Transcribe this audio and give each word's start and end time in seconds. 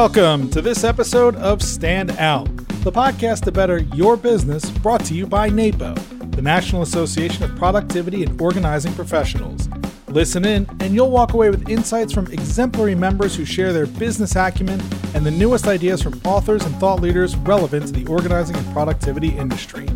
Welcome 0.00 0.48
to 0.50 0.62
this 0.62 0.84
episode 0.84 1.34
of 1.34 1.60
Stand 1.60 2.12
Out, 2.12 2.46
the 2.84 2.92
podcast 2.92 3.42
to 3.46 3.52
better 3.52 3.78
your 3.78 4.16
business 4.16 4.70
brought 4.70 5.04
to 5.06 5.14
you 5.14 5.26
by 5.26 5.50
NAPO, 5.50 6.30
the 6.36 6.40
National 6.40 6.82
Association 6.82 7.42
of 7.42 7.56
Productivity 7.56 8.22
and 8.22 8.40
Organizing 8.40 8.94
Professionals. 8.94 9.68
Listen 10.06 10.44
in, 10.44 10.68
and 10.78 10.94
you'll 10.94 11.10
walk 11.10 11.32
away 11.32 11.50
with 11.50 11.68
insights 11.68 12.12
from 12.12 12.28
exemplary 12.28 12.94
members 12.94 13.34
who 13.34 13.44
share 13.44 13.72
their 13.72 13.86
business 13.86 14.36
acumen 14.36 14.80
and 15.14 15.26
the 15.26 15.32
newest 15.32 15.66
ideas 15.66 16.00
from 16.00 16.20
authors 16.24 16.64
and 16.64 16.72
thought 16.76 17.00
leaders 17.00 17.34
relevant 17.34 17.88
to 17.88 17.92
the 17.92 18.06
organizing 18.06 18.54
and 18.54 18.72
productivity 18.72 19.36
industry. 19.36 19.88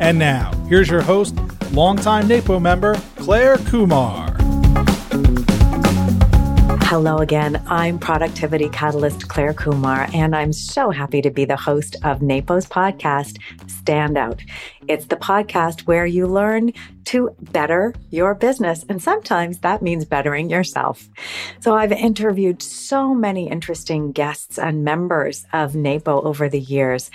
And 0.00 0.18
now, 0.18 0.50
here's 0.68 0.90
your 0.90 1.02
host, 1.02 1.36
longtime 1.70 2.26
NAPO 2.26 2.60
member, 2.60 3.00
Claire 3.18 3.58
Kumar. 3.58 4.23
Hello 6.94 7.18
again. 7.18 7.60
I'm 7.66 7.98
Productivity 7.98 8.68
Catalyst 8.68 9.26
Claire 9.26 9.52
Kumar, 9.52 10.08
and 10.14 10.36
I'm 10.36 10.52
so 10.52 10.92
happy 10.92 11.20
to 11.22 11.30
be 11.32 11.44
the 11.44 11.56
host 11.56 11.96
of 12.04 12.20
NAPO's 12.20 12.66
podcast, 12.66 13.38
Stand 13.68 14.16
Out. 14.16 14.40
It's 14.86 15.06
the 15.06 15.16
podcast 15.16 15.88
where 15.88 16.06
you 16.06 16.28
learn 16.28 16.72
to 17.06 17.34
better 17.50 17.94
your 18.10 18.36
business, 18.36 18.84
and 18.88 19.02
sometimes 19.02 19.58
that 19.58 19.82
means 19.82 20.04
bettering 20.04 20.48
yourself. 20.48 21.08
So 21.58 21.74
I've 21.74 21.90
interviewed 21.90 22.62
so 22.62 23.12
many 23.12 23.50
interesting 23.50 24.12
guests 24.12 24.56
and 24.56 24.84
members 24.84 25.46
of 25.52 25.74
NAPO 25.74 26.22
over 26.22 26.48
the 26.48 26.60
years. 26.60 27.10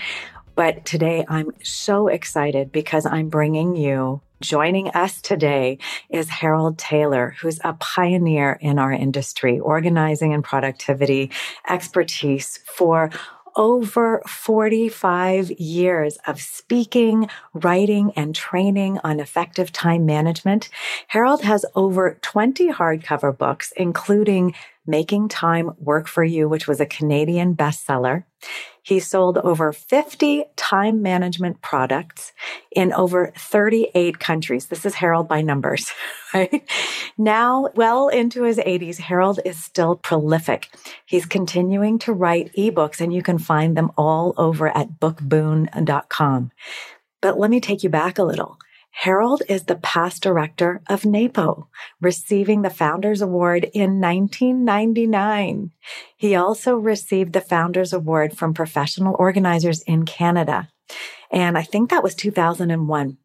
But 0.56 0.84
today 0.84 1.23
I'm 1.30 1.52
so 1.64 2.09
excited 2.09 2.73
because 2.73 3.06
I'm 3.06 3.30
bringing 3.30 3.78
you 3.78 4.20
Joining 4.42 4.88
us 4.92 5.22
today 5.22 5.80
is 6.10 6.30
Harold 6.30 6.78
Taylor, 6.78 7.36
who's 7.42 7.60
a 7.66 7.74
pioneer 7.74 8.58
in 8.62 8.80
our 8.80 8.94
industry, 8.94 9.60
organizing 9.60 10.34
and 10.34 10.42
productivity 10.42 11.30
expertise 11.68 12.59
for 12.66 13.09
over 13.58 14.22
45 14.26 15.52
years 15.52 16.18
of 16.26 16.40
speaking, 16.40 17.28
writing, 17.54 18.14
and 18.16 18.34
training 18.34 18.98
on 19.04 19.20
effective 19.20 19.73
time 19.73 20.06
management. 20.06 20.70
Harold 21.08 21.42
has 21.42 21.66
over 21.76 22.18
20 22.22 22.72
hardcover 22.72 23.38
books, 23.38 23.74
including 23.76 24.56
Making 24.88 25.28
Time 25.28 25.72
Work 25.80 26.08
for 26.08 26.24
You, 26.24 26.48
which 26.48 26.66
was 26.66 26.80
a 26.80 26.86
Canadian 26.86 27.58
bestseller. 27.58 28.24
He 28.90 29.00
sold 29.00 29.38
over 29.38 29.72
50 29.72 30.45
time 30.56 31.04
management 31.04 31.62
products 31.62 32.34
in 32.72 32.92
over 32.92 33.31
38 33.38 34.18
countries. 34.18 34.66
This 34.66 34.84
is 34.84 34.96
Harold 34.96 35.28
by 35.28 35.44
numbers, 35.44 35.92
right? 36.34 36.68
Now, 37.16 37.70
well 37.76 38.08
into 38.08 38.42
his 38.42 38.58
80s, 38.58 38.98
Harold 38.98 39.42
is 39.46 39.64
still 39.64 39.96
prolific. 39.96 40.70
He's 41.06 41.28
continuing 41.28 42.00
to 42.00 42.14
write 42.14 42.52
ebooks, 42.58 43.00
and 43.00 43.14
you 43.14 43.22
can 43.22 43.38
find 43.38 43.78
them 43.78 43.92
all 43.96 44.34
over 44.38 44.76
at 44.76 45.00
bookboon.com. 45.00 46.52
But 47.22 47.38
let 47.38 47.52
me 47.52 47.59
take 47.59 47.84
you 47.84 47.90
back 47.90 48.18
a 48.18 48.24
little. 48.24 48.58
Harold 49.03 49.42
is 49.47 49.64
the 49.64 49.78
past 49.78 50.22
director 50.22 50.81
of 50.89 51.05
NAPO, 51.05 51.69
receiving 52.02 52.64
the 52.64 52.69
Founders 52.69 53.22
Award 53.22 53.69
in 53.73 54.02
1999. 54.02 55.72
He 56.17 56.36
also 56.36 56.75
received 56.75 57.31
the 57.31 57.39
Founders 57.39 57.94
Award 57.94 58.38
from 58.38 58.53
Professional 58.53 59.16
Organizers 59.17 59.83
in 59.83 60.03
Canada. 60.03 60.67
And 61.31 61.58
I 61.58 61.61
think 61.61 61.89
that 61.89 62.03
was 62.03 62.14
2001. 62.14 63.17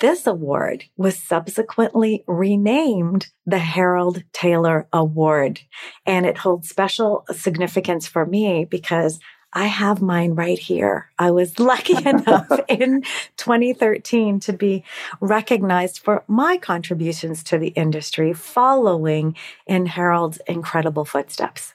This 0.00 0.26
award 0.26 0.84
was 0.96 1.18
subsequently 1.18 2.24
renamed 2.26 3.26
the 3.44 3.58
Harold 3.58 4.22
Taylor 4.32 4.88
Award. 4.90 5.60
And 6.06 6.24
it 6.24 6.38
holds 6.38 6.70
special 6.70 7.26
significance 7.30 8.06
for 8.06 8.24
me 8.24 8.64
because 8.64 9.20
I 9.52 9.66
have 9.66 10.00
mine 10.00 10.34
right 10.34 10.58
here. 10.58 11.10
I 11.18 11.30
was 11.30 11.58
lucky 11.72 11.96
enough 12.08 12.48
in 12.68 13.02
2013 13.36 14.40
to 14.40 14.52
be 14.52 14.84
recognized 15.20 15.98
for 15.98 16.24
my 16.28 16.56
contributions 16.56 17.42
to 17.44 17.58
the 17.58 17.68
industry 17.68 18.32
following 18.32 19.36
in 19.66 19.86
Harold's 19.86 20.38
incredible 20.46 21.04
footsteps. 21.04 21.74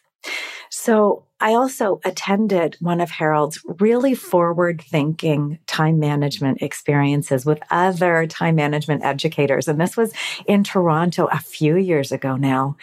So 0.70 1.24
I 1.40 1.54
also 1.54 2.02
attended 2.04 2.78
one 2.80 3.00
of 3.00 3.12
Harold's 3.12 3.64
really 3.80 4.16
forward 4.16 4.82
thinking 4.82 5.60
time 5.68 6.00
management 6.00 6.62
experiences 6.62 7.46
with 7.46 7.60
other 7.70 8.26
time 8.26 8.56
management 8.56 9.06
educators. 9.06 9.68
And 9.68 9.80
this 9.80 9.96
was 9.96 10.14
in 10.48 10.64
Toronto 10.64 11.28
a 11.28 11.40
few 11.40 11.78
years 11.78 12.12
ago 12.12 12.36
now. 12.36 12.76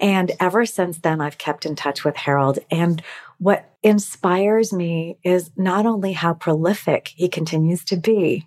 And 0.00 0.32
ever 0.40 0.66
since 0.66 0.98
then, 0.98 1.20
I've 1.20 1.38
kept 1.38 1.64
in 1.64 1.76
touch 1.76 2.04
with 2.04 2.16
Harold 2.16 2.58
and 2.70 3.00
what 3.40 3.74
inspires 3.82 4.70
me 4.70 5.16
is 5.24 5.50
not 5.56 5.86
only 5.86 6.12
how 6.12 6.34
prolific 6.34 7.08
he 7.16 7.26
continues 7.26 7.82
to 7.86 7.96
be, 7.96 8.46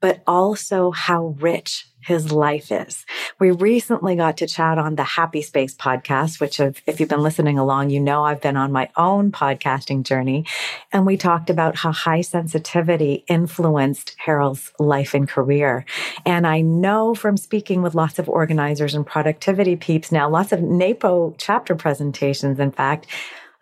but 0.00 0.22
also 0.26 0.90
how 0.90 1.36
rich 1.38 1.86
his 2.00 2.32
life 2.32 2.72
is. 2.72 3.04
We 3.38 3.50
recently 3.50 4.16
got 4.16 4.38
to 4.38 4.46
chat 4.46 4.78
on 4.78 4.94
the 4.94 5.04
Happy 5.04 5.42
Space 5.42 5.74
podcast, 5.74 6.40
which 6.40 6.58
if 6.58 6.98
you've 6.98 7.10
been 7.10 7.20
listening 7.20 7.58
along, 7.58 7.90
you 7.90 8.00
know 8.00 8.24
I've 8.24 8.40
been 8.40 8.56
on 8.56 8.72
my 8.72 8.88
own 8.96 9.30
podcasting 9.30 10.04
journey. 10.04 10.46
And 10.90 11.04
we 11.04 11.18
talked 11.18 11.50
about 11.50 11.76
how 11.76 11.92
high 11.92 12.22
sensitivity 12.22 13.24
influenced 13.28 14.16
Harold's 14.24 14.72
life 14.78 15.12
and 15.12 15.28
career. 15.28 15.84
And 16.24 16.46
I 16.46 16.62
know 16.62 17.14
from 17.14 17.36
speaking 17.36 17.82
with 17.82 17.94
lots 17.94 18.18
of 18.18 18.26
organizers 18.26 18.94
and 18.94 19.06
productivity 19.06 19.76
peeps 19.76 20.10
now, 20.10 20.30
lots 20.30 20.52
of 20.52 20.60
NAPO 20.60 21.34
chapter 21.36 21.74
presentations, 21.74 22.58
in 22.58 22.72
fact, 22.72 23.06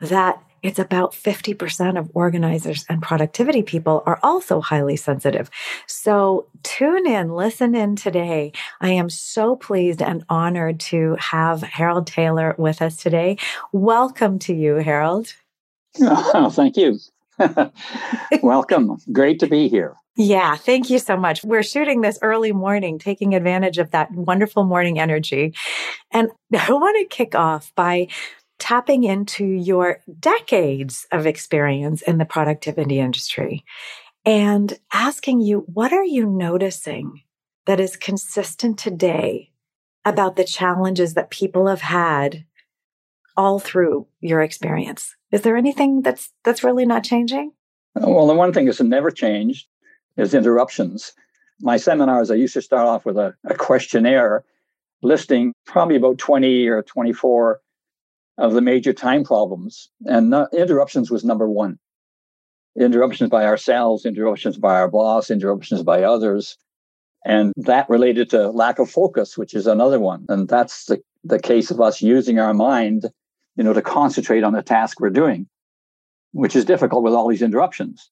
that 0.01 0.41
it's 0.63 0.79
about 0.79 1.13
50% 1.13 1.99
of 1.99 2.11
organizers 2.15 2.85
and 2.89 3.03
productivity 3.03 3.63
people 3.63 4.03
are 4.07 4.19
also 4.23 4.61
highly 4.61 4.97
sensitive. 4.97 5.51
So 5.87 6.47
tune 6.63 7.07
in, 7.07 7.35
listen 7.35 7.75
in 7.75 7.97
today. 7.97 8.53
I 8.81 8.91
am 8.91 9.11
so 9.11 9.57
pleased 9.57 10.03
and 10.03 10.25
honored 10.29 10.81
to 10.81 11.17
have 11.19 11.63
Harold 11.63 12.07
Taylor 12.07 12.55
with 12.59 12.83
us 12.83 12.97
today. 12.97 13.39
Welcome 13.73 14.39
to 14.41 14.55
you, 14.55 14.77
Harold. 14.77 15.35
Oh, 16.01 16.51
thank 16.55 16.77
you. 16.77 16.99
Welcome. 18.43 18.99
Great 19.13 19.39
to 19.41 19.47
be 19.47 19.69
here. 19.69 19.95
Yeah, 20.21 20.57
thank 20.57 20.91
you 20.91 20.99
so 20.99 21.17
much. 21.17 21.45
We're 21.45 21.63
shooting 21.63 22.01
this 22.01 22.19
early 22.23 22.51
morning, 22.51 22.99
taking 22.99 23.37
advantage 23.37 23.79
of 23.79 23.93
that 23.93 24.11
wonderful 24.11 24.65
morning 24.65 24.99
energy. 24.99 25.55
And 26.11 26.29
I 26.53 26.73
want 26.73 26.97
to 26.99 27.17
kick 27.17 27.37
off 27.37 27.73
by 27.77 28.09
tapping 28.59 29.05
into 29.05 29.45
your 29.45 30.01
decades 30.19 31.07
of 31.13 31.27
experience 31.27 32.03
in 32.03 32.19
the 32.19 32.25
productivity 32.25 32.99
industry 32.99 33.65
and 34.25 34.79
asking 34.93 35.41
you, 35.41 35.65
what 35.73 35.93
are 35.93 36.05
you 36.05 36.27
noticing 36.27 37.23
that 37.67 37.81
is 37.81 37.97
consistent 37.97 38.79
today 38.79 39.51
about 40.05 40.37
the 40.37 40.45
challenges 40.45 41.15
that 41.15 41.31
people 41.31 41.67
have 41.67 41.81
had 41.81 42.45
all 43.37 43.59
through 43.59 44.07
your 44.21 44.41
experience? 44.41 45.15
Is 45.31 45.43
there 45.43 45.57
anything 45.57 46.03
that's 46.03 46.33
that's 46.45 46.65
really 46.65 46.87
not 46.87 47.05
changing? 47.05 47.53
Well, 47.95 48.27
the 48.27 48.35
one 48.35 48.53
thing 48.53 48.67
that's 48.67 48.81
never 48.81 49.11
changed 49.11 49.67
is 50.17 50.35
interruptions. 50.35 51.13
My 51.61 51.77
seminars, 51.77 52.31
I 52.31 52.35
used 52.35 52.55
to 52.55 52.63
start 52.63 52.87
off 52.87 53.05
with 53.05 53.17
a, 53.17 53.35
a 53.45 53.55
questionnaire 53.55 54.45
listing 55.03 55.53
probably 55.65 55.97
about 55.97 56.19
20 56.19 56.67
or 56.69 56.83
24 56.83 57.61
of 58.39 58.53
the 58.53 58.61
major 58.61 58.93
time 58.93 59.25
problems. 59.25 59.91
And 60.07 60.33
interruptions 60.53 61.11
was 61.11 61.25
number 61.25 61.49
one. 61.49 61.79
Interruptions 62.79 63.31
by 63.31 63.45
ourselves, 63.45 64.07
interruptions 64.07 64.57
by 64.57 64.77
our 64.77 64.89
boss, 64.89 65.31
interruptions 65.31 65.83
by 65.83 66.05
others. 66.05 66.57
And 67.25 67.53
that 67.57 67.91
related 67.91 68.31
to 68.31 68.51
lack 68.51 68.79
of 68.79 68.89
focus, 68.89 69.37
which 69.37 69.55
is 69.55 69.67
another 69.67 69.99
one. 69.99 70.25
And 70.29 70.49
that's 70.49 70.85
the, 70.85 71.03
the 71.25 71.41
case 71.41 71.73
of 71.73 71.81
us 71.81 72.01
using 72.01 72.39
our 72.39 72.55
mind, 72.55 73.07
you 73.57 73.65
know, 73.65 73.73
to 73.73 73.83
concentrate 73.83 74.45
on 74.45 74.53
the 74.53 74.63
task 74.63 75.01
we're 75.01 75.11
doing, 75.11 75.49
which 76.31 76.55
is 76.55 76.65
difficult 76.65 77.03
with 77.03 77.15
all 77.15 77.29
these 77.29 77.43
interruptions. 77.43 78.11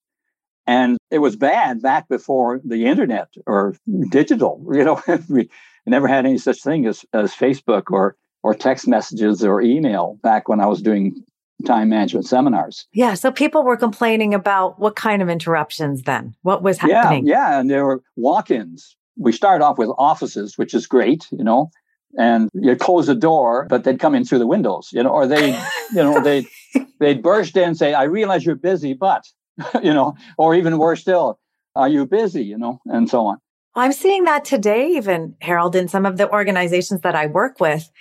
And 0.67 0.97
it 1.09 1.19
was 1.19 1.37
bad 1.37 1.81
back 1.81 2.09
before 2.09 2.59
the 2.65 2.85
internet 2.85 3.29
or 3.45 3.75
digital. 4.09 4.61
You 4.73 4.83
know, 4.83 5.01
we 5.29 5.49
never 5.85 6.09
had 6.09 6.25
any 6.25 6.37
such 6.37 6.61
thing 6.61 6.85
as, 6.85 7.05
as 7.13 7.33
Facebook 7.33 7.83
or 7.89 8.17
or 8.47 8.53
text 8.53 8.87
messages 8.87 9.43
or 9.43 9.61
email 9.61 10.17
back 10.23 10.47
when 10.47 10.61
I 10.61 10.67
was 10.67 10.81
doing 10.81 11.21
time 11.65 11.89
management 11.89 12.25
seminars. 12.25 12.87
Yeah. 12.93 13.13
So 13.13 13.29
people 13.29 13.65
were 13.65 13.75
complaining 13.75 14.33
about 14.33 14.79
what 14.79 14.95
kind 14.95 15.21
of 15.21 15.27
interruptions 15.27 16.03
then? 16.03 16.33
What 16.43 16.63
was 16.63 16.77
happening? 16.77 17.27
Yeah. 17.27 17.49
Yeah. 17.51 17.59
And 17.59 17.69
there 17.69 17.85
were 17.85 18.01
walk 18.15 18.49
ins. 18.49 18.95
We 19.17 19.33
started 19.33 19.65
off 19.65 19.77
with 19.77 19.89
offices, 19.97 20.57
which 20.57 20.73
is 20.73 20.87
great, 20.87 21.27
you 21.29 21.43
know, 21.43 21.69
and 22.17 22.49
you'd 22.53 22.79
close 22.79 23.07
the 23.07 23.15
door, 23.15 23.67
but 23.69 23.83
they'd 23.83 23.99
come 23.99 24.15
in 24.15 24.23
through 24.23 24.39
the 24.39 24.47
windows, 24.47 24.91
you 24.93 25.03
know, 25.03 25.09
or 25.09 25.27
they, 25.27 25.49
you 25.91 26.03
know, 26.03 26.23
they, 26.23 26.47
they'd 27.01 27.21
burst 27.21 27.57
in 27.57 27.63
and 27.65 27.77
say, 27.77 27.93
I 27.93 28.03
realize 28.03 28.45
you're 28.45 28.55
busy, 28.55 28.93
but, 28.93 29.25
you 29.83 29.93
know, 29.93 30.15
or 30.37 30.55
even 30.55 30.77
worse 30.77 31.01
still, 31.01 31.37
are 31.75 31.89
you 31.89 32.05
busy, 32.05 32.45
you 32.45 32.57
know, 32.57 32.79
and 32.85 33.09
so 33.09 33.25
on. 33.25 33.39
I'm 33.75 33.91
seeing 33.91 34.23
that 34.23 34.45
today, 34.45 34.87
even 34.91 35.35
Harold, 35.41 35.75
in 35.75 35.89
some 35.89 36.05
of 36.05 36.15
the 36.15 36.31
organizations 36.31 37.01
that 37.01 37.13
I 37.13 37.27
work 37.27 37.59
with 37.59 37.91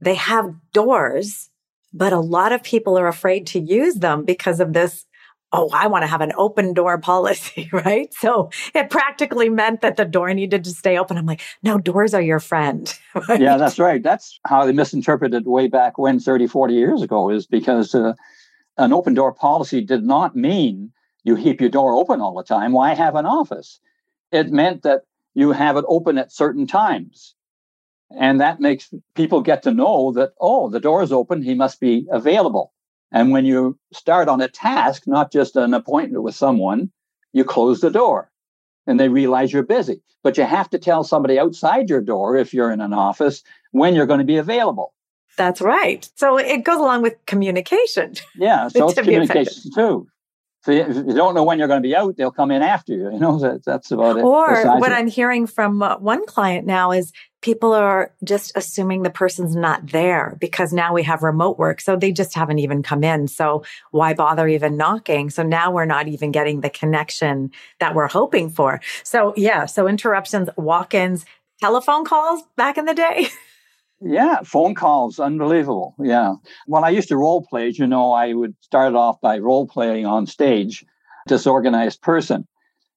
they 0.00 0.14
have 0.14 0.54
doors 0.72 1.50
but 1.92 2.12
a 2.12 2.20
lot 2.20 2.52
of 2.52 2.62
people 2.62 2.98
are 2.98 3.08
afraid 3.08 3.46
to 3.46 3.58
use 3.58 3.94
them 3.96 4.24
because 4.24 4.60
of 4.60 4.72
this 4.72 5.06
oh, 5.52 5.70
I 5.72 5.86
want 5.86 6.02
to 6.02 6.08
have 6.08 6.20
an 6.20 6.32
open 6.36 6.74
door 6.74 6.98
policy, 7.12 7.68
right? 7.72 8.12
So 8.14 8.50
it 8.74 8.90
practically 8.90 9.48
meant 9.48 9.80
that 9.80 9.96
the 9.96 10.04
door 10.04 10.32
needed 10.34 10.64
to 10.64 10.70
stay 10.70 10.98
open. 10.98 11.16
I'm 11.16 11.24
like, 11.24 11.40
no, 11.62 11.78
doors 11.78 12.14
are 12.14 12.22
your 12.22 12.40
friend. 12.40 12.92
Right? 13.28 13.40
Yeah, 13.40 13.56
that's 13.56 13.78
right. 13.78 14.02
That's 14.02 14.38
how 14.44 14.66
they 14.66 14.72
misinterpreted 14.72 15.46
way 15.46 15.68
back 15.68 15.96
when 15.96 16.20
30, 16.20 16.48
40 16.48 16.74
years 16.74 17.00
ago 17.00 17.30
is 17.30 17.46
because 17.46 17.94
uh, 17.94 18.12
an 18.76 18.92
open 18.92 19.14
door 19.14 19.32
policy 19.32 19.80
did 19.80 20.04
not 20.04 20.36
mean 20.36 20.92
you 21.24 21.36
keep 21.36 21.62
your 21.62 21.70
door 21.70 21.94
open 21.94 22.20
all 22.20 22.34
the 22.34 22.42
time. 22.42 22.72
Why 22.72 22.92
have 22.92 23.14
an 23.14 23.24
office? 23.24 23.80
It 24.32 24.50
meant 24.50 24.82
that 24.82 25.04
you 25.32 25.52
have 25.52 25.78
it 25.78 25.86
open 25.88 26.18
at 26.18 26.30
certain 26.30 26.66
times. 26.66 27.35
And 28.10 28.40
that 28.40 28.60
makes 28.60 28.92
people 29.14 29.40
get 29.40 29.62
to 29.64 29.72
know 29.72 30.12
that, 30.12 30.32
oh, 30.40 30.68
the 30.68 30.80
door 30.80 31.02
is 31.02 31.12
open. 31.12 31.42
He 31.42 31.54
must 31.54 31.80
be 31.80 32.06
available. 32.10 32.72
And 33.12 33.30
when 33.30 33.44
you 33.44 33.78
start 33.92 34.28
on 34.28 34.40
a 34.40 34.48
task, 34.48 35.06
not 35.06 35.32
just 35.32 35.56
an 35.56 35.74
appointment 35.74 36.22
with 36.22 36.34
someone, 36.34 36.90
you 37.32 37.44
close 37.44 37.80
the 37.80 37.90
door 37.90 38.30
and 38.86 38.98
they 38.98 39.08
realize 39.08 39.52
you're 39.52 39.62
busy. 39.62 40.02
But 40.22 40.36
you 40.36 40.44
have 40.44 40.70
to 40.70 40.78
tell 40.78 41.04
somebody 41.04 41.38
outside 41.38 41.88
your 41.88 42.00
door, 42.00 42.36
if 42.36 42.52
you're 42.52 42.72
in 42.72 42.80
an 42.80 42.92
office, 42.92 43.42
when 43.70 43.94
you're 43.94 44.06
going 44.06 44.18
to 44.18 44.24
be 44.24 44.38
available. 44.38 44.92
That's 45.36 45.60
right. 45.60 46.08
So 46.16 46.38
it 46.38 46.64
goes 46.64 46.78
along 46.78 47.02
with 47.02 47.14
communication. 47.26 48.14
Yeah, 48.34 48.68
so 48.68 48.88
it's 48.88 49.00
communication 49.00 49.70
too. 49.74 50.08
So 50.66 50.72
if 50.72 50.96
you 50.96 51.14
don't 51.14 51.36
know 51.36 51.44
when 51.44 51.60
you're 51.60 51.68
going 51.68 51.80
to 51.80 51.88
be 51.88 51.94
out, 51.94 52.16
they'll 52.16 52.32
come 52.32 52.50
in 52.50 52.60
after 52.60 52.92
you. 52.92 53.12
You 53.12 53.20
know, 53.20 53.38
that, 53.38 53.64
that's 53.64 53.92
about 53.92 54.18
it. 54.18 54.24
Or 54.24 54.64
what 54.80 54.90
I'm 54.90 55.06
hearing 55.06 55.46
from 55.46 55.80
uh, 55.80 55.96
one 55.98 56.26
client 56.26 56.66
now 56.66 56.90
is 56.90 57.12
people 57.40 57.72
are 57.72 58.12
just 58.24 58.50
assuming 58.56 59.04
the 59.04 59.10
person's 59.10 59.54
not 59.54 59.92
there 59.92 60.36
because 60.40 60.72
now 60.72 60.92
we 60.92 61.04
have 61.04 61.22
remote 61.22 61.56
work. 61.56 61.80
So 61.80 61.94
they 61.94 62.10
just 62.10 62.34
haven't 62.34 62.58
even 62.58 62.82
come 62.82 63.04
in. 63.04 63.28
So 63.28 63.62
why 63.92 64.12
bother 64.12 64.48
even 64.48 64.76
knocking? 64.76 65.30
So 65.30 65.44
now 65.44 65.70
we're 65.70 65.84
not 65.84 66.08
even 66.08 66.32
getting 66.32 66.62
the 66.62 66.70
connection 66.70 67.52
that 67.78 67.94
we're 67.94 68.08
hoping 68.08 68.50
for. 68.50 68.80
So 69.04 69.34
yeah, 69.36 69.66
so 69.66 69.86
interruptions, 69.86 70.48
walk-ins, 70.56 71.24
telephone 71.60 72.04
calls 72.04 72.42
back 72.56 72.76
in 72.76 72.86
the 72.86 72.94
day. 72.94 73.28
Yeah, 74.00 74.40
phone 74.44 74.74
calls, 74.74 75.18
unbelievable. 75.18 75.94
Yeah. 75.98 76.34
When 76.66 76.84
I 76.84 76.90
used 76.90 77.08
to 77.08 77.16
role 77.16 77.46
play, 77.48 77.70
you 77.70 77.86
know, 77.86 78.12
I 78.12 78.34
would 78.34 78.54
start 78.60 78.94
off 78.94 79.20
by 79.20 79.38
role 79.38 79.66
playing 79.66 80.04
on 80.04 80.26
stage, 80.26 80.84
disorganized 81.26 82.02
person. 82.02 82.46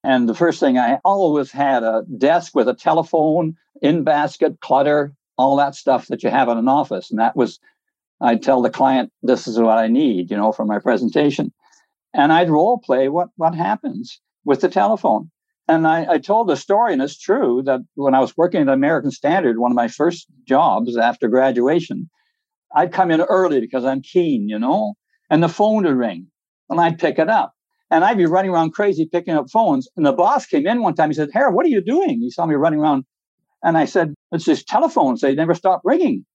And 0.03 0.27
the 0.27 0.35
first 0.35 0.59
thing 0.59 0.77
I 0.77 0.99
always 1.05 1.51
had 1.51 1.83
a 1.83 2.03
desk 2.17 2.53
with 2.55 2.67
a 2.67 2.73
telephone, 2.73 3.55
in 3.81 4.03
basket, 4.03 4.59
clutter, 4.59 5.13
all 5.37 5.55
that 5.55 5.75
stuff 5.75 6.07
that 6.07 6.21
you 6.23 6.29
have 6.29 6.49
in 6.49 6.57
an 6.57 6.67
office. 6.67 7.09
And 7.09 7.19
that 7.19 7.35
was, 7.35 7.59
I'd 8.19 8.43
tell 8.43 8.61
the 8.61 8.69
client, 8.69 9.11
this 9.23 9.47
is 9.47 9.57
what 9.57 9.77
I 9.77 9.87
need, 9.87 10.29
you 10.29 10.37
know, 10.37 10.51
for 10.51 10.65
my 10.65 10.79
presentation. 10.79 11.53
And 12.13 12.33
I'd 12.33 12.49
role 12.49 12.77
play 12.77 13.07
what, 13.07 13.29
what 13.37 13.55
happens 13.55 14.19
with 14.43 14.61
the 14.61 14.69
telephone. 14.69 15.31
And 15.69 15.85
I, 15.85 16.13
I 16.13 16.17
told 16.17 16.49
the 16.49 16.55
story, 16.55 16.93
and 16.93 17.01
it's 17.01 17.15
true 17.15 17.61
that 17.65 17.81
when 17.93 18.15
I 18.15 18.21
was 18.21 18.35
working 18.35 18.59
at 18.59 18.69
American 18.69 19.11
Standard, 19.11 19.59
one 19.59 19.71
of 19.71 19.75
my 19.75 19.87
first 19.87 20.25
jobs 20.47 20.97
after 20.97 21.27
graduation, 21.27 22.09
I'd 22.75 22.91
come 22.91 23.11
in 23.11 23.21
early 23.21 23.61
because 23.61 23.85
I'm 23.85 24.01
keen, 24.01 24.49
you 24.49 24.57
know, 24.57 24.95
and 25.29 25.43
the 25.43 25.47
phone 25.47 25.83
would 25.83 25.95
ring 25.95 26.25
and 26.71 26.81
I'd 26.81 26.97
pick 26.97 27.19
it 27.19 27.29
up. 27.29 27.53
And 27.91 28.03
I'd 28.03 28.17
be 28.17 28.25
running 28.25 28.49
around 28.49 28.71
crazy 28.71 29.05
picking 29.05 29.35
up 29.35 29.51
phones. 29.51 29.87
And 29.95 30.03
the 30.03 30.11
boss 30.11 30.47
came 30.47 30.65
in 30.65 30.81
one 30.81 30.95
time. 30.95 31.11
He 31.11 31.13
said, 31.13 31.29
Harold, 31.31 31.53
what 31.53 31.67
are 31.67 31.69
you 31.69 31.81
doing? 31.81 32.19
He 32.19 32.31
saw 32.31 32.47
me 32.47 32.55
running 32.55 32.79
around. 32.79 33.05
And 33.63 33.77
I 33.77 33.85
said, 33.85 34.15
It's 34.31 34.45
this 34.45 34.63
telephone. 34.63 35.17
They 35.21 35.35
never 35.35 35.53
stop 35.53 35.81
ringing. 35.83 36.25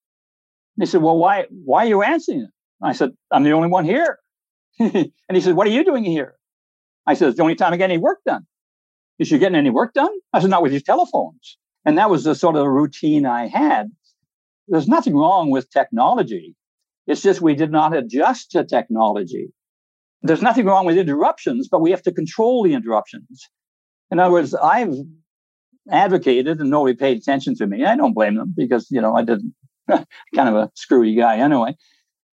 And 0.77 0.81
he 0.81 0.87
said, 0.87 1.03
Well, 1.03 1.19
why, 1.19 1.47
why 1.51 1.87
are 1.87 1.89
you 1.89 2.03
answering 2.03 2.43
it? 2.43 2.51
I 2.81 2.93
said, 2.93 3.11
I'm 3.33 3.43
the 3.43 3.53
only 3.53 3.69
one 3.69 3.85
here. 3.85 4.19
and 4.79 5.11
he 5.33 5.41
said, 5.41 5.57
What 5.57 5.67
are 5.67 5.71
you 5.71 5.85
doing 5.85 6.05
here? 6.05 6.37
I 7.05 7.15
said, 7.15 7.29
It's 7.29 7.37
the 7.37 7.43
only 7.43 7.57
time 7.57 7.73
I 7.73 7.77
get 7.79 7.91
any 7.91 7.99
work 7.99 8.21
done. 8.25 8.47
Is 9.19 9.31
you 9.31 9.39
getting 9.39 9.57
any 9.57 9.71
work 9.71 9.95
done? 9.95 10.11
I 10.33 10.41
said, 10.41 10.51
not 10.51 10.63
with 10.63 10.73
these 10.73 10.83
telephones. 10.83 11.59
And 11.85 11.99
that 11.99 12.11
was 12.11 12.25
the 12.25 12.35
sort 12.35 12.57
of 12.57 12.67
routine 12.67 13.27
I 13.27 13.47
had. 13.47 13.91
There's 14.69 14.89
nothing 14.89 15.17
wrong 15.17 15.51
with 15.51 15.71
technology. 15.71 16.55
It's 17.07 17.23
just 17.23 17.43
we 17.43 17.55
did 17.55 17.71
not 17.71 17.95
adjust 17.95 18.53
to 18.53 18.65
technology. 18.65 19.53
There's 20.23 20.43
nothing 20.43 20.65
wrong 20.65 20.87
with 20.87 20.97
interruptions, 20.97 21.69
but 21.69 21.83
we 21.83 21.91
have 21.91 22.03
to 22.03 22.13
control 22.13 22.63
the 22.63 22.73
interruptions. 22.73 23.49
In 24.11 24.19
other 24.19 24.33
words, 24.33 24.55
I've 24.55 24.95
advocated 25.91 26.61
and 26.61 26.71
nobody 26.71 26.97
paid 26.97 27.19
attention 27.19 27.55
to 27.57 27.67
me. 27.67 27.85
I 27.85 27.97
don't 27.97 28.15
blame 28.15 28.37
them 28.37 28.55
because, 28.57 28.91
you 28.91 29.03
know, 29.03 29.15
I 29.15 29.23
didn't 29.23 29.55
kind 29.89 30.49
of 30.49 30.55
a 30.55 30.71
screwy 30.75 31.15
guy 31.15 31.37
anyway. 31.37 31.77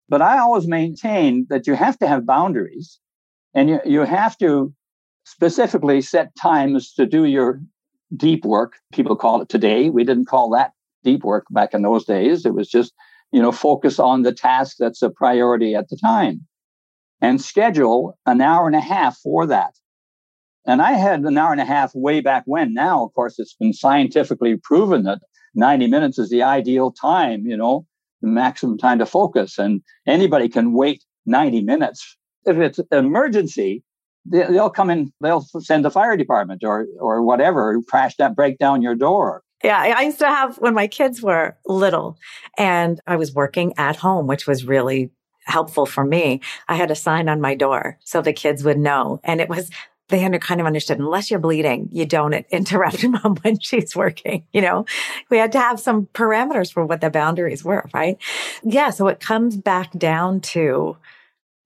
But 0.09 0.23
I 0.23 0.39
always 0.39 0.67
maintain 0.67 1.47
that 1.51 1.67
you 1.67 1.75
have 1.75 1.99
to 1.99 2.07
have 2.07 2.27
boundaries 2.27 3.01
and 3.55 3.69
you, 3.69 3.81
you 3.85 4.01
have 4.01 4.39
to 4.39 4.73
specifically 5.31 6.01
set 6.01 6.35
times 6.35 6.93
to 6.95 7.07
do 7.07 7.25
your 7.25 7.61
deep 8.17 8.45
work. 8.45 8.75
People 8.93 9.15
call 9.15 9.41
it 9.41 9.49
today. 9.49 9.89
We 9.89 10.03
didn't 10.03 10.27
call 10.27 10.51
that 10.51 10.73
deep 11.05 11.23
work 11.23 11.47
back 11.51 11.73
in 11.73 11.83
those 11.83 12.05
days. 12.05 12.45
It 12.45 12.55
was 12.55 12.69
just, 12.69 12.93
you 13.31 13.41
know, 13.41 13.53
focus 13.53 14.01
on 14.01 14.23
the 14.23 14.33
task 14.33 14.77
that's 14.79 15.03
a 15.03 15.11
priority 15.11 15.75
at 15.77 15.89
the 15.89 15.97
time 15.97 16.47
and 17.21 17.41
schedule 17.41 18.19
an 18.27 18.41
hour 18.41 18.67
and 18.67 18.75
a 18.75 18.81
half 18.81 19.19
for 19.19 19.47
that. 19.47 19.75
And 20.67 20.83
I 20.83 20.93
had 20.93 21.21
an 21.21 21.39
hour 21.39 21.53
and 21.53 21.61
a 21.61 21.65
half 21.65 21.93
way 21.95 22.21
back 22.21 22.43
when. 22.47 22.75
Now, 22.75 23.05
of 23.05 23.15
course, 23.15 23.39
it's 23.39 23.55
been 23.55 23.73
scientifically 23.73 24.57
proven 24.57 25.05
that 25.05 25.21
90 25.55 25.87
minutes 25.87 26.19
is 26.19 26.31
the 26.31 26.43
ideal 26.43 26.91
time, 26.91 27.47
you 27.47 27.57
know, 27.57 27.87
the 28.21 28.29
maximum 28.29 28.79
time 28.79 28.99
to 28.99 29.07
focus. 29.07 29.59
And 29.59 29.81
anybody 30.07 30.49
can 30.49 30.73
wait 30.73 31.05
90 31.25 31.63
minutes. 31.63 32.17
If 32.47 32.57
it's 32.57 32.79
an 32.79 33.07
emergency, 33.07 33.85
they'll 34.31 34.71
come 34.71 34.91
in, 34.91 35.13
they'll 35.21 35.43
send 35.61 35.85
the 35.85 35.91
fire 35.91 36.17
department 36.17 36.65
or 36.65 36.87
or 36.99 37.23
whatever, 37.23 37.81
crash 37.89 38.17
that, 38.17 38.35
break 38.35 38.59
down 38.59 38.83
your 38.83 38.95
door. 38.95 39.43
Yeah, 39.63 39.79
I 39.79 40.03
used 40.03 40.19
to 40.21 40.27
have 40.27 40.57
when 40.57 40.75
my 40.75 40.87
kids 40.87 41.21
were 41.21 41.57
little 41.67 42.17
and 42.57 42.99
I 43.07 43.17
was 43.17 43.35
working 43.35 43.75
at 43.77 43.97
home, 43.97 44.27
which 44.27 44.47
was 44.47 44.65
really 44.65 45.11
helpful 45.45 45.85
for 45.85 46.05
me. 46.05 46.41
I 46.69 46.77
had 46.77 46.91
a 46.91 46.95
sign 46.95 47.29
on 47.29 47.41
my 47.41 47.55
door 47.55 47.99
so 48.05 48.23
the 48.23 48.33
kids 48.33 48.65
would 48.65 48.79
know. 48.79 49.21
And 49.23 49.41
it 49.41 49.49
was, 49.49 49.71
they 50.09 50.27
kind 50.39 50.61
of 50.61 50.67
understood, 50.67 50.99
unless 50.99 51.31
you're 51.31 51.41
bleeding, 51.41 51.89
you 51.93 52.07
don't 52.07 52.33
interrupt 52.51 53.05
mom 53.05 53.37
when 53.43 53.59
she's 53.59 53.95
working. 53.95 54.47
You 54.53 54.63
know, 54.63 54.87
we 55.31 55.37
had 55.37 55.53
to 55.53 55.61
have 55.61 55.79
some 55.79 56.07
parameters 56.15 56.73
for 56.73 56.87
what 56.87 57.01
the 57.01 57.11
boundaries 57.11 57.63
were, 57.63 57.89
right? 57.93 58.17
Yeah. 58.63 58.91
So 58.91 59.09
it 59.09 59.21
comes 59.21 59.57
back 59.57 59.93
down 59.93 60.41
to 60.41 60.97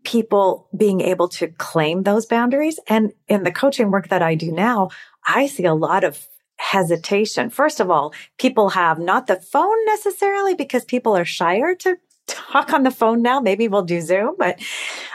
people 0.05 0.69
being 0.77 1.01
able 1.01 1.29
to 1.29 1.49
claim 1.49 2.03
those 2.03 2.27
boundaries. 2.27 2.79
And 2.89 3.13
in 3.29 3.43
the 3.43 3.53
coaching 3.53 3.91
work 3.91 4.09
that 4.09 4.23
I 4.23 4.35
do 4.35 4.53
now, 4.53 4.91
I 5.27 5.47
see 5.47 5.65
a 5.65 5.75
lot 5.75 6.05
of 6.05 6.29
hesitation. 6.57 7.51
First 7.51 7.81
of 7.81 7.91
all, 7.91 8.15
people 8.39 8.71
have 8.71 8.99
not 8.99 9.27
the 9.27 9.37
phone 9.37 9.85
necessarily 9.87 10.55
because 10.55 10.85
people 10.85 11.17
are 11.17 11.25
shyer 11.25 11.75
to 11.77 11.97
talk 12.27 12.73
on 12.73 12.85
the 12.85 12.91
phone 12.91 13.23
now. 13.23 13.41
Maybe 13.41 13.69
we'll 13.69 13.83
do 13.83 14.01
Zoom, 14.01 14.37
but 14.39 14.61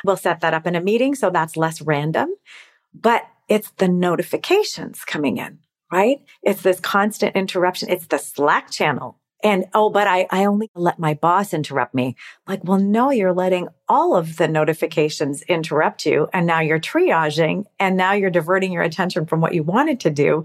we'll 0.04 0.18
set 0.18 0.42
that 0.42 0.54
up 0.54 0.68
in 0.68 0.76
a 0.76 0.82
meeting. 0.82 1.16
So 1.16 1.30
that's 1.30 1.58
less 1.58 1.82
random. 1.82 2.30
But 2.94 3.24
it's 3.48 3.72
the 3.78 3.88
notifications 3.88 5.04
coming 5.06 5.38
in, 5.38 5.60
right? 5.92 6.20
It's 6.44 6.62
this 6.62 6.80
constant 6.80 7.36
interruption. 7.36 7.90
It's 7.90 8.08
the 8.08 8.18
Slack 8.18 8.70
channel 8.70 9.18
and 9.44 9.66
oh, 9.74 9.90
but 9.90 10.08
I, 10.08 10.28
I 10.32 10.46
only 10.46 10.70
let 10.76 11.00
my 11.00 11.14
boss 11.14 11.54
interrupt 11.54 11.94
me. 11.94 12.16
Like, 12.48 12.64
well, 12.64 12.80
no, 12.80 13.10
you're 13.10 13.34
letting 13.34 13.70
all 13.88 14.16
of 14.16 14.36
the 14.36 14.48
notifications 14.48 15.44
interrupt 15.44 16.06
you. 16.06 16.28
And 16.34 16.46
now 16.46 16.60
you're 16.60 16.80
triaging 16.80 17.66
and 17.80 17.96
now 17.96 18.14
you're 18.14 18.30
diverting 18.30 18.74
your 18.74 18.84
attention 18.84 19.26
from 19.26 19.40
what 19.40 19.54
you 19.54 19.64
wanted 19.64 20.02
to 20.02 20.10
do. 20.10 20.44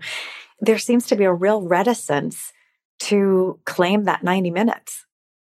There 0.60 0.78
seems 0.78 1.06
to 1.06 1.16
be 1.16 1.24
a 1.24 1.32
real 1.32 1.62
reticence 1.62 2.52
to 3.00 3.58
claim 3.64 4.04
that 4.04 4.22
90 4.22 4.52
minutes. 4.52 5.04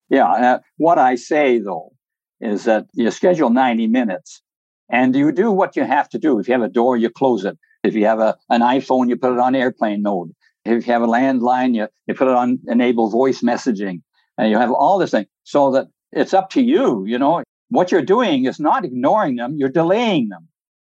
Yeah. 0.09 0.29
Uh, 0.29 0.59
what 0.77 0.99
I 0.99 1.15
say 1.15 1.59
though 1.59 1.93
is 2.41 2.65
that 2.65 2.87
you 2.95 3.11
schedule 3.13 3.51
90 3.51 3.87
minutes 3.87 4.43
and 4.91 5.15
you 5.15 5.31
do 5.31 5.53
what 5.53 5.77
you 5.77 5.85
have 5.85 6.09
to 6.11 6.19
do. 6.19 6.41
If 6.41 6.49
you 6.49 6.55
have 6.55 6.63
a 6.63 6.69
door, 6.69 6.97
you 6.97 7.11
close 7.11 7.45
it. 7.45 7.57
If 7.85 7.95
you 7.95 8.07
have 8.07 8.19
a, 8.19 8.37
an 8.51 8.61
iPhone, 8.61 9.09
you 9.09 9.17
put 9.17 9.33
it 9.33 9.39
on 9.39 9.55
airplane 9.55 10.03
mode. 10.03 10.33
If 10.67 10.87
you 10.87 10.93
have 10.93 11.03
a 11.03 11.07
landline, 11.07 11.75
you, 11.75 11.89
you 12.07 12.15
put 12.15 12.29
it 12.29 12.35
on 12.35 12.61
enable 12.67 13.11
voice 13.11 13.43
messaging 13.43 14.03
and 14.39 14.51
you 14.51 14.59
have 14.59 14.71
all 14.71 14.99
this 14.99 15.13
thing 15.13 15.27
so 15.45 15.71
that 15.73 15.87
it's 16.13 16.35
up 16.35 16.51
to 16.51 16.63
you. 16.63 17.05
You 17.07 17.19
know, 17.19 17.43
what 17.69 17.93
you're 17.93 18.03
doing 18.03 18.45
is 18.47 18.61
not 18.61 18.85
ignoring 18.85 19.37
them, 19.37 19.55
you're 19.57 19.69
delaying 19.69 20.29
them. 20.29 20.49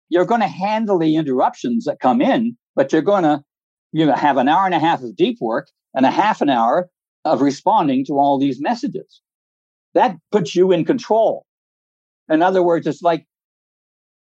You're 0.09 0.25
going 0.25 0.41
to 0.41 0.47
handle 0.47 0.99
the 0.99 1.15
interruptions 1.17 1.85
that 1.85 1.99
come 1.99 2.21
in, 2.21 2.57
but 2.75 2.93
you're 2.93 3.01
going 3.01 3.23
to 3.23 3.43
you 3.91 4.05
know, 4.05 4.15
have 4.15 4.37
an 4.37 4.47
hour 4.47 4.65
and 4.65 4.73
a 4.73 4.79
half 4.79 5.01
of 5.01 5.15
deep 5.15 5.37
work 5.41 5.67
and 5.93 6.05
a 6.05 6.11
half 6.11 6.41
an 6.41 6.49
hour 6.49 6.89
of 7.25 7.41
responding 7.41 8.05
to 8.05 8.13
all 8.13 8.39
these 8.39 8.61
messages. 8.61 9.21
That 9.93 10.15
puts 10.31 10.55
you 10.55 10.71
in 10.71 10.85
control. 10.85 11.45
In 12.29 12.41
other 12.41 12.61
words, 12.61 12.87
it's 12.87 13.01
like 13.01 13.25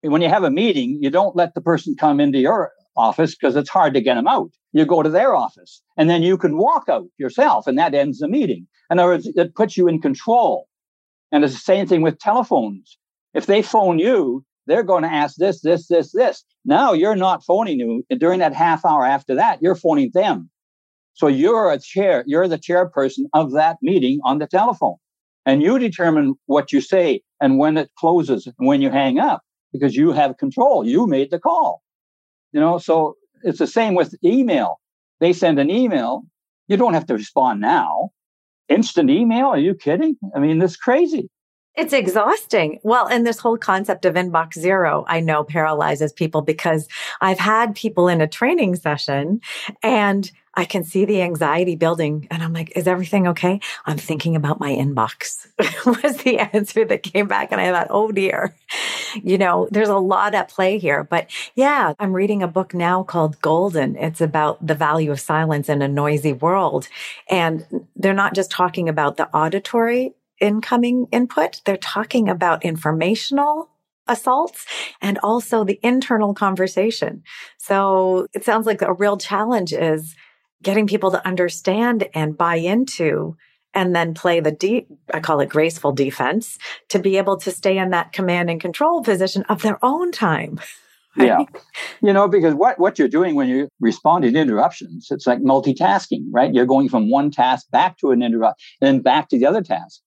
when 0.02 0.22
you 0.22 0.30
have 0.30 0.44
a 0.44 0.52
meeting, 0.52 1.00
you 1.02 1.10
don't 1.10 1.36
let 1.36 1.54
the 1.54 1.62
person 1.62 1.96
come 1.96 2.20
into 2.20 2.40
your 2.40 2.72
office 2.96 3.36
because 3.36 3.56
it's 3.56 3.70
hard 3.70 3.94
to 3.94 4.02
get 4.02 4.16
them 4.16 4.28
out. 4.28 4.52
You 4.74 4.86
go 4.86 5.04
to 5.04 5.10
their 5.10 5.36
office 5.36 5.82
and 5.98 6.10
then 6.10 6.24
you 6.24 6.38
can 6.38 6.58
walk 6.58 6.86
out 6.90 7.08
yourself 7.18 7.68
and 7.68 7.78
that 7.78 7.94
ends 7.94 8.20
the 8.20 8.28
meeting. 8.28 8.68
In 8.90 9.00
other 9.00 9.12
words, 9.12 9.28
it 9.28 9.56
puts 9.56 9.78
you 9.78 9.88
in 9.88 10.02
control. 10.02 10.68
And 11.32 11.44
it's 11.44 11.54
the 11.54 11.60
same 11.60 11.88
thing 11.88 12.02
with 12.02 12.20
telephones. 12.20 12.98
If 13.34 13.46
they 13.46 13.62
phone 13.62 14.00
you, 14.00 14.44
they're 14.68 14.84
going 14.84 15.04
to 15.04 15.12
ask 15.12 15.36
this, 15.38 15.62
this, 15.62 15.88
this, 15.88 16.12
this. 16.12 16.44
Now 16.66 16.94
you're 16.94 17.16
not 17.16 17.44
phoning 17.44 17.80
you. 17.80 18.04
During 18.18 18.40
that 18.40 18.54
half 18.54 18.86
hour 18.86 19.06
after 19.06 19.36
that, 19.36 19.62
you're 19.62 19.76
phoning 19.76 20.12
them. 20.14 20.50
So 21.14 21.28
you're 21.28 21.72
a 21.72 21.80
chair, 21.80 22.24
you're 22.26 22.48
the 22.48 22.60
chairperson 22.60 23.26
of 23.34 23.52
that 23.54 23.78
meeting 23.82 24.20
on 24.24 24.40
the 24.40 24.48
telephone. 24.48 24.96
And 25.46 25.62
you 25.62 25.80
determine 25.80 26.36
what 26.46 26.72
you 26.72 26.82
say 26.82 27.22
and 27.42 27.58
when 27.58 27.78
it 27.78 27.90
closes 27.98 28.48
and 28.48 28.68
when 28.68 28.82
you 28.82 28.90
hang 28.90 29.20
up 29.20 29.42
because 29.74 29.96
you 29.96 30.12
have 30.12 30.38
control. 30.38 30.86
You 30.86 31.08
made 31.08 31.32
the 31.32 31.40
call. 31.40 31.82
You 32.54 32.60
know, 32.60 32.78
so 32.78 33.16
it's 33.44 33.60
the 33.60 33.68
same 33.68 33.96
with 33.96 34.16
email. 34.24 34.80
They 35.20 35.34
send 35.34 35.60
an 35.60 35.70
email. 35.70 36.24
You 36.68 36.78
don't 36.78 36.94
have 36.94 37.06
to 37.08 37.14
respond 37.14 37.62
now. 37.62 38.12
Instant 38.70 39.10
email? 39.10 39.48
Are 39.48 39.60
you 39.60 39.76
kidding? 39.76 40.18
I 40.36 40.40
mean, 40.40 40.60
this 40.60 40.76
crazy. 40.78 41.30
It's 41.76 41.94
exhausting. 41.94 42.80
Well, 42.84 43.08
and 43.08 43.26
this 43.26 43.40
whole 43.40 43.58
concept 43.58 44.06
of 44.06 44.16
inbox 44.16 44.60
zero, 44.60 45.06
I 45.08 45.22
know 45.22 45.44
paralyzes 45.44 46.12
people 46.12 46.42
because 46.42 46.88
I've 47.22 47.40
had 47.40 47.76
people 47.76 48.10
in 48.10 48.20
a 48.20 48.28
training 48.28 48.76
session 48.76 49.40
and 49.82 50.30
I 50.54 50.66
can 50.66 50.84
see 50.84 51.06
the 51.06 51.22
anxiety 51.22 51.78
building 51.78 52.28
and 52.30 52.44
I'm 52.44 52.52
like, 52.52 52.74
is 52.76 52.88
everything 52.88 53.26
okay? 53.30 53.62
I'm 53.86 53.98
thinking 53.98 54.36
about 54.36 54.60
my 54.60 54.72
inbox 54.72 55.48
was 56.04 56.18
the 56.18 56.40
answer 56.40 56.84
that 56.84 57.04
came 57.04 57.28
back. 57.28 57.54
And 57.54 57.62
I 57.62 57.72
thought, 57.72 57.88
oh 57.90 58.12
dear, 58.12 58.54
you 59.24 59.38
know, 59.38 59.70
there's 59.72 59.88
a 59.88 59.98
lot 59.98 60.36
at 60.36 60.50
play 60.50 60.78
here. 60.78 61.06
But 61.06 61.32
yeah, 61.56 61.94
I'm 62.00 62.12
reading 62.12 62.44
a 62.44 62.50
book 62.50 62.74
now 62.74 63.04
called 63.04 63.40
Golden. 63.42 63.96
It's 63.96 64.20
about 64.20 64.66
the 64.66 64.76
value 64.76 65.12
of 65.12 65.22
silence 65.22 65.70
in 65.70 65.82
a 65.82 65.88
noisy 65.88 66.34
world. 66.34 66.90
And 67.30 67.88
they're 67.96 68.14
not 68.14 68.36
just 68.36 68.52
talking 68.52 68.90
about 68.90 69.16
the 69.16 69.30
auditory 69.34 70.14
incoming 70.42 71.08
input. 71.12 71.62
They're 71.66 71.78
talking 71.78 72.28
about 72.28 72.66
informational 72.66 73.70
assaults 74.08 74.66
and 75.02 75.18
also 75.24 75.64
the 75.64 75.80
internal 75.84 76.34
conversation. 76.34 77.24
So 77.58 78.28
it 78.34 78.44
sounds 78.44 78.66
like 78.66 78.82
a 78.82 78.94
real 78.94 79.18
challenge 79.18 79.72
is 79.72 80.16
getting 80.62 80.88
people 80.88 81.12
to 81.12 81.26
understand 81.26 82.10
and 82.14 82.38
buy 82.38 82.56
into 82.56 83.38
and 83.74 83.96
then 83.96 84.14
play 84.14 84.40
the 84.42 84.86
I 85.14 85.20
call 85.22 85.40
it 85.40 85.50
graceful 85.50 85.94
defense 85.94 86.58
to 86.90 87.00
be 87.00 87.18
able 87.18 87.38
to 87.38 87.52
stay 87.52 87.78
in 87.78 87.92
that 87.92 88.12
command 88.12 88.50
and 88.50 88.60
control 88.60 89.02
position 89.02 89.44
of 89.44 89.62
their 89.62 89.84
own 89.84 90.12
time. 90.12 90.60
Right? 91.18 91.28
Yeah. 91.28 91.44
You 92.02 92.14
know, 92.14 92.30
because 92.30 92.54
what, 92.54 92.80
what 92.80 92.98
you're 92.98 93.10
doing 93.10 93.36
when 93.36 93.50
you 93.50 93.68
respond 93.82 94.24
to 94.24 94.34
interruptions, 94.34 95.10
it's 95.12 95.28
like 95.28 95.40
multitasking, 95.40 96.28
right? 96.32 96.54
You're 96.54 96.66
going 96.66 96.88
from 96.88 97.12
one 97.12 97.32
task 97.32 97.70
back 97.70 97.98
to 97.98 98.12
an 98.12 98.24
interrupt, 98.24 98.62
and 98.80 98.88
then 98.88 99.02
back 99.02 99.28
to 99.28 99.38
the 99.38 99.46
other 99.46 99.62
task. 99.62 100.00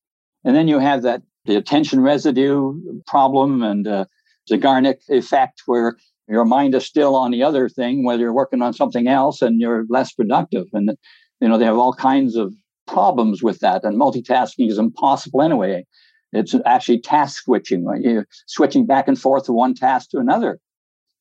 And 0.45 0.55
then 0.55 0.69
you 0.69 0.79
have 0.79 1.03
that 1.03 1.23
the 1.45 1.57
attention 1.57 2.01
residue 2.01 2.75
problem 3.07 3.63
and 3.63 3.87
uh, 3.87 4.05
Zeigarnik 4.51 4.99
effect 5.09 5.63
where 5.67 5.97
your 6.29 6.45
mind 6.45 6.75
is 6.75 6.87
still 6.87 7.15
on 7.17 7.31
the 7.31 7.43
other 7.43 7.69
thing, 7.69 8.05
whether 8.05 8.21
you're 8.21 8.33
working 8.33 8.63
on 8.63 8.73
something 8.73 9.09
else 9.09 9.43
and 9.43 9.61
you're 9.61 9.85
less 9.89 10.13
productive. 10.13 10.67
And, 10.73 10.97
you 11.41 11.49
know, 11.49 11.59
they 11.59 11.67
have 11.67 11.77
all 11.77 11.93
kinds 11.93 12.37
of 12.37 12.55
problems 12.87 13.43
with 13.43 13.61
that. 13.61 13.85
And 13.85 14.01
multitasking 14.01 14.71
is 14.71 14.79
impossible 14.79 15.43
anyway. 15.43 15.85
It's 16.33 16.55
actually 16.67 17.01
task 17.01 17.45
switching? 17.45 17.87
You're 18.03 18.27
switching 18.47 18.87
back 18.87 19.07
and 19.07 19.19
forth 19.19 19.47
from 19.47 19.57
one 19.57 19.75
task 19.75 20.11
to 20.11 20.19
another. 20.19 20.59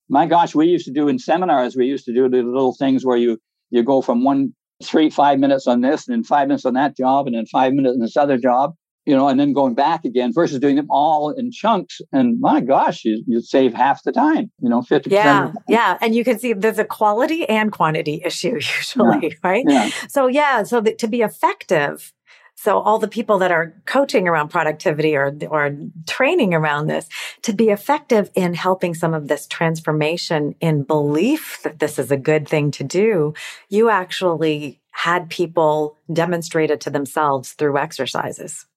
My 0.10 0.26
gosh, 0.26 0.56
we 0.56 0.68
used 0.68 0.86
to 0.86 0.92
do 0.92 1.08
in 1.08 1.20
seminars, 1.20 1.76
we 1.76 1.86
used 1.86 2.06
to 2.06 2.14
do 2.14 2.30
the 2.30 2.38
little 2.44 2.76
things 2.76 3.06
where 3.06 3.18
you, 3.18 3.40
you 3.70 3.84
go 3.84 4.02
from 4.02 4.24
one, 4.24 4.54
three, 4.84 5.10
five 5.10 5.40
minutes 5.40 5.68
on 5.68 5.82
this 5.82 6.08
and 6.08 6.16
then 6.16 6.24
five 6.24 6.48
minutes 6.48 6.66
on 6.66 6.74
that 6.74 6.98
job 6.98 7.28
and 7.28 7.36
then 7.36 7.46
five 7.46 7.74
minutes 7.74 7.94
on 7.94 8.00
this 8.00 8.18
other 8.18 8.38
job 8.38 8.74
you 9.06 9.16
know, 9.16 9.28
and 9.28 9.40
then 9.40 9.54
going 9.54 9.74
back 9.74 10.06
again 10.06 10.32
versus 10.34 10.60
doing 10.60 10.76
them 10.76 10.88
all 10.90 11.30
in 11.30 11.52
chunks. 11.52 12.00
And 12.12 12.40
my 12.40 12.62
gosh, 12.62 13.04
you, 13.04 13.24
you 13.28 13.42
save 13.42 13.74
half 13.74 14.04
the 14.04 14.12
time, 14.12 14.52
you 14.60 14.70
know, 14.70 14.82
50%. 14.82 15.12
Yeah. 15.12 15.52
Yeah. 15.68 15.98
And 16.02 16.16
you 16.16 16.24
can 16.24 16.40
see 16.40 16.54
there's 16.54 16.80
a 16.80 16.86
quality 16.86 17.48
and 17.50 17.72
quantity 17.72 18.22
issue 18.26 18.56
usually, 18.56 19.30
yeah. 19.30 19.36
right? 19.44 19.66
Yeah. 19.68 19.90
So 20.08 20.28
yeah. 20.28 20.64
So 20.64 20.82
that 20.82 20.98
to 21.00 21.08
be 21.08 21.22
effective, 21.22 22.14
so 22.56 22.80
all 22.80 23.00
the 23.00 23.08
people 23.08 23.40
that 23.40 23.52
are 23.52 23.74
coaching 23.86 24.28
around 24.28 24.50
productivity 24.50 25.16
or, 25.16 25.36
or 25.50 25.76
training 26.08 26.54
around 26.54 26.88
this 26.88 27.10
to 27.42 27.52
be 27.52 27.70
effective 27.70 28.30
in 28.36 28.54
helping 28.54 28.94
some 28.94 29.14
of 29.14 29.28
this 29.28 29.48
transformation 29.48 30.56
in 30.62 30.84
belief 30.84 31.60
that 31.64 31.80
this 31.80 31.98
is 31.98 32.12
a 32.12 32.18
good 32.18 32.48
thing 32.48 32.70
to 32.72 32.84
do, 32.84 33.34
you 33.70 33.90
actually 33.90 34.80
had 34.92 35.30
people 35.30 35.98
demonstrate 36.14 36.70
it 36.70 36.80
to 36.82 36.92
themselves 36.92 37.54
through 37.54 37.78
exercises 37.78 38.68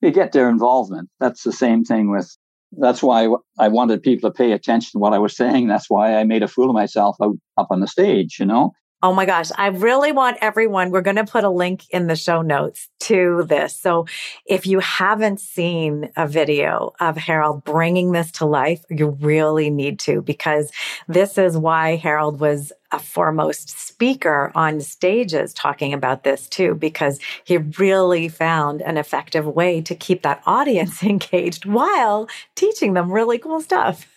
you 0.00 0.10
get 0.10 0.32
their 0.32 0.48
involvement. 0.48 1.08
That's 1.20 1.42
the 1.42 1.52
same 1.52 1.84
thing 1.84 2.10
with. 2.10 2.36
That's 2.72 3.02
why 3.02 3.28
I 3.58 3.68
wanted 3.68 4.02
people 4.02 4.30
to 4.30 4.34
pay 4.34 4.52
attention 4.52 4.90
to 4.92 4.98
what 4.98 5.14
I 5.14 5.18
was 5.18 5.34
saying. 5.34 5.68
That's 5.68 5.88
why 5.88 6.16
I 6.16 6.24
made 6.24 6.42
a 6.42 6.48
fool 6.48 6.68
of 6.68 6.74
myself 6.74 7.16
out, 7.22 7.36
up 7.56 7.68
on 7.70 7.80
the 7.80 7.86
stage. 7.86 8.36
You 8.38 8.46
know. 8.46 8.72
Oh 9.00 9.14
my 9.14 9.26
gosh. 9.26 9.50
I 9.56 9.68
really 9.68 10.10
want 10.10 10.38
everyone, 10.40 10.90
we're 10.90 11.02
going 11.02 11.16
to 11.16 11.24
put 11.24 11.44
a 11.44 11.50
link 11.50 11.88
in 11.90 12.08
the 12.08 12.16
show 12.16 12.42
notes 12.42 12.88
to 13.00 13.44
this. 13.46 13.78
So 13.78 14.06
if 14.44 14.66
you 14.66 14.80
haven't 14.80 15.38
seen 15.38 16.10
a 16.16 16.26
video 16.26 16.94
of 16.98 17.16
Harold 17.16 17.62
bringing 17.62 18.10
this 18.10 18.32
to 18.32 18.44
life, 18.44 18.84
you 18.90 19.10
really 19.20 19.70
need 19.70 20.00
to 20.00 20.20
because 20.20 20.72
this 21.06 21.38
is 21.38 21.56
why 21.56 21.94
Harold 21.94 22.40
was 22.40 22.72
a 22.90 22.98
foremost 22.98 23.70
speaker 23.70 24.50
on 24.56 24.80
stages 24.80 25.54
talking 25.54 25.92
about 25.92 26.24
this 26.24 26.48
too, 26.48 26.74
because 26.74 27.20
he 27.44 27.58
really 27.58 28.28
found 28.28 28.82
an 28.82 28.96
effective 28.96 29.46
way 29.46 29.80
to 29.82 29.94
keep 29.94 30.22
that 30.22 30.42
audience 30.44 31.02
engaged 31.04 31.66
while 31.66 32.28
teaching 32.56 32.94
them 32.94 33.12
really 33.12 33.38
cool 33.38 33.60
stuff. 33.60 34.08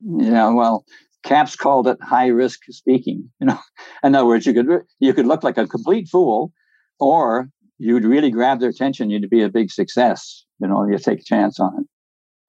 Yeah, 0.00 0.48
well, 0.50 0.84
CAPS 1.24 1.56
called 1.56 1.88
it 1.88 1.98
high 2.02 2.28
risk 2.28 2.60
speaking. 2.70 3.30
You 3.40 3.48
know, 3.48 3.58
in 4.02 4.14
other 4.14 4.26
words, 4.26 4.46
you 4.46 4.54
could 4.54 4.82
you 5.00 5.12
could 5.12 5.26
look 5.26 5.42
like 5.42 5.58
a 5.58 5.66
complete 5.66 6.08
fool, 6.08 6.52
or 6.98 7.48
you'd 7.78 8.04
really 8.04 8.30
grab 8.30 8.60
their 8.60 8.70
attention. 8.70 9.10
You'd 9.10 9.28
be 9.28 9.42
a 9.42 9.48
big 9.48 9.70
success. 9.70 10.44
You 10.60 10.68
know, 10.68 10.86
you 10.86 10.98
take 10.98 11.20
a 11.20 11.24
chance 11.24 11.60
on 11.60 11.80
it. 11.80 11.86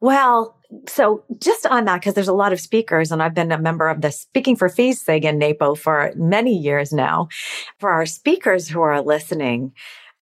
Well, 0.02 0.60
so 0.88 1.24
just 1.40 1.66
on 1.66 1.86
that, 1.86 2.02
because 2.02 2.14
there's 2.14 2.28
a 2.28 2.34
lot 2.34 2.54
of 2.54 2.60
speakers, 2.60 3.12
and 3.12 3.24
I've 3.24 3.34
been 3.34 3.52
a 3.52 3.58
member 3.58 3.88
of 3.88 4.02
the 4.02 4.12
Speaking 4.12 4.56
for 4.56 4.70
Fees 4.70 5.02
thing 5.02 5.24
in 5.24 5.40
NAPO 5.40 5.78
for 5.78 6.12
many 6.16 6.56
years 6.56 6.92
now. 6.92 7.28
For 7.80 7.90
our 7.90 8.06
speakers 8.06 8.68
who 8.68 8.82
are 8.82 9.02
listening, 9.02 9.74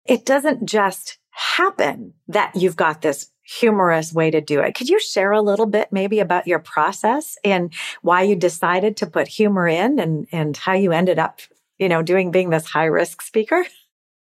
it 0.06 0.24
doesn't 0.24 0.66
just 0.66 1.18
happen 1.30 2.14
that 2.26 2.56
you've 2.56 2.76
got 2.76 3.02
this 3.02 3.30
humorous 3.48 4.12
way 4.12 4.30
to 4.30 4.42
do 4.42 4.60
it. 4.60 4.74
Could 4.74 4.90
you 4.90 5.00
share 5.00 5.32
a 5.32 5.40
little 5.40 5.64
bit 5.64 5.88
maybe 5.90 6.20
about 6.20 6.46
your 6.46 6.58
process 6.58 7.38
and 7.42 7.72
why 8.02 8.22
you 8.22 8.36
decided 8.36 8.96
to 8.98 9.06
put 9.06 9.26
humor 9.26 9.66
in 9.66 9.98
and, 9.98 10.26
and 10.32 10.54
how 10.54 10.74
you 10.74 10.92
ended 10.92 11.18
up, 11.18 11.40
you 11.78 11.88
know, 11.88 12.02
doing 12.02 12.30
being 12.30 12.50
this 12.50 12.66
high 12.66 12.84
risk 12.84 13.22
speaker? 13.22 13.64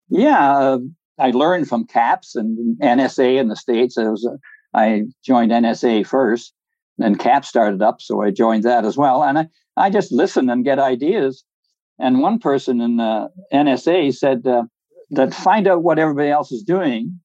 Yeah, 0.09 0.57
uh, 0.57 0.79
I 1.19 1.33
learned 1.33 1.69
from 1.69 1.87
CAPS 1.87 2.35
and 2.35 2.79
NSA 2.81 3.39
in 3.39 3.49
the 3.49 3.57
States. 3.57 3.99
I, 3.99 4.09
was, 4.09 4.27
uh, 4.27 4.39
I 4.73 5.03
joined 5.23 5.53
NSA 5.53 6.07
first, 6.07 6.55
then 6.97 7.15
CAPS 7.15 7.49
started 7.49 7.83
up, 7.83 8.01
so 8.01 8.23
I 8.23 8.31
joined 8.31 8.63
that 8.63 8.87
as 8.87 8.97
well. 8.97 9.23
And 9.23 9.39
I, 9.39 9.49
I 9.77 9.91
just 9.91 10.13
listen 10.13 10.49
and 10.49 10.65
get 10.65 10.79
ideas. 10.79 11.45
And 11.99 12.23
one 12.23 12.39
person 12.39 12.81
in 12.81 12.97
the 12.97 13.29
NSA 13.53 14.15
said 14.15 14.47
uh, 14.47 14.63
that 15.11 15.35
find 15.35 15.69
out 15.69 15.83
what 15.83 15.99
everybody 15.99 16.31
else 16.31 16.53
is 16.53 16.63
doing 16.63 17.21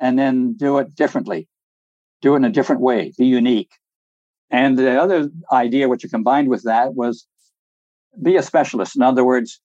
and 0.00 0.18
then 0.18 0.54
do 0.54 0.78
it 0.78 0.94
differently, 0.94 1.48
do 2.22 2.34
it 2.34 2.38
in 2.38 2.44
a 2.44 2.50
different 2.50 2.80
way, 2.80 3.12
be 3.16 3.26
unique. 3.26 3.72
And 4.50 4.78
the 4.78 5.00
other 5.00 5.30
idea, 5.52 5.88
which 5.88 6.04
you 6.04 6.10
combined 6.10 6.48
with 6.48 6.62
that, 6.64 6.94
was 6.94 7.26
be 8.22 8.36
a 8.36 8.42
specialist. 8.42 8.96
In 8.96 9.02
other 9.02 9.24
words, 9.24 9.60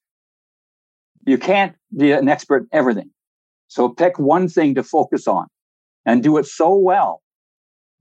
you 1.26 1.38
can't 1.38 1.76
be 1.96 2.12
an 2.12 2.28
expert 2.28 2.64
in 2.64 2.70
everything. 2.72 3.12
So 3.68 3.90
pick 3.90 4.18
one 4.18 4.48
thing 4.48 4.76
to 4.76 4.84
focus 4.84 5.28
on 5.28 5.48
and 6.06 6.24
do 6.24 6.38
it 6.38 6.46
so 6.48 6.76
well. 6.76 7.22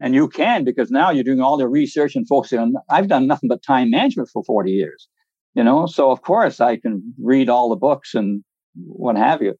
And 0.00 0.14
you 0.14 0.28
can 0.28 0.64
because 0.64 0.90
now 0.90 1.10
you're 1.10 1.24
doing 1.24 1.40
all 1.40 1.56
the 1.56 1.68
research 1.68 2.14
and 2.14 2.26
focusing 2.26 2.58
on. 2.60 2.74
I've 2.88 3.08
done 3.08 3.26
nothing 3.26 3.48
but 3.48 3.62
time 3.62 3.90
management 3.90 4.30
for 4.32 4.44
40 4.44 4.70
years, 4.70 5.08
you 5.54 5.64
know. 5.64 5.86
So 5.86 6.10
of 6.10 6.22
course 6.22 6.60
I 6.60 6.76
can 6.76 7.12
read 7.20 7.48
all 7.48 7.68
the 7.68 7.76
books 7.76 8.14
and 8.14 8.42
what 8.86 9.16
have 9.16 9.42
you. 9.42 9.56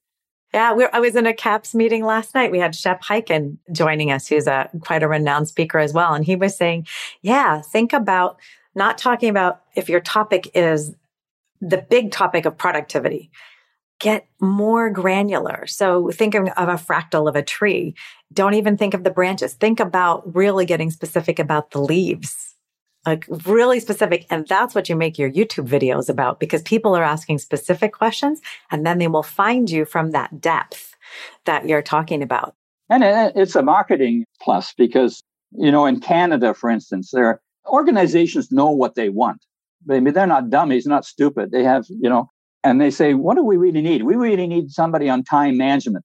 Yeah, 0.55 0.75
I 0.93 1.01
was 1.01 1.15
in 1.15 1.27
a 1.27 1.35
CAPS 1.35 1.75
meeting 1.75 2.05
last 2.05 2.35
night. 2.35 2.51
We 2.51 2.59
had 2.59 2.75
Shep 2.75 3.03
Hyken 3.03 3.59
joining 3.71 4.11
us, 4.11 4.27
who's 4.27 4.47
a 4.47 4.71
quite 4.81 5.03
a 5.03 5.09
renowned 5.09 5.49
speaker 5.49 5.79
as 5.79 5.93
well. 5.93 6.15
And 6.15 6.25
he 6.25 6.37
was 6.37 6.57
saying, 6.57 6.87
yeah, 7.21 7.61
think 7.61 7.93
about 7.93 8.39
not 8.75 8.97
talking 8.97 9.29
about 9.29 9.61
if 9.75 9.91
your 9.91 10.01
topic 10.01 10.51
is 10.55 10.95
the 11.61 11.79
big 11.79 12.13
topic 12.13 12.47
of 12.47 12.57
productivity. 12.57 13.31
Get 14.01 14.27
more 14.41 14.91
granular. 14.91 15.67
So 15.67 16.11
think 16.13 16.35
of, 16.35 16.49
of 16.57 16.69
a 16.69 16.75
fractal 16.75 17.29
of 17.29 17.37
a 17.37 17.43
tree. 17.43 17.95
Don't 18.33 18.55
even 18.55 18.77
think 18.77 18.95
of 18.95 19.05
the 19.05 19.11
branches. 19.11 19.55
Think 19.55 19.81
about 19.81 20.35
really 20.35 20.65
getting 20.65 20.91
specific 20.91 21.39
about 21.39 21.73
the 21.73 21.81
leaves 21.81 22.48
like 23.07 23.27
really 23.47 23.81
specific. 23.81 24.27
And 24.31 24.47
that's 24.47 24.75
what 24.75 24.89
you 24.89 24.97
make 24.97 25.19
your 25.19 25.31
YouTube 25.31 25.69
videos 25.69 26.09
about 26.09 26.41
because 26.41 26.63
people 26.63 26.95
are 26.97 27.03
asking 27.03 27.39
specific 27.39 27.93
questions 27.93 28.41
and 28.71 28.85
then 28.85 28.99
they 28.99 29.09
will 29.09 29.23
find 29.23 29.71
you 29.71 29.85
from 29.85 30.11
that 30.11 30.41
depth 30.41 30.97
that 31.45 31.67
you're 31.67 31.83
talking 31.83 32.23
about. 32.23 32.55
And 32.91 33.03
it's 33.37 33.55
a 33.55 33.63
marketing 33.63 34.25
plus 34.41 34.73
because, 34.73 35.23
you 35.53 35.71
know, 35.71 35.87
in 35.87 36.01
Canada, 36.01 36.55
for 36.55 36.71
instance, 36.71 37.11
there 37.13 37.41
organizations 37.67 38.51
know 38.51 38.71
what 38.71 38.95
they 38.95 39.09
want. 39.09 39.45
I 39.91 40.01
mean, 40.01 40.15
they're 40.15 40.27
not 40.27 40.51
dummies, 40.51 40.87
not 40.87 41.05
stupid. 41.05 41.51
They 41.51 41.63
have, 41.65 41.87
you 41.89 42.09
know, 42.09 42.31
and 42.65 42.81
they 42.81 42.91
say, 42.91 43.15
what 43.15 43.37
do 43.37 43.45
we 43.45 43.57
really 43.57 43.83
need? 43.83 44.03
We 44.03 44.17
really 44.17 44.47
need 44.47 44.71
somebody 44.71 45.09
on 45.09 45.23
time 45.23 45.57
management 45.57 46.05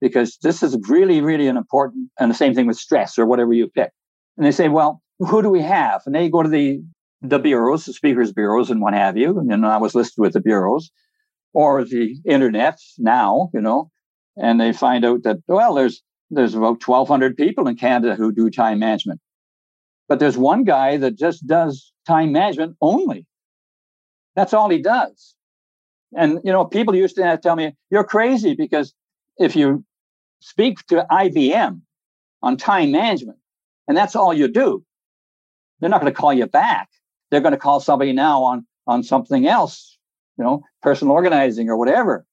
because 0.00 0.38
this 0.42 0.62
is 0.62 0.76
really, 0.88 1.20
really 1.20 1.48
an 1.48 1.56
important, 1.56 2.10
and 2.18 2.30
the 2.30 2.34
same 2.34 2.54
thing 2.54 2.66
with 2.66 2.76
stress 2.76 3.18
or 3.18 3.26
whatever 3.26 3.52
you 3.52 3.68
pick. 3.68 3.90
And 4.36 4.44
they 4.44 4.52
say, 4.52 4.68
well, 4.68 5.00
who 5.18 5.42
do 5.42 5.50
we 5.50 5.62
have? 5.62 6.02
And 6.06 6.14
they 6.14 6.28
go 6.28 6.42
to 6.42 6.48
the, 6.48 6.82
the 7.22 7.38
bureaus, 7.38 7.86
the 7.86 7.92
speakers 7.92 8.32
bureaus 8.32 8.70
and 8.70 8.80
what 8.80 8.94
have 8.94 9.16
you. 9.16 9.38
And 9.38 9.64
I 9.66 9.78
was 9.78 9.94
listed 9.94 10.20
with 10.20 10.34
the 10.34 10.40
bureaus 10.40 10.90
or 11.52 11.84
the 11.84 12.16
internet 12.26 12.78
now, 12.98 13.50
you 13.54 13.60
know, 13.60 13.90
and 14.36 14.60
they 14.60 14.72
find 14.72 15.04
out 15.04 15.22
that, 15.22 15.38
well, 15.48 15.74
there's, 15.74 16.02
there's 16.30 16.54
about 16.54 16.86
1200 16.86 17.36
people 17.36 17.66
in 17.68 17.76
Canada 17.76 18.14
who 18.14 18.32
do 18.32 18.50
time 18.50 18.78
management. 18.78 19.20
But 20.08 20.18
there's 20.18 20.36
one 20.36 20.64
guy 20.64 20.98
that 20.98 21.16
just 21.16 21.46
does 21.46 21.92
time 22.06 22.32
management 22.32 22.76
only. 22.80 23.26
That's 24.34 24.52
all 24.52 24.68
he 24.68 24.82
does. 24.82 25.34
And, 26.14 26.40
you 26.44 26.52
know, 26.52 26.64
people 26.64 26.94
used 26.94 27.16
to 27.16 27.38
tell 27.42 27.56
me, 27.56 27.74
you're 27.90 28.04
crazy 28.04 28.54
because 28.54 28.94
if 29.38 29.56
you 29.56 29.84
speak 30.40 30.86
to 30.86 31.06
IBM 31.10 31.80
on 32.42 32.56
time 32.56 32.92
management 32.92 33.38
and 33.88 33.96
that's 33.96 34.14
all 34.14 34.32
you 34.32 34.48
do, 34.48 34.84
they're 35.80 35.90
not 35.90 36.00
going 36.00 36.12
to 36.12 36.18
call 36.18 36.32
you 36.32 36.46
back. 36.46 36.88
They're 37.30 37.40
going 37.40 37.52
to 37.52 37.58
call 37.58 37.80
somebody 37.80 38.12
now 38.12 38.42
on, 38.42 38.66
on 38.86 39.02
something 39.02 39.46
else, 39.46 39.98
you 40.38 40.44
know, 40.44 40.62
personal 40.82 41.12
organizing 41.12 41.68
or 41.68 41.76
whatever. 41.76 42.24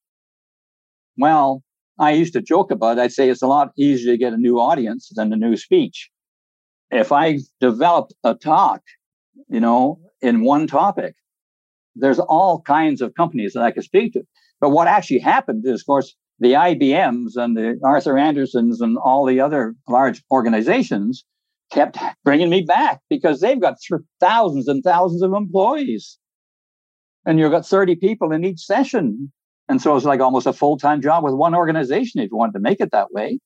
Well, 1.16 1.62
I 1.98 2.12
used 2.12 2.32
to 2.32 2.42
joke 2.42 2.70
about 2.70 2.98
it. 2.98 3.00
I'd 3.00 3.12
say 3.12 3.28
it's 3.28 3.42
a 3.42 3.46
lot 3.46 3.72
easier 3.76 4.12
to 4.12 4.18
get 4.18 4.32
a 4.32 4.38
new 4.38 4.58
audience 4.58 5.10
than 5.14 5.32
a 5.32 5.36
new 5.36 5.56
speech. 5.56 6.10
If 6.90 7.12
I 7.12 7.38
develop 7.60 8.10
a 8.22 8.34
talk, 8.34 8.82
you 9.48 9.60
know, 9.60 10.00
in 10.20 10.44
one 10.44 10.66
topic, 10.66 11.14
there's 11.94 12.18
all 12.18 12.60
kinds 12.62 13.00
of 13.00 13.14
companies 13.14 13.52
that 13.52 13.62
I 13.62 13.70
could 13.70 13.84
speak 13.84 14.12
to. 14.14 14.22
But 14.60 14.70
what 14.70 14.88
actually 14.88 15.20
happened 15.20 15.64
is, 15.66 15.80
of 15.80 15.86
course, 15.86 16.14
the 16.40 16.52
IBMs 16.52 17.36
and 17.36 17.56
the 17.56 17.78
Arthur 17.84 18.18
Andersons 18.18 18.80
and 18.80 18.98
all 18.98 19.24
the 19.24 19.40
other 19.40 19.74
large 19.88 20.22
organizations 20.30 21.24
kept 21.74 21.98
bringing 22.24 22.48
me 22.48 22.62
back 22.62 23.00
because 23.10 23.40
they've 23.40 23.60
got 23.60 23.74
thousands 24.20 24.68
and 24.68 24.82
thousands 24.82 25.22
of 25.22 25.34
employees. 25.34 26.18
And 27.26 27.38
you've 27.38 27.50
got 27.50 27.66
30 27.66 27.96
people 27.96 28.32
in 28.32 28.44
each 28.44 28.60
session. 28.60 29.32
And 29.68 29.82
so 29.82 29.96
it's 29.96 30.04
like 30.04 30.20
almost 30.20 30.46
a 30.46 30.52
full 30.52 30.78
time 30.78 31.02
job 31.02 31.24
with 31.24 31.34
one 31.34 31.54
organization 31.54 32.20
if 32.20 32.30
you 32.30 32.36
want 32.36 32.54
to 32.54 32.60
make 32.60 32.80
it 32.80 32.92
that 32.92 33.10
way. 33.10 33.40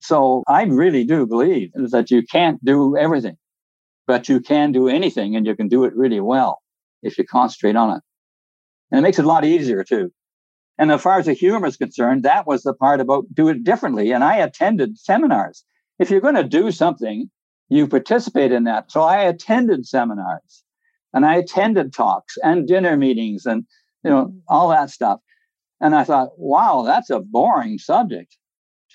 So 0.00 0.42
I 0.48 0.62
really 0.64 1.04
do 1.04 1.26
believe 1.26 1.70
that 1.74 2.10
you 2.10 2.22
can't 2.22 2.64
do 2.64 2.96
everything, 2.96 3.36
but 4.06 4.28
you 4.28 4.40
can 4.40 4.72
do 4.72 4.88
anything 4.88 5.36
and 5.36 5.46
you 5.46 5.54
can 5.54 5.68
do 5.68 5.84
it 5.84 5.94
really 5.94 6.20
well 6.20 6.60
if 7.02 7.18
you 7.18 7.24
concentrate 7.24 7.76
on 7.76 7.96
it. 7.96 8.02
And 8.90 9.00
it 9.00 9.02
makes 9.02 9.18
it 9.18 9.26
a 9.26 9.28
lot 9.28 9.44
easier 9.44 9.84
too. 9.84 10.10
And 10.78 10.90
as 10.90 11.02
far 11.02 11.18
as 11.18 11.26
the 11.26 11.34
humor 11.34 11.66
is 11.66 11.76
concerned, 11.76 12.22
that 12.22 12.46
was 12.46 12.62
the 12.62 12.72
part 12.72 13.00
about 13.00 13.26
do 13.34 13.48
it 13.48 13.64
differently. 13.64 14.12
And 14.12 14.24
I 14.24 14.36
attended 14.36 14.98
seminars. 14.98 15.62
If 15.98 16.10
you're 16.10 16.22
going 16.22 16.36
to 16.36 16.44
do 16.44 16.70
something, 16.70 17.28
you 17.70 17.86
participate 17.86 18.52
in 18.52 18.64
that. 18.64 18.90
So 18.90 19.00
I 19.00 19.22
attended 19.22 19.86
seminars 19.86 20.64
and 21.14 21.24
I 21.24 21.36
attended 21.36 21.92
talks 21.92 22.36
and 22.42 22.68
dinner 22.68 22.96
meetings 22.96 23.46
and 23.46 23.64
you 24.04 24.10
know 24.10 24.34
all 24.48 24.68
that 24.68 24.90
stuff. 24.90 25.20
And 25.80 25.94
I 25.94 26.04
thought, 26.04 26.30
wow, 26.36 26.82
that's 26.84 27.08
a 27.08 27.20
boring 27.20 27.78
subject. 27.78 28.36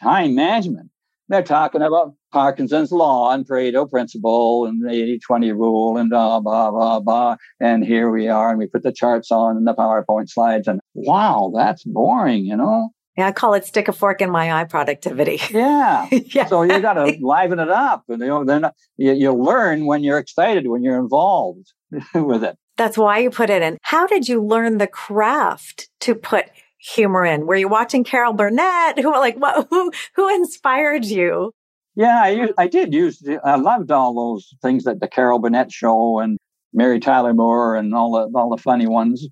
Time 0.02 0.36
management. 0.36 0.92
They're 1.28 1.42
talking 1.42 1.82
about 1.82 2.14
Parkinson's 2.32 2.92
law 2.92 3.32
and 3.32 3.48
Pareto 3.48 3.90
principle 3.90 4.68
and 4.68 4.84
the 4.84 4.92
80 4.92 5.20
20 5.20 5.52
rule 5.54 5.98
and 5.98 6.10
blah, 6.12 6.40
blah, 6.40 6.70
blah, 6.70 7.00
blah. 7.00 7.38
And 7.60 7.84
here 7.84 8.12
we 8.12 8.28
are. 8.28 8.52
And 8.52 8.60
we 8.60 8.68
put 8.68 8.84
the 8.84 8.92
charts 8.92 9.32
on 9.32 9.58
and 9.58 9.66
the 9.66 9.74
PowerPoint 9.74 10.30
slides. 10.30 10.68
And 10.68 10.80
wow, 10.94 11.52
that's 11.56 11.84
boring, 11.84 12.46
you 12.46 12.56
know? 12.56 12.90
Yeah, 13.18 13.28
I 13.28 13.32
call 13.32 13.54
it 13.54 13.66
stick 13.66 13.88
a 13.88 13.94
fork 13.94 14.22
in 14.22 14.30
my 14.30 14.52
eye 14.52 14.66
productivity. 14.66 15.40
Yeah. 15.50 16.08
yeah. 16.12 16.48
So 16.48 16.64
you 16.64 16.80
got 16.82 16.94
to 16.94 17.18
liven 17.22 17.60
it 17.60 17.70
up. 17.70 18.04
And 18.10 18.20
you 18.20 18.28
know, 18.28 18.44
then 18.44 18.66
you, 18.98 19.14
you 19.14 19.34
learn 19.34 19.86
when 19.86 20.04
you're 20.04 20.18
excited, 20.18 20.68
when 20.68 20.84
you're 20.84 21.00
involved 21.00 21.72
with 22.14 22.44
it. 22.44 22.58
That's 22.78 22.98
why 22.98 23.20
you 23.20 23.30
put 23.30 23.50
it 23.50 23.62
in. 23.62 23.78
How 23.84 24.06
did 24.06 24.28
you 24.28 24.44
learn 24.44 24.80
the 24.80 24.88
craft 24.88 25.88
to 26.02 26.14
put 26.14 26.46
humor 26.78 27.26
in? 27.26 27.48
Were 27.48 27.56
you 27.56 27.68
watching 27.68 28.04
Carol 28.04 28.34
Burnett? 28.34 29.00
Who 29.02 29.12
like 29.12 29.38
what? 29.38 29.68
Who 29.70 29.92
who 30.16 30.34
inspired 30.34 31.06
you? 31.06 31.52
Yeah, 31.96 32.22
I, 32.22 32.50
I 32.58 32.68
did 32.68 32.94
use. 32.94 33.24
I 33.44 33.56
loved 33.56 33.90
all 33.92 34.14
those 34.14 34.54
things 34.62 34.84
that 34.84 35.00
the 35.00 35.08
Carol 35.08 35.40
Burnett 35.40 35.72
show 35.72 36.20
and 36.20 36.38
Mary 36.74 37.00
Tyler 37.00 37.34
Moore 37.34 37.78
and 37.78 37.96
all 37.96 38.12
the 38.12 38.38
all 38.38 38.50
the 38.50 38.62
funny 38.62 38.88
ones. 38.88 39.28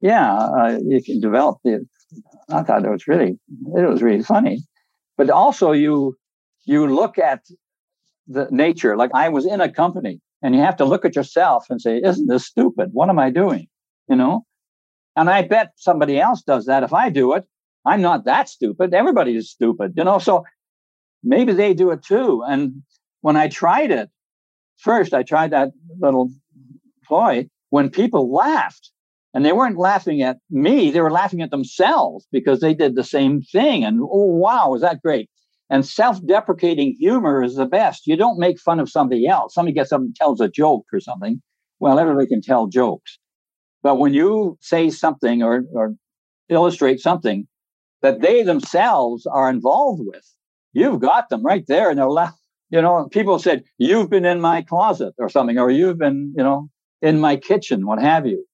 Yeah, 0.00 0.34
uh, 0.34 0.78
you 0.84 1.02
can 1.02 1.20
develop 1.20 1.58
the. 1.64 1.86
I 2.48 2.62
thought 2.62 2.84
it 2.84 2.90
was 2.90 3.06
really 3.06 3.38
it 3.74 3.88
was 3.88 4.02
really 4.02 4.22
funny, 4.22 4.62
but 5.16 5.30
also 5.30 5.72
you 5.72 6.16
you 6.64 6.86
look 6.86 7.18
at 7.18 7.42
the 8.26 8.48
nature. 8.50 8.96
Like 8.96 9.10
I 9.14 9.28
was 9.28 9.46
in 9.46 9.60
a 9.60 9.72
company, 9.72 10.20
and 10.42 10.54
you 10.54 10.60
have 10.60 10.76
to 10.76 10.84
look 10.84 11.04
at 11.04 11.16
yourself 11.16 11.66
and 11.70 11.80
say, 11.80 12.00
"Isn't 12.02 12.28
this 12.28 12.46
stupid? 12.46 12.90
What 12.92 13.08
am 13.08 13.18
I 13.18 13.30
doing?" 13.30 13.66
You 14.08 14.16
know, 14.16 14.44
and 15.16 15.30
I 15.30 15.42
bet 15.42 15.72
somebody 15.76 16.20
else 16.20 16.42
does 16.42 16.66
that. 16.66 16.82
If 16.82 16.92
I 16.92 17.10
do 17.10 17.34
it, 17.34 17.44
I'm 17.84 18.00
not 18.00 18.24
that 18.24 18.48
stupid. 18.48 18.94
Everybody 18.94 19.36
is 19.36 19.50
stupid, 19.50 19.94
you 19.96 20.04
know. 20.04 20.18
So 20.18 20.44
maybe 21.22 21.52
they 21.52 21.74
do 21.74 21.90
it 21.90 22.02
too. 22.02 22.42
And 22.46 22.82
when 23.20 23.36
I 23.36 23.48
tried 23.48 23.90
it, 23.90 24.10
first 24.78 25.14
I 25.14 25.22
tried 25.22 25.50
that 25.50 25.70
little 26.00 26.30
ploy 27.04 27.48
when 27.70 27.90
people 27.90 28.32
laughed. 28.32 28.90
And 29.34 29.44
they 29.44 29.52
weren't 29.52 29.78
laughing 29.78 30.22
at 30.22 30.38
me, 30.50 30.90
they 30.90 31.00
were 31.00 31.10
laughing 31.10 31.40
at 31.40 31.50
themselves 31.50 32.26
because 32.30 32.60
they 32.60 32.74
did 32.74 32.94
the 32.94 33.04
same 33.04 33.40
thing. 33.40 33.84
And 33.84 34.00
oh, 34.02 34.26
wow, 34.26 34.70
was 34.70 34.82
that 34.82 35.02
great? 35.02 35.30
And 35.70 35.86
self 35.86 36.24
deprecating 36.26 36.96
humor 36.98 37.42
is 37.42 37.56
the 37.56 37.64
best. 37.64 38.06
You 38.06 38.16
don't 38.16 38.38
make 38.38 38.60
fun 38.60 38.78
of 38.78 38.90
somebody 38.90 39.26
else. 39.26 39.54
Somebody 39.54 39.74
gets 39.74 39.90
up 39.90 40.02
and 40.02 40.14
tells 40.14 40.40
a 40.40 40.48
joke 40.48 40.84
or 40.92 41.00
something. 41.00 41.40
Well, 41.80 41.98
everybody 41.98 42.26
can 42.26 42.42
tell 42.42 42.66
jokes. 42.66 43.18
But 43.82 43.98
when 43.98 44.12
you 44.12 44.58
say 44.60 44.90
something 44.90 45.42
or, 45.42 45.64
or 45.72 45.94
illustrate 46.48 47.00
something 47.00 47.48
that 48.02 48.20
they 48.20 48.42
themselves 48.42 49.26
are 49.26 49.48
involved 49.48 50.02
with, 50.04 50.24
you've 50.74 51.00
got 51.00 51.30
them 51.30 51.42
right 51.42 51.64
there. 51.66 51.88
And 51.88 51.98
they're 51.98 52.06
left, 52.06 52.38
you 52.70 52.82
know, 52.82 53.08
people 53.10 53.38
said, 53.38 53.64
you've 53.78 54.10
been 54.10 54.24
in 54.24 54.40
my 54.40 54.62
closet 54.62 55.14
or 55.18 55.28
something, 55.28 55.58
or 55.58 55.70
you've 55.70 55.98
been, 55.98 56.34
you 56.36 56.44
know, 56.44 56.68
in 57.00 57.18
my 57.18 57.36
kitchen, 57.36 57.86
what 57.86 58.00
have 58.00 58.26
you. 58.26 58.44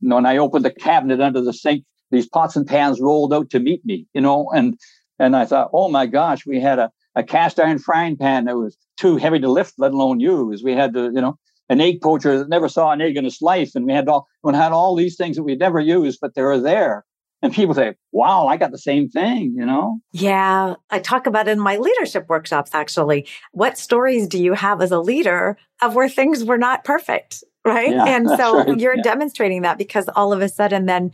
You 0.00 0.14
when 0.14 0.26
I 0.26 0.36
opened 0.36 0.64
the 0.64 0.70
cabinet 0.70 1.20
under 1.20 1.40
the 1.40 1.52
sink, 1.52 1.84
these 2.10 2.28
pots 2.28 2.56
and 2.56 2.66
pans 2.66 3.00
rolled 3.00 3.34
out 3.34 3.50
to 3.50 3.60
meet 3.60 3.84
me, 3.84 4.06
you 4.14 4.20
know, 4.20 4.48
and, 4.54 4.78
and 5.18 5.36
I 5.36 5.44
thought, 5.44 5.70
oh 5.72 5.88
my 5.88 6.06
gosh, 6.06 6.46
we 6.46 6.60
had 6.60 6.78
a, 6.78 6.90
a 7.14 7.22
cast 7.22 7.60
iron 7.60 7.78
frying 7.78 8.16
pan 8.16 8.46
that 8.46 8.56
was 8.56 8.76
too 8.96 9.16
heavy 9.16 9.38
to 9.40 9.50
lift, 9.50 9.74
let 9.78 9.92
alone 9.92 10.20
use. 10.20 10.62
We 10.62 10.72
had 10.72 10.94
to, 10.94 11.04
you 11.04 11.20
know, 11.20 11.38
an 11.68 11.80
egg 11.80 12.00
poacher 12.00 12.38
that 12.38 12.48
never 12.48 12.68
saw 12.68 12.92
an 12.92 13.00
egg 13.00 13.16
in 13.16 13.24
his 13.24 13.42
life. 13.42 13.72
And 13.74 13.84
we 13.84 13.92
had 13.92 14.08
all, 14.08 14.26
we 14.42 14.54
had 14.54 14.72
all 14.72 14.96
these 14.96 15.16
things 15.16 15.36
that 15.36 15.42
we'd 15.42 15.58
never 15.58 15.80
used, 15.80 16.18
but 16.20 16.34
they 16.34 16.42
were 16.42 16.60
there. 16.60 17.04
And 17.40 17.52
people 17.52 17.74
say, 17.74 17.94
wow, 18.10 18.48
I 18.48 18.56
got 18.56 18.72
the 18.72 18.78
same 18.78 19.08
thing, 19.08 19.54
you 19.56 19.64
know? 19.64 19.98
Yeah. 20.12 20.74
I 20.90 20.98
talk 20.98 21.26
about 21.26 21.46
in 21.46 21.60
my 21.60 21.76
leadership 21.76 22.26
workshops, 22.28 22.72
actually. 22.74 23.28
What 23.52 23.78
stories 23.78 24.26
do 24.26 24.42
you 24.42 24.54
have 24.54 24.82
as 24.82 24.90
a 24.90 24.98
leader 24.98 25.56
of 25.80 25.94
where 25.94 26.08
things 26.08 26.42
were 26.42 26.58
not 26.58 26.82
perfect? 26.82 27.44
Right. 27.68 27.90
Yeah, 27.90 28.04
and 28.06 28.28
so 28.28 28.58
right. 28.58 28.78
you're 28.78 28.96
yeah. 28.96 29.02
demonstrating 29.02 29.62
that 29.62 29.78
because 29.78 30.08
all 30.16 30.32
of 30.32 30.40
a 30.40 30.48
sudden 30.48 30.86
then 30.86 31.12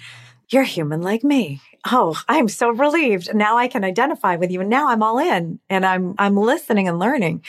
you're 0.51 0.63
human 0.63 1.03
like 1.03 1.25
me. 1.25 1.61
Oh, 1.91 2.19
I'm 2.29 2.49
so 2.49 2.71
relieved. 2.71 3.35
Now 3.35 3.59
I 3.59 3.69
can 3.69 3.85
identify 3.85 4.37
with 4.37 4.51
you 4.51 4.61
and 4.61 4.71
now 4.71 4.89
I'm 4.89 5.03
all 5.03 5.19
in 5.19 5.59
and 5.69 5.85
I'm, 5.85 6.15
I'm 6.19 6.37
listening 6.37 6.89
and 6.89 6.99
learning. 6.99 7.43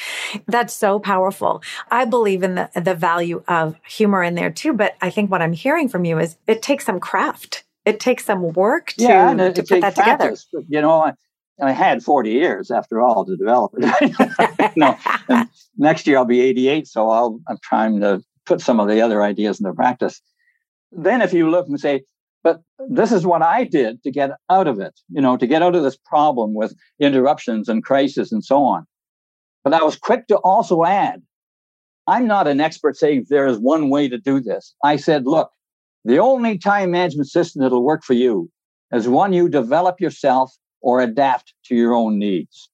That's 0.48 0.74
so 0.74 1.00
powerful. 1.00 1.64
I 1.90 2.06
believe 2.06 2.44
in 2.44 2.56
the, 2.56 2.70
the 2.76 2.96
value 2.96 3.44
of 3.48 3.76
humor 3.88 4.24
in 4.24 4.36
there 4.36 4.52
too. 4.52 4.74
But 4.74 4.96
I 5.02 5.10
think 5.10 5.32
what 5.32 5.42
I'm 5.42 5.54
hearing 5.54 5.88
from 5.88 6.04
you 6.04 6.20
is 6.20 6.36
it 6.48 6.62
takes 6.62 6.86
some 6.86 7.00
craft. 7.00 7.64
It 7.86 8.00
takes 8.00 8.26
some 8.26 8.52
work 8.54 8.94
to, 8.94 9.04
yeah, 9.04 9.34
to 9.34 9.46
it, 9.46 9.56
put 9.56 9.82
that 9.82 9.96
practice. 9.96 10.46
together. 10.46 10.66
You 10.68 10.82
know, 10.82 11.02
I, 11.02 11.14
I 11.62 11.72
had 11.72 12.04
40 12.04 12.32
years 12.32 12.72
after 12.72 13.02
all 13.02 13.26
to 13.26 13.38
develop 13.38 13.74
it. 13.78 14.72
no, 14.76 14.98
next 15.78 16.08
year 16.08 16.18
I'll 16.18 16.26
be 16.26 16.42
88. 16.42 16.88
So 16.88 17.10
I'll, 17.10 17.40
I'm 17.48 17.58
trying 17.62 18.02
to 18.02 18.22
put 18.46 18.62
some 18.62 18.80
of 18.80 18.88
the 18.88 19.02
other 19.02 19.24
ideas 19.24 19.60
into 19.60 19.74
practice. 19.74 20.22
Then 20.92 21.22
if 21.22 21.34
you 21.34 21.50
look 21.50 21.68
and 21.68 21.80
say, 21.80 22.04
but 22.44 22.62
this 22.90 23.12
is 23.12 23.26
what 23.26 23.42
I 23.42 23.64
did 23.64 24.04
to 24.04 24.12
get 24.12 24.32
out 24.50 24.68
of 24.68 24.80
it, 24.80 25.00
you 25.10 25.20
know, 25.22 25.36
to 25.36 25.48
get 25.48 25.64
out 25.64 25.76
of 25.76 25.84
this 25.84 25.98
problem 25.98 26.54
with 26.54 26.76
interruptions 27.00 27.68
and 27.68 27.84
crisis 27.84 28.32
and 28.32 28.44
so 28.44 28.64
on. 28.64 28.86
But 29.64 29.74
I 29.74 29.84
was 29.84 29.96
quick 29.96 30.28
to 30.28 30.38
also 30.38 30.84
add, 30.84 31.24
I'm 32.06 32.28
not 32.28 32.48
an 32.48 32.62
expert 32.62 32.98
saying 32.98 33.26
there 33.30 33.48
is 33.48 33.58
one 33.58 33.90
way 33.90 34.08
to 34.08 34.20
do 34.20 34.40
this. 34.40 34.76
I 34.84 34.96
said, 34.98 35.26
look, 35.26 35.50
the 36.04 36.20
only 36.20 36.60
time 36.60 36.92
management 36.92 37.30
system 37.30 37.64
that'll 37.64 37.84
work 37.84 38.04
for 38.04 38.14
you 38.14 38.52
is 38.94 39.08
one 39.08 39.34
you 39.34 39.50
develop 39.50 40.00
yourself 40.00 40.54
or 40.82 41.02
adapt 41.02 41.56
to 41.66 41.76
your 41.76 41.96
own 41.96 42.20
needs. 42.20 42.70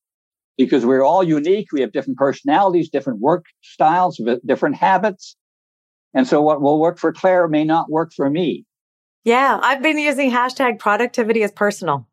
because 0.58 0.86
we're 0.86 1.04
all 1.04 1.24
unique. 1.24 1.68
We 1.72 1.82
have 1.82 1.92
different 1.92 2.18
personalities, 2.18 2.90
different 2.90 3.20
work 3.20 3.46
styles, 3.62 4.22
different 4.46 4.76
habits. 4.76 5.36
And 6.14 6.28
so 6.28 6.42
what 6.42 6.62
will 6.62 6.80
work 6.80 7.00
for 7.00 7.14
Claire 7.14 7.48
may 7.48 7.64
not 7.64 7.90
work 7.90 8.12
for 8.14 8.30
me. 8.30 8.66
Yeah, 9.24 9.60
I've 9.62 9.82
been 9.82 9.98
using 9.98 10.32
hashtag 10.32 10.80
productivity 10.80 11.44
as 11.44 11.52
personal. 11.52 12.08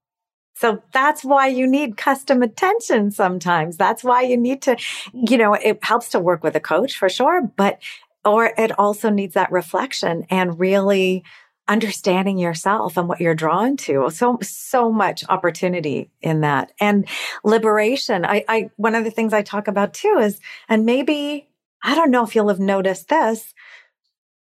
So 0.55 0.83
that's 0.93 1.25
why 1.25 1.47
you 1.47 1.67
need 1.67 1.97
custom 1.97 2.43
attention 2.43 3.13
sometimes. 3.13 3.77
That's 3.77 4.03
why 4.03 4.23
you 4.23 4.37
need 4.37 4.61
to, 4.63 4.77
you 5.13 5.39
know, 5.39 5.55
it 5.55 5.79
helps 5.83 6.11
to 6.11 6.19
work 6.19 6.43
with 6.43 6.57
a 6.57 6.61
coach 6.61 6.97
for 6.97 7.09
sure, 7.09 7.43
but, 7.57 7.79
or 8.25 8.53
it 8.59 8.77
also 8.79 9.09
needs 9.09 9.35
that 9.35 9.53
reflection 9.53 10.27
and 10.31 10.59
really 10.59 11.23
understanding 11.69 12.39
yourself 12.39 12.97
and 12.97 13.09
what 13.09 13.21
you're 13.21 13.35
drawn 13.35 13.77
to. 13.77 14.11
So, 14.11 14.39
so 14.43 14.91
much 14.91 15.23
opportunity 15.29 16.11
in 16.21 16.41
that 16.41 16.73
and 16.81 17.07
liberation. 17.45 18.25
I, 18.25 18.45
I, 18.49 18.71
one 18.77 18.95
of 18.95 19.05
the 19.05 19.11
things 19.11 19.33
I 19.33 19.43
talk 19.43 19.69
about 19.69 19.95
too 19.95 20.19
is, 20.21 20.41
and 20.69 20.85
maybe, 20.85 21.49
I 21.85 21.95
don't 21.95 22.11
know 22.11 22.25
if 22.25 22.35
you'll 22.35 22.49
have 22.49 22.59
noticed 22.59 23.09
this. 23.09 23.55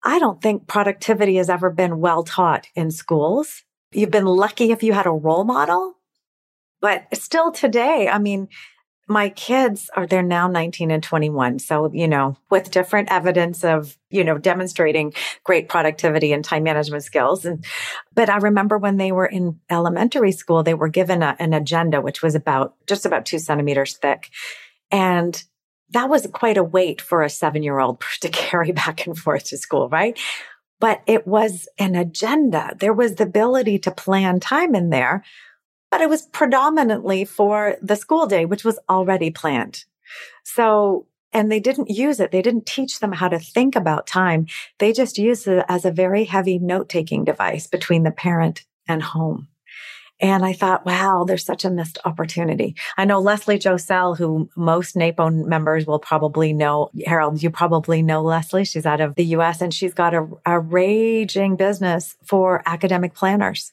I 0.03 0.19
don't 0.19 0.41
think 0.41 0.67
productivity 0.67 1.35
has 1.35 1.49
ever 1.49 1.69
been 1.69 1.99
well 1.99 2.23
taught 2.23 2.67
in 2.75 2.91
schools. 2.91 3.63
You've 3.91 4.11
been 4.11 4.25
lucky 4.25 4.71
if 4.71 4.83
you 4.83 4.93
had 4.93 5.05
a 5.05 5.11
role 5.11 5.43
model, 5.43 5.95
but 6.81 7.07
still 7.15 7.51
today, 7.51 8.07
I 8.07 8.19
mean, 8.19 8.47
my 9.09 9.29
kids 9.29 9.89
are 9.95 10.05
they're 10.05 10.21
now 10.21 10.47
19 10.47 10.91
and 10.91 11.01
21 11.01 11.57
so 11.57 11.91
you 11.91 12.07
know 12.07 12.37
with 12.51 12.69
different 12.69 13.11
evidence 13.11 13.63
of 13.63 13.97
you 14.11 14.23
know 14.23 14.37
demonstrating 14.37 15.11
great 15.43 15.67
productivity 15.67 16.31
and 16.31 16.45
time 16.45 16.63
management 16.63 17.03
skills. 17.03 17.43
And 17.43 17.65
but 18.13 18.29
i 18.29 18.37
remember 18.37 18.77
when 18.77 18.97
they 18.97 19.11
were 19.11 19.25
in 19.25 19.59
elementary 19.69 20.31
school 20.31 20.61
they 20.61 20.75
were 20.75 20.89
given 20.89 21.23
a, 21.23 21.35
an 21.39 21.53
agenda 21.53 22.01
which 22.01 22.21
was 22.21 22.35
about 22.35 22.75
just 22.85 23.05
about 23.05 23.25
two 23.25 23.39
centimeters 23.39 23.97
thick. 23.97 24.29
And 24.91 25.43
that 25.91 26.09
was 26.09 26.27
quite 26.33 26.57
a 26.57 26.63
weight 26.63 27.01
for 27.01 27.23
a 27.23 27.29
seven 27.29 27.63
year 27.63 27.79
old 27.79 28.01
to 28.21 28.29
carry 28.29 28.71
back 28.71 29.05
and 29.05 29.17
forth 29.17 29.45
to 29.45 29.57
school 29.57 29.89
right 29.89 30.19
but 30.79 31.01
it 31.07 31.27
was 31.27 31.67
an 31.77 31.95
agenda 31.95 32.75
there 32.79 32.93
was 32.93 33.15
the 33.15 33.23
ability 33.23 33.77
to 33.79 33.91
plan 33.91 34.39
time 34.39 34.75
in 34.75 34.89
there 34.89 35.23
but 35.91 36.01
it 36.01 36.09
was 36.09 36.27
predominantly 36.27 37.25
for 37.25 37.77
the 37.81 37.95
school 37.95 38.27
day, 38.27 38.45
which 38.45 38.63
was 38.63 38.79
already 38.89 39.31
planned. 39.31 39.85
So, 40.43 41.07
and 41.33 41.51
they 41.51 41.59
didn't 41.59 41.89
use 41.89 42.19
it. 42.19 42.31
They 42.31 42.41
didn't 42.41 42.65
teach 42.65 42.99
them 42.99 43.11
how 43.11 43.27
to 43.27 43.39
think 43.39 43.75
about 43.75 44.07
time. 44.07 44.47
They 44.79 44.93
just 44.93 45.17
used 45.17 45.47
it 45.47 45.65
as 45.67 45.85
a 45.85 45.91
very 45.91 46.25
heavy 46.25 46.59
note 46.59 46.89
taking 46.89 47.23
device 47.23 47.67
between 47.67 48.03
the 48.03 48.11
parent 48.11 48.63
and 48.87 49.01
home. 49.01 49.48
And 50.21 50.43
I 50.43 50.53
thought, 50.53 50.85
wow, 50.85 51.23
there's 51.25 51.45
such 51.45 51.63
a 51.63 51.69
missed 51.69 51.97
opportunity. 52.03 52.75
I 52.97 53.05
know 53.05 53.19
Leslie 53.19 53.57
Josel, 53.57 54.17
who 54.17 54.49
most 54.55 54.95
NAPO 54.95 55.29
members 55.45 55.85
will 55.85 55.99
probably 55.99 56.51
know. 56.51 56.89
Harold, 57.05 57.41
you 57.41 57.49
probably 57.49 58.01
know 58.01 58.21
Leslie. 58.21 58.65
She's 58.65 58.85
out 58.85 58.99
of 58.99 59.15
the 59.15 59.25
US 59.25 59.61
and 59.61 59.73
she's 59.73 59.93
got 59.93 60.13
a, 60.13 60.27
a 60.45 60.59
raging 60.59 61.55
business 61.55 62.17
for 62.25 62.61
academic 62.65 63.13
planners. 63.13 63.71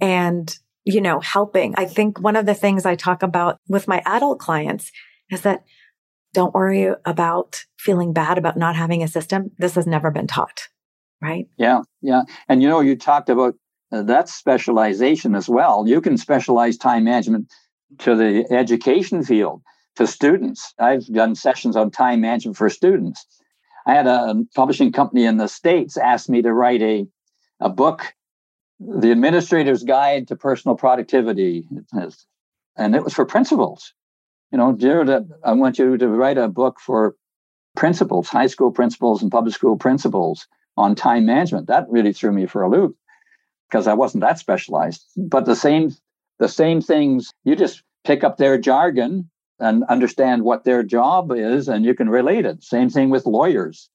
And 0.00 0.56
you 0.84 1.02
know, 1.02 1.20
helping. 1.20 1.74
I 1.76 1.84
think 1.84 2.18
one 2.18 2.34
of 2.34 2.46
the 2.46 2.54
things 2.54 2.86
I 2.86 2.94
talk 2.94 3.22
about 3.22 3.58
with 3.68 3.88
my 3.88 4.02
adult 4.06 4.38
clients 4.38 4.90
is 5.30 5.42
that 5.42 5.64
don't 6.32 6.54
worry 6.54 6.90
about 7.04 7.64
feeling 7.78 8.14
bad 8.14 8.38
about 8.38 8.56
not 8.56 8.74
having 8.74 9.02
a 9.02 9.08
system. 9.08 9.50
This 9.58 9.74
has 9.74 9.86
never 9.86 10.10
been 10.10 10.26
taught, 10.26 10.68
right? 11.20 11.46
Yeah, 11.58 11.82
yeah. 12.00 12.22
And 12.48 12.62
you 12.62 12.68
know, 12.70 12.80
you 12.80 12.96
talked 12.96 13.28
about 13.28 13.54
uh, 13.90 14.02
that 14.02 14.28
specialization 14.28 15.34
as 15.34 15.48
well. 15.48 15.86
You 15.86 16.00
can 16.00 16.16
specialize 16.16 16.76
time 16.76 17.04
management 17.04 17.52
to 17.98 18.14
the 18.14 18.46
education 18.50 19.24
field, 19.24 19.62
to 19.96 20.06
students. 20.06 20.74
I've 20.78 21.06
done 21.06 21.34
sessions 21.34 21.76
on 21.76 21.90
time 21.90 22.20
management 22.20 22.56
for 22.56 22.68
students. 22.68 23.26
I 23.86 23.94
had 23.94 24.06
a 24.06 24.34
publishing 24.54 24.92
company 24.92 25.24
in 25.24 25.38
the 25.38 25.48
States 25.48 25.96
ask 25.96 26.28
me 26.28 26.42
to 26.42 26.52
write 26.52 26.82
a, 26.82 27.06
a 27.60 27.70
book 27.70 28.14
the 28.80 29.10
Administrator's 29.10 29.82
Guide 29.82 30.28
to 30.28 30.36
Personal 30.36 30.76
Productivity, 30.76 31.64
and 32.76 32.94
it 32.94 33.02
was 33.02 33.12
for 33.12 33.24
principals. 33.24 33.92
You 34.52 34.58
know, 34.58 34.72
dear, 34.72 35.24
I 35.42 35.52
want 35.52 35.78
you 35.78 35.96
to 35.96 36.08
write 36.08 36.38
a 36.38 36.48
book 36.48 36.78
for 36.78 37.16
principals, 37.74 38.28
high 38.28 38.46
school 38.46 38.70
principals 38.70 39.20
and 39.20 39.32
public 39.32 39.54
school 39.54 39.76
principals 39.76 40.46
on 40.76 40.94
time 40.94 41.26
management. 41.26 41.66
That 41.66 41.86
really 41.90 42.12
threw 42.12 42.32
me 42.32 42.46
for 42.46 42.62
a 42.62 42.70
loop 42.70 42.96
because 43.70 43.86
I 43.86 43.94
wasn't 43.94 44.22
that 44.22 44.38
specialized. 44.38 45.04
But 45.16 45.44
the 45.44 45.56
same, 45.56 45.94
the 46.38 46.48
same 46.48 46.80
things. 46.80 47.32
You 47.44 47.56
just 47.56 47.82
pick 48.04 48.24
up 48.24 48.36
their 48.36 48.58
jargon 48.58 49.30
and 49.58 49.84
understand 49.84 50.44
what 50.44 50.64
their 50.64 50.82
job 50.82 51.32
is, 51.32 51.68
and 51.68 51.84
you 51.84 51.94
can 51.94 52.08
relate 52.08 52.46
it. 52.46 52.62
Same 52.62 52.90
thing 52.90 53.10
with 53.10 53.26
lawyers. 53.26 53.90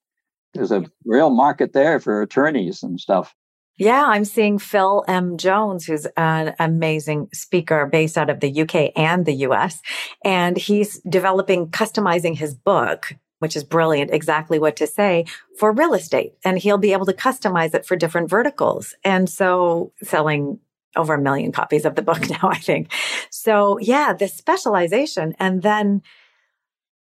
There's 0.53 0.71
a 0.71 0.85
real 1.05 1.29
market 1.29 1.73
there 1.73 1.99
for 1.99 2.21
attorneys 2.21 2.83
and 2.83 2.99
stuff. 2.99 3.33
Yeah, 3.77 4.05
I'm 4.05 4.25
seeing 4.25 4.59
Phil 4.59 5.03
M. 5.07 5.35
Jones, 5.37 5.85
who's 5.85 6.05
an 6.15 6.53
amazing 6.59 7.29
speaker 7.33 7.87
based 7.87 8.19
out 8.19 8.29
of 8.29 8.39
the 8.39 8.61
UK 8.61 8.91
and 8.95 9.25
the 9.25 9.33
US. 9.47 9.81
And 10.23 10.57
he's 10.57 11.01
developing, 11.09 11.69
customizing 11.69 12.37
his 12.37 12.53
book, 12.53 13.15
which 13.43 13.57
is 13.57 13.65
brilliant, 13.65 14.09
exactly 14.13 14.57
what 14.57 14.77
to 14.77 14.87
say 14.87 15.25
for 15.59 15.73
real 15.73 15.93
estate. 15.93 16.33
And 16.45 16.57
he'll 16.57 16.77
be 16.77 16.93
able 16.93 17.05
to 17.07 17.13
customize 17.13 17.75
it 17.75 17.85
for 17.85 17.97
different 17.97 18.29
verticals. 18.29 18.95
And 19.03 19.29
so 19.29 19.91
selling 20.01 20.59
over 20.95 21.15
a 21.15 21.21
million 21.21 21.51
copies 21.51 21.83
of 21.83 21.95
the 21.95 22.01
book 22.01 22.29
now, 22.29 22.49
I 22.49 22.57
think. 22.57 22.89
So 23.29 23.77
yeah, 23.79 24.13
the 24.13 24.29
specialization 24.29 25.35
and 25.39 25.61
then 25.61 26.03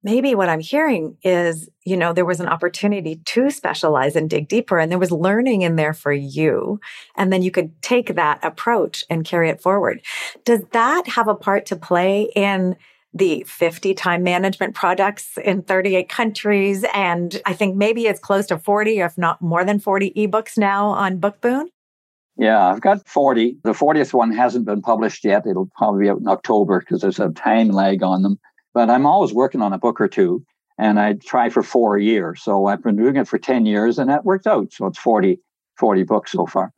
maybe 0.03 0.35
what 0.35 0.49
I'm 0.49 0.61
hearing 0.61 1.19
is, 1.23 1.69
you 1.85 1.99
know, 1.99 2.15
there 2.15 2.25
was 2.25 2.41
an 2.41 2.49
opportunity 2.49 3.17
to 3.17 3.51
specialize 3.51 4.17
and 4.17 4.31
dig 4.31 4.49
deeper 4.49 4.79
and 4.79 4.91
there 4.91 4.99
was 4.99 5.13
learning 5.13 5.61
in 5.61 5.77
there 5.77 5.93
for 5.93 6.11
you. 6.11 6.81
And 7.17 7.31
then 7.31 7.43
you 7.43 7.51
could 7.51 7.83
take 7.83 8.15
that 8.15 8.43
approach 8.43 9.05
and 9.11 9.27
carry 9.27 9.51
it 9.51 9.61
forward. 9.61 10.01
Does 10.47 10.63
that 10.73 11.07
have 11.09 11.29
a 11.29 11.35
part 11.35 11.67
to 11.67 11.77
play 11.77 12.31
in 12.35 12.77
the 13.13 13.45
50 13.47 13.95
time 13.95 14.23
management 14.23 14.75
products 14.75 15.37
in 15.45 15.63
38 15.63 16.09
countries? 16.09 16.85
And 16.95 17.41
I 17.47 17.53
think 17.53 17.77
maybe 17.77 18.07
it's 18.07 18.21
close 18.21 18.47
to 18.47 18.59
40, 18.59 19.01
if 19.01 19.19
not 19.19 19.41
more 19.43 19.65
than 19.65 19.79
40 19.79 20.13
ebooks 20.13 20.57
now 20.57 20.89
on 20.89 21.21
BookBoon. 21.21 21.67
Yeah, 22.37 22.69
I've 22.69 22.81
got 22.81 23.07
40. 23.07 23.59
The 23.65 23.73
40th 23.73 24.15
one 24.15 24.33
hasn't 24.33 24.65
been 24.65 24.81
published 24.81 25.25
yet. 25.25 25.47
It'll 25.47 25.69
probably 25.77 26.05
be 26.05 26.11
out 26.11 26.21
in 26.21 26.29
October 26.29 26.81
because 26.81 27.03
there's 27.03 27.21
a 27.21 27.29
time 27.31 27.69
lag 27.69 28.03
on 28.03 28.23
them. 28.23 28.39
But 28.73 28.89
I'm 28.89 29.05
always 29.05 29.33
working 29.33 29.61
on 29.61 29.73
a 29.73 29.79
book 29.79 30.01
or 30.01 30.09
two, 30.09 30.45
and 30.79 30.99
I 30.99 31.15
try 31.15 31.51
for 31.51 31.63
four 31.63 31.99
years. 31.99 32.43
So 32.43 32.67
I've 32.67 32.83
been 32.83 32.97
doing 32.97 33.17
it 33.17 33.29
for 33.29 33.39
10 33.39 33.67
years, 33.67 33.99
and 33.99 34.09
that 34.09 34.25
worked 34.25 34.47
out. 34.47 34.73
So 34.73 34.87
it's 34.87 34.99
40, 34.99 35.39
40 35.79 36.03
books 36.05 36.33
so 36.33 36.47
far 36.47 36.73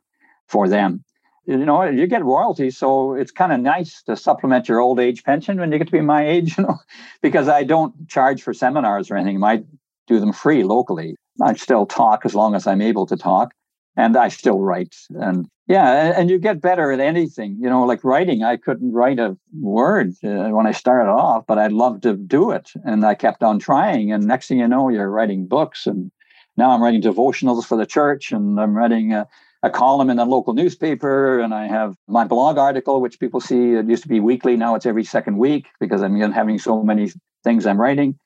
for 0.47 0.67
them. 0.67 1.03
You 1.45 1.57
know, 1.57 1.83
you 1.83 2.07
get 2.07 2.23
royalties, 2.23 2.77
so 2.77 3.15
it's 3.15 3.31
kind 3.31 3.51
of 3.51 3.59
nice 3.59 4.01
to 4.03 4.15
supplement 4.15 4.69
your 4.69 4.79
old 4.79 4.99
age 4.99 5.23
pension 5.23 5.59
when 5.59 5.71
you 5.71 5.77
get 5.77 5.87
to 5.87 5.91
be 5.91 6.01
my 6.01 6.27
age, 6.35 6.57
you 6.57 6.63
know, 6.63 6.77
because 7.21 7.47
I 7.47 7.63
don't 7.63 8.07
charge 8.07 8.41
for 8.41 8.53
seminars 8.53 9.11
or 9.11 9.17
anything. 9.17 9.43
I 9.43 9.63
do 10.07 10.19
them 10.19 10.33
free 10.33 10.63
locally. 10.63 11.15
I 11.41 11.53
still 11.55 11.85
talk 11.85 12.25
as 12.25 12.35
long 12.35 12.55
as 12.55 12.67
I'm 12.67 12.81
able 12.81 13.05
to 13.07 13.17
talk 13.17 13.53
and 13.95 14.17
I 14.17 14.27
still 14.29 14.59
write. 14.59 14.95
And 15.09 15.47
yeah, 15.67 16.13
and 16.17 16.29
you 16.29 16.39
get 16.39 16.61
better 16.61 16.91
at 16.91 16.99
anything. 16.99 17.57
You 17.59 17.69
know, 17.69 17.83
like 17.83 18.03
writing, 18.03 18.43
I 18.43 18.57
couldn't 18.57 18.91
write 18.91 19.19
a 19.19 19.37
word 19.59 20.13
uh, 20.23 20.49
when 20.49 20.67
I 20.67 20.71
started 20.71 21.09
off, 21.09 21.45
but 21.47 21.57
I'd 21.57 21.71
love 21.71 22.01
to 22.01 22.15
do 22.15 22.51
it. 22.51 22.71
And 22.83 23.05
I 23.05 23.15
kept 23.15 23.43
on 23.43 23.59
trying. 23.59 24.11
And 24.11 24.25
next 24.25 24.47
thing 24.47 24.59
you 24.59 24.67
know, 24.67 24.89
you're 24.89 25.09
writing 25.09 25.47
books. 25.47 25.87
And 25.87 26.11
now 26.57 26.71
I'm 26.71 26.83
writing 26.83 27.01
devotionals 27.01 27.65
for 27.65 27.77
the 27.77 27.85
church, 27.85 28.31
and 28.31 28.59
I'm 28.59 28.75
writing 28.75 29.13
a, 29.13 29.27
a 29.63 29.69
column 29.69 30.09
in 30.09 30.19
a 30.19 30.25
local 30.25 30.53
newspaper. 30.53 31.39
And 31.39 31.53
I 31.53 31.67
have 31.67 31.95
my 32.07 32.25
blog 32.25 32.57
article, 32.57 33.01
which 33.01 33.19
people 33.19 33.39
see. 33.39 33.73
It 33.73 33.89
used 33.89 34.03
to 34.03 34.09
be 34.09 34.19
weekly. 34.19 34.55
Now 34.55 34.75
it's 34.75 34.85
every 34.85 35.05
second 35.05 35.37
week 35.37 35.67
because 35.79 36.03
I'm 36.03 36.19
having 36.31 36.59
so 36.59 36.83
many 36.83 37.11
things 37.43 37.65
I'm 37.65 37.79
writing. 37.79 38.19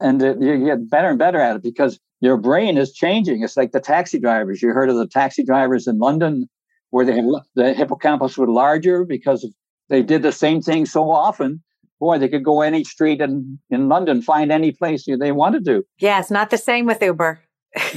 And 0.00 0.22
uh, 0.22 0.36
you 0.38 0.66
get 0.66 0.90
better 0.90 1.08
and 1.08 1.18
better 1.18 1.40
at 1.40 1.56
it 1.56 1.62
because 1.62 1.98
your 2.20 2.36
brain 2.36 2.76
is 2.76 2.92
changing. 2.92 3.42
It's 3.42 3.56
like 3.56 3.72
the 3.72 3.80
taxi 3.80 4.18
drivers. 4.18 4.60
You 4.60 4.70
heard 4.70 4.90
of 4.90 4.96
the 4.96 5.06
taxi 5.06 5.44
drivers 5.44 5.86
in 5.86 5.98
London 5.98 6.48
where 6.90 7.06
they 7.06 7.22
the 7.54 7.72
hippocampus 7.72 8.36
was 8.36 8.48
larger 8.48 9.04
because 9.04 9.46
they 9.88 10.02
did 10.02 10.22
the 10.22 10.32
same 10.32 10.60
thing 10.60 10.86
so 10.86 11.10
often. 11.10 11.62
Boy, 12.00 12.18
they 12.18 12.28
could 12.28 12.44
go 12.44 12.62
any 12.62 12.82
street 12.82 13.20
in, 13.20 13.60
in 13.70 13.88
London, 13.88 14.22
find 14.22 14.50
any 14.50 14.72
place 14.72 15.04
they 15.06 15.30
wanted 15.30 15.64
to. 15.66 15.84
Yeah, 15.98 16.18
it's 16.18 16.32
not 16.32 16.50
the 16.50 16.58
same 16.58 16.84
with 16.84 17.00
Uber. 17.00 17.40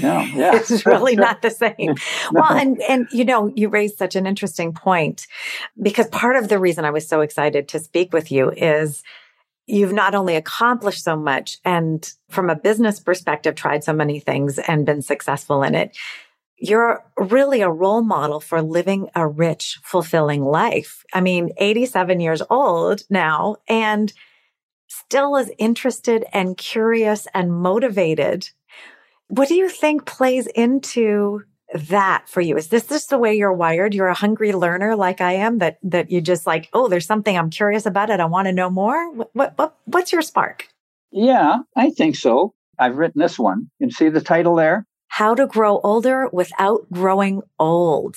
No, 0.01 0.19
yeah. 0.33 0.55
it's 0.55 0.85
really 0.85 1.15
not 1.27 1.41
the 1.41 1.49
same. 1.49 1.75
no. 1.79 1.95
Well, 2.31 2.51
and 2.51 2.81
and 2.83 3.07
you 3.11 3.25
know, 3.25 3.51
you 3.55 3.69
raised 3.69 3.97
such 3.97 4.15
an 4.15 4.25
interesting 4.25 4.73
point 4.73 5.27
because 5.81 6.07
part 6.07 6.35
of 6.35 6.49
the 6.49 6.59
reason 6.59 6.85
I 6.85 6.91
was 6.91 7.07
so 7.07 7.21
excited 7.21 7.67
to 7.69 7.79
speak 7.79 8.13
with 8.13 8.31
you 8.31 8.51
is 8.51 9.03
you've 9.67 9.93
not 9.93 10.15
only 10.15 10.35
accomplished 10.35 11.03
so 11.03 11.15
much 11.15 11.57
and 11.65 12.13
from 12.29 12.49
a 12.49 12.55
business 12.55 12.99
perspective 12.99 13.55
tried 13.55 13.83
so 13.83 13.93
many 13.93 14.19
things 14.19 14.59
and 14.59 14.85
been 14.85 15.01
successful 15.01 15.63
in 15.63 15.73
it 15.73 15.97
you're 16.57 17.03
really 17.17 17.61
a 17.61 17.69
role 17.69 18.03
model 18.03 18.39
for 18.39 18.61
living 18.61 19.09
a 19.15 19.27
rich 19.27 19.79
fulfilling 19.83 20.43
life 20.43 21.03
i 21.15 21.19
mean 21.19 21.49
87 21.57 22.19
years 22.19 22.43
old 22.49 23.01
now 23.09 23.55
and 23.67 24.13
still 25.05 25.37
as 25.37 25.51
interested 25.57 26.25
and 26.33 26.57
curious 26.57 27.27
and 27.33 27.51
motivated. 27.53 28.49
What 29.27 29.47
do 29.47 29.55
you 29.55 29.69
think 29.69 30.05
plays 30.05 30.47
into 30.47 31.43
that 31.73 32.29
for 32.29 32.41
you? 32.41 32.57
Is 32.57 32.67
this 32.67 32.87
just 32.87 33.09
the 33.09 33.17
way 33.17 33.35
you're 33.35 33.53
wired? 33.53 33.93
You're 33.93 34.07
a 34.07 34.13
hungry 34.13 34.53
learner 34.53 34.95
like 34.95 35.19
I 35.19 35.33
am 35.33 35.57
that, 35.57 35.77
that 35.83 36.11
you 36.11 36.21
just 36.21 36.45
like, 36.45 36.69
oh, 36.73 36.87
there's 36.87 37.07
something 37.07 37.37
I'm 37.37 37.49
curious 37.49 37.85
about 37.85 38.09
it. 38.09 38.19
I 38.19 38.25
want 38.25 38.47
to 38.47 38.51
know 38.51 38.69
more. 38.69 39.11
What, 39.11 39.29
what, 39.33 39.57
what, 39.57 39.77
what's 39.85 40.11
your 40.11 40.21
spark? 40.21 40.67
Yeah, 41.11 41.59
I 41.75 41.89
think 41.89 42.15
so. 42.15 42.53
I've 42.77 42.97
written 42.97 43.19
this 43.19 43.39
one. 43.39 43.71
You 43.79 43.87
can 43.87 43.91
see 43.91 44.09
the 44.09 44.21
title 44.21 44.55
there? 44.55 44.85
How 45.07 45.33
to 45.33 45.47
grow 45.47 45.79
older 45.79 46.27
without 46.31 46.85
growing 46.91 47.41
old. 47.57 48.15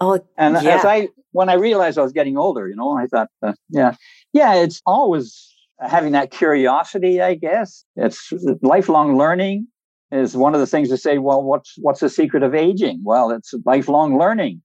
Oh, 0.00 0.20
and 0.36 0.62
yeah. 0.62 0.76
as 0.76 0.84
I, 0.84 1.08
when 1.32 1.48
I 1.48 1.54
realized 1.54 1.96
I 1.96 2.02
was 2.02 2.12
getting 2.12 2.36
older, 2.36 2.68
you 2.68 2.74
know, 2.76 2.96
I 2.96 3.06
thought, 3.06 3.28
uh, 3.42 3.52
yeah, 3.68 3.94
yeah, 4.32 4.54
it's 4.56 4.82
always 4.84 5.54
having 5.80 6.12
that 6.12 6.30
curiosity, 6.30 7.20
I 7.22 7.34
guess. 7.34 7.84
It's 7.96 8.32
lifelong 8.62 9.16
learning 9.16 9.68
is 10.12 10.36
one 10.36 10.54
of 10.54 10.60
the 10.60 10.66
things 10.66 10.88
to 10.88 10.96
say, 10.96 11.18
well, 11.18 11.42
what's, 11.42 11.74
what's 11.78 12.00
the 12.00 12.08
secret 12.08 12.42
of 12.42 12.54
aging? 12.54 13.00
Well, 13.04 13.30
it's 13.30 13.54
lifelong 13.64 14.18
learning. 14.18 14.62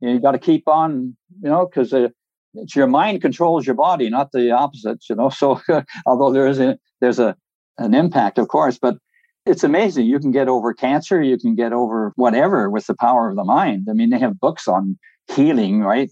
You, 0.00 0.20
got 0.20 0.32
to 0.32 0.38
keep 0.38 0.68
on, 0.68 1.16
you 1.42 1.48
know, 1.48 1.66
because 1.66 1.92
uh, 1.92 2.08
it's 2.54 2.76
your 2.76 2.86
mind 2.86 3.20
controls 3.20 3.66
your 3.66 3.74
body, 3.74 4.08
not 4.08 4.32
the 4.32 4.50
opposite, 4.50 5.04
you 5.08 5.16
know. 5.16 5.30
So 5.38 5.60
although 6.06 6.32
there 6.32 6.46
is 6.46 6.60
a, 6.60 6.78
there's 7.00 7.18
a, 7.18 7.36
an 7.78 7.94
impact, 7.94 8.38
of 8.38 8.48
course, 8.48 8.78
but 8.78 8.98
it's 9.46 9.64
amazing. 9.64 10.06
You 10.06 10.18
can 10.18 10.30
get 10.30 10.48
over 10.48 10.74
cancer, 10.74 11.22
you 11.22 11.38
can 11.38 11.54
get 11.54 11.72
over 11.72 12.12
whatever 12.16 12.70
with 12.70 12.86
the 12.86 12.94
power 12.94 13.30
of 13.30 13.36
the 13.36 13.44
mind. 13.44 13.86
I 13.88 13.94
mean, 13.94 14.10
they 14.10 14.18
have 14.18 14.38
books 14.38 14.68
on 14.68 14.98
healing, 15.34 15.80
right? 15.80 16.10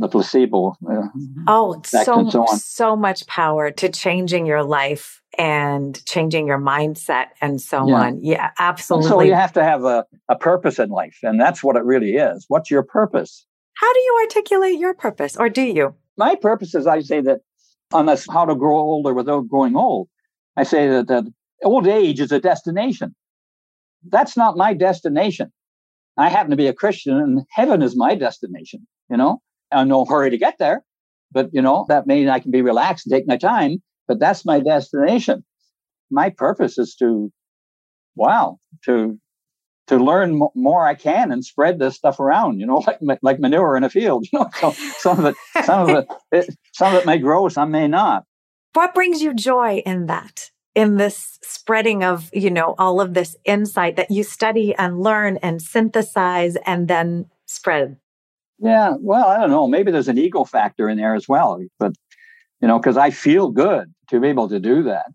The 0.00 0.08
placebo. 0.08 0.76
Uh, 0.88 1.08
oh, 1.48 1.80
so, 1.84 2.30
so, 2.30 2.46
so 2.56 2.94
much 2.94 3.26
power 3.26 3.72
to 3.72 3.88
changing 3.88 4.46
your 4.46 4.62
life 4.62 5.20
and 5.36 6.04
changing 6.06 6.46
your 6.46 6.58
mindset 6.58 7.26
and 7.40 7.60
so 7.60 7.88
yeah. 7.88 7.94
on. 7.94 8.24
Yeah, 8.24 8.50
absolutely. 8.58 9.08
so 9.08 9.20
you 9.22 9.34
have 9.34 9.52
to 9.54 9.64
have 9.64 9.84
a, 9.84 10.06
a 10.28 10.36
purpose 10.36 10.78
in 10.78 10.90
life. 10.90 11.18
And 11.24 11.40
that's 11.40 11.64
what 11.64 11.76
it 11.76 11.82
really 11.84 12.14
is. 12.14 12.44
What's 12.46 12.70
your 12.70 12.84
purpose? 12.84 13.44
How 13.74 13.92
do 13.92 14.00
you 14.00 14.20
articulate 14.24 14.78
your 14.78 14.94
purpose, 14.94 15.36
or 15.36 15.48
do 15.48 15.62
you? 15.62 15.94
My 16.16 16.36
purpose 16.36 16.74
is 16.74 16.86
I 16.86 17.00
say 17.00 17.20
that 17.22 17.40
on 17.92 18.06
this 18.06 18.26
how 18.30 18.44
to 18.44 18.54
grow 18.54 18.76
older 18.76 19.14
without 19.14 19.48
growing 19.48 19.76
old. 19.76 20.08
I 20.56 20.64
say 20.64 20.88
that, 20.88 21.08
that 21.08 21.24
old 21.64 21.86
age 21.86 22.20
is 22.20 22.32
a 22.32 22.40
destination. 22.40 23.14
That's 24.08 24.36
not 24.36 24.56
my 24.56 24.74
destination. 24.74 25.52
I 26.16 26.28
happen 26.28 26.50
to 26.50 26.56
be 26.56 26.66
a 26.66 26.72
Christian 26.72 27.16
and 27.16 27.42
heaven 27.50 27.82
is 27.82 27.96
my 27.96 28.16
destination, 28.16 28.86
you 29.08 29.16
know? 29.16 29.40
I'm 29.70 29.88
no 29.88 30.04
hurry 30.04 30.30
to 30.30 30.38
get 30.38 30.58
there, 30.58 30.84
but 31.32 31.50
you 31.52 31.62
know, 31.62 31.86
that 31.88 32.06
means 32.06 32.30
I 32.30 32.40
can 32.40 32.50
be 32.50 32.62
relaxed 32.62 33.06
and 33.06 33.12
take 33.12 33.26
my 33.26 33.36
time, 33.36 33.82
but 34.06 34.18
that's 34.18 34.44
my 34.44 34.60
destination. 34.60 35.44
My 36.10 36.30
purpose 36.30 36.78
is 36.78 36.94
to, 36.96 37.30
wow, 38.16 38.58
to, 38.86 39.18
to 39.88 39.96
learn 39.96 40.40
more 40.54 40.86
I 40.86 40.94
can 40.94 41.30
and 41.32 41.44
spread 41.44 41.78
this 41.78 41.96
stuff 41.96 42.20
around, 42.20 42.60
you 42.60 42.66
know, 42.66 42.78
like, 42.86 43.18
like 43.22 43.40
manure 43.40 43.76
in 43.76 43.84
a 43.84 43.90
field, 43.90 44.26
you 44.32 44.38
know, 44.38 44.48
so 44.60 44.72
some 44.98 45.18
of 45.18 45.26
it, 45.26 45.64
some 45.64 45.88
of 45.88 45.96
it, 45.96 46.06
it, 46.32 46.56
some 46.72 46.94
of 46.94 47.02
it 47.02 47.06
may 47.06 47.18
grow, 47.18 47.48
some 47.48 47.70
may 47.70 47.88
not. 47.88 48.24
What 48.74 48.94
brings 48.94 49.22
you 49.22 49.34
joy 49.34 49.82
in 49.84 50.06
that? 50.06 50.50
in 50.78 50.96
this 50.96 51.40
spreading 51.42 52.04
of, 52.04 52.30
you 52.32 52.50
know, 52.50 52.76
all 52.78 53.00
of 53.00 53.12
this 53.12 53.34
insight 53.44 53.96
that 53.96 54.12
you 54.12 54.22
study 54.22 54.72
and 54.76 55.00
learn 55.00 55.36
and 55.38 55.60
synthesize 55.60 56.54
and 56.64 56.86
then 56.86 57.26
spread? 57.46 57.96
Yeah, 58.58 58.94
well, 58.98 59.26
I 59.26 59.38
don't 59.38 59.50
know. 59.50 59.68
Maybe 59.68 59.92
there's 59.92 60.08
an 60.08 60.18
ego 60.18 60.44
factor 60.44 60.88
in 60.88 60.98
there 60.98 61.14
as 61.14 61.28
well, 61.28 61.60
but 61.78 61.92
you 62.60 62.66
know, 62.66 62.78
because 62.78 62.96
I 62.96 63.10
feel 63.10 63.50
good 63.50 63.94
to 64.08 64.20
be 64.20 64.28
able 64.28 64.48
to 64.48 64.58
do 64.58 64.82
that. 64.84 65.06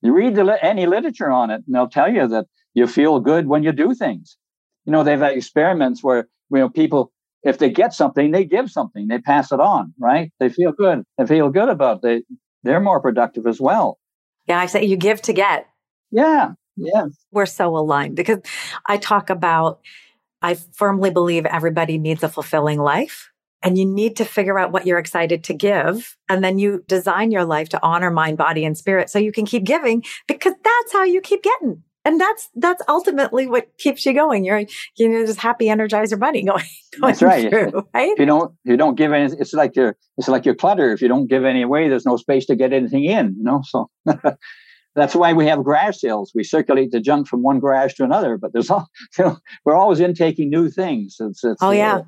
You 0.00 0.14
read 0.14 0.36
the, 0.36 0.58
any 0.64 0.86
literature 0.86 1.30
on 1.30 1.50
it, 1.50 1.62
and 1.66 1.74
they'll 1.74 1.88
tell 1.88 2.10
you 2.10 2.26
that 2.28 2.46
you 2.74 2.86
feel 2.86 3.20
good 3.20 3.46
when 3.46 3.62
you 3.62 3.72
do 3.72 3.94
things. 3.94 4.36
You 4.84 4.92
know, 4.92 5.04
they've 5.04 5.18
had 5.18 5.32
experiments 5.32 6.02
where 6.02 6.28
you 6.50 6.58
know 6.58 6.68
people, 6.70 7.12
if 7.42 7.58
they 7.58 7.70
get 7.70 7.92
something, 7.92 8.30
they 8.30 8.44
give 8.44 8.70
something, 8.70 9.08
they 9.08 9.18
pass 9.18 9.52
it 9.52 9.60
on, 9.60 9.92
right? 9.98 10.32
They 10.40 10.48
feel 10.48 10.72
good. 10.72 11.04
They 11.18 11.26
feel 11.26 11.50
good 11.50 11.68
about 11.68 11.96
it. 11.96 12.02
They 12.02 12.22
they're 12.62 12.80
more 12.80 13.00
productive 13.00 13.46
as 13.46 13.60
well. 13.60 13.98
Yeah, 14.46 14.60
I 14.60 14.66
say 14.66 14.84
you 14.84 14.96
give 14.96 15.20
to 15.22 15.32
get. 15.32 15.66
Yeah. 16.10 16.52
Yeah. 16.76 17.06
We're 17.32 17.46
so 17.46 17.76
aligned 17.76 18.16
because 18.16 18.38
I 18.86 18.96
talk 18.98 19.30
about, 19.30 19.80
I 20.46 20.54
firmly 20.54 21.10
believe 21.10 21.44
everybody 21.44 21.98
needs 21.98 22.22
a 22.22 22.28
fulfilling 22.28 22.78
life 22.78 23.32
and 23.64 23.76
you 23.76 23.84
need 23.84 24.14
to 24.18 24.24
figure 24.24 24.60
out 24.60 24.70
what 24.70 24.86
you're 24.86 25.00
excited 25.00 25.42
to 25.42 25.54
give. 25.54 26.16
And 26.28 26.44
then 26.44 26.60
you 26.60 26.84
design 26.86 27.32
your 27.32 27.44
life 27.44 27.68
to 27.70 27.82
honor 27.82 28.12
mind, 28.12 28.38
body, 28.38 28.64
and 28.64 28.78
spirit 28.78 29.10
so 29.10 29.18
you 29.18 29.32
can 29.32 29.44
keep 29.44 29.64
giving 29.64 30.04
because 30.28 30.54
that's 30.62 30.92
how 30.92 31.02
you 31.02 31.20
keep 31.20 31.42
getting. 31.42 31.82
And 32.04 32.20
that's, 32.20 32.48
that's 32.54 32.80
ultimately 32.86 33.48
what 33.48 33.76
keeps 33.78 34.06
you 34.06 34.12
going. 34.12 34.44
You're, 34.44 34.62
you 34.96 35.08
know, 35.08 35.26
this 35.26 35.36
happy 35.36 35.66
energizer 35.66 36.16
bunny 36.16 36.44
going, 36.44 36.62
going 37.00 37.10
that's 37.10 37.22
right. 37.22 37.50
Through, 37.50 37.82
right. 37.92 38.12
If 38.12 38.20
you 38.20 38.26
don't, 38.26 38.54
you 38.62 38.76
don't 38.76 38.94
give 38.94 39.12
any, 39.12 39.24
it's 39.24 39.52
like 39.52 39.74
your, 39.74 39.96
it's 40.16 40.28
like 40.28 40.44
your 40.44 40.54
clutter. 40.54 40.92
If 40.92 41.02
you 41.02 41.08
don't 41.08 41.26
give 41.26 41.44
any 41.44 41.62
away, 41.62 41.88
there's 41.88 42.06
no 42.06 42.16
space 42.16 42.46
to 42.46 42.54
get 42.54 42.72
anything 42.72 43.04
in, 43.04 43.34
you 43.36 43.42
know? 43.42 43.62
So 43.64 43.90
that's 44.96 45.14
why 45.14 45.34
we 45.34 45.46
have 45.46 45.62
garage 45.62 45.98
sales. 45.98 46.32
We 46.34 46.42
circulate 46.42 46.90
the 46.90 47.00
junk 47.00 47.28
from 47.28 47.42
one 47.42 47.60
garage 47.60 47.94
to 47.94 48.04
another, 48.04 48.38
but 48.38 48.52
there's 48.52 48.70
all, 48.70 48.88
you 49.18 49.24
know, 49.24 49.38
we're 49.64 49.76
always 49.76 50.00
intaking 50.00 50.50
new 50.50 50.70
things. 50.70 51.18
It's, 51.20 51.44
it's, 51.44 51.62
oh, 51.62 51.70
yeah. 51.70 51.96
Uh, 51.96 52.02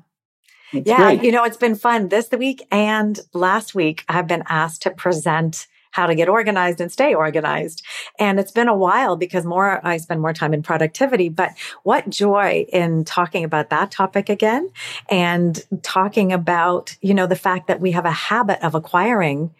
yeah. 0.71 0.97
Great. 0.97 1.23
You 1.23 1.31
know, 1.31 1.43
it's 1.43 1.57
been 1.57 1.75
fun 1.75 2.09
this 2.09 2.29
week 2.31 2.67
and 2.71 3.19
last 3.33 3.73
week. 3.73 4.03
I've 4.09 4.27
been 4.27 4.43
asked 4.47 4.81
to 4.83 4.91
present 4.91 5.67
how 5.91 6.05
to 6.05 6.15
get 6.15 6.29
organized 6.29 6.79
and 6.81 6.91
stay 6.91 7.13
organized. 7.13 7.83
And 8.19 8.39
it's 8.39 8.51
been 8.51 8.67
a 8.67 8.75
while 8.75 9.15
because 9.15 9.45
more, 9.45 9.85
I 9.85 9.97
spend 9.97 10.21
more 10.21 10.33
time 10.33 10.53
in 10.53 10.61
productivity, 10.61 11.29
but 11.29 11.53
what 11.83 12.09
joy 12.09 12.65
in 12.71 13.05
talking 13.05 13.43
about 13.43 13.69
that 13.71 13.89
topic 13.89 14.29
again 14.29 14.69
and 15.09 15.63
talking 15.81 16.31
about, 16.31 16.95
you 17.01 17.13
know, 17.13 17.25
the 17.25 17.35
fact 17.35 17.67
that 17.67 17.79
we 17.79 17.91
have 17.91 18.05
a 18.05 18.11
habit 18.11 18.63
of 18.63 18.75
acquiring 18.75 19.53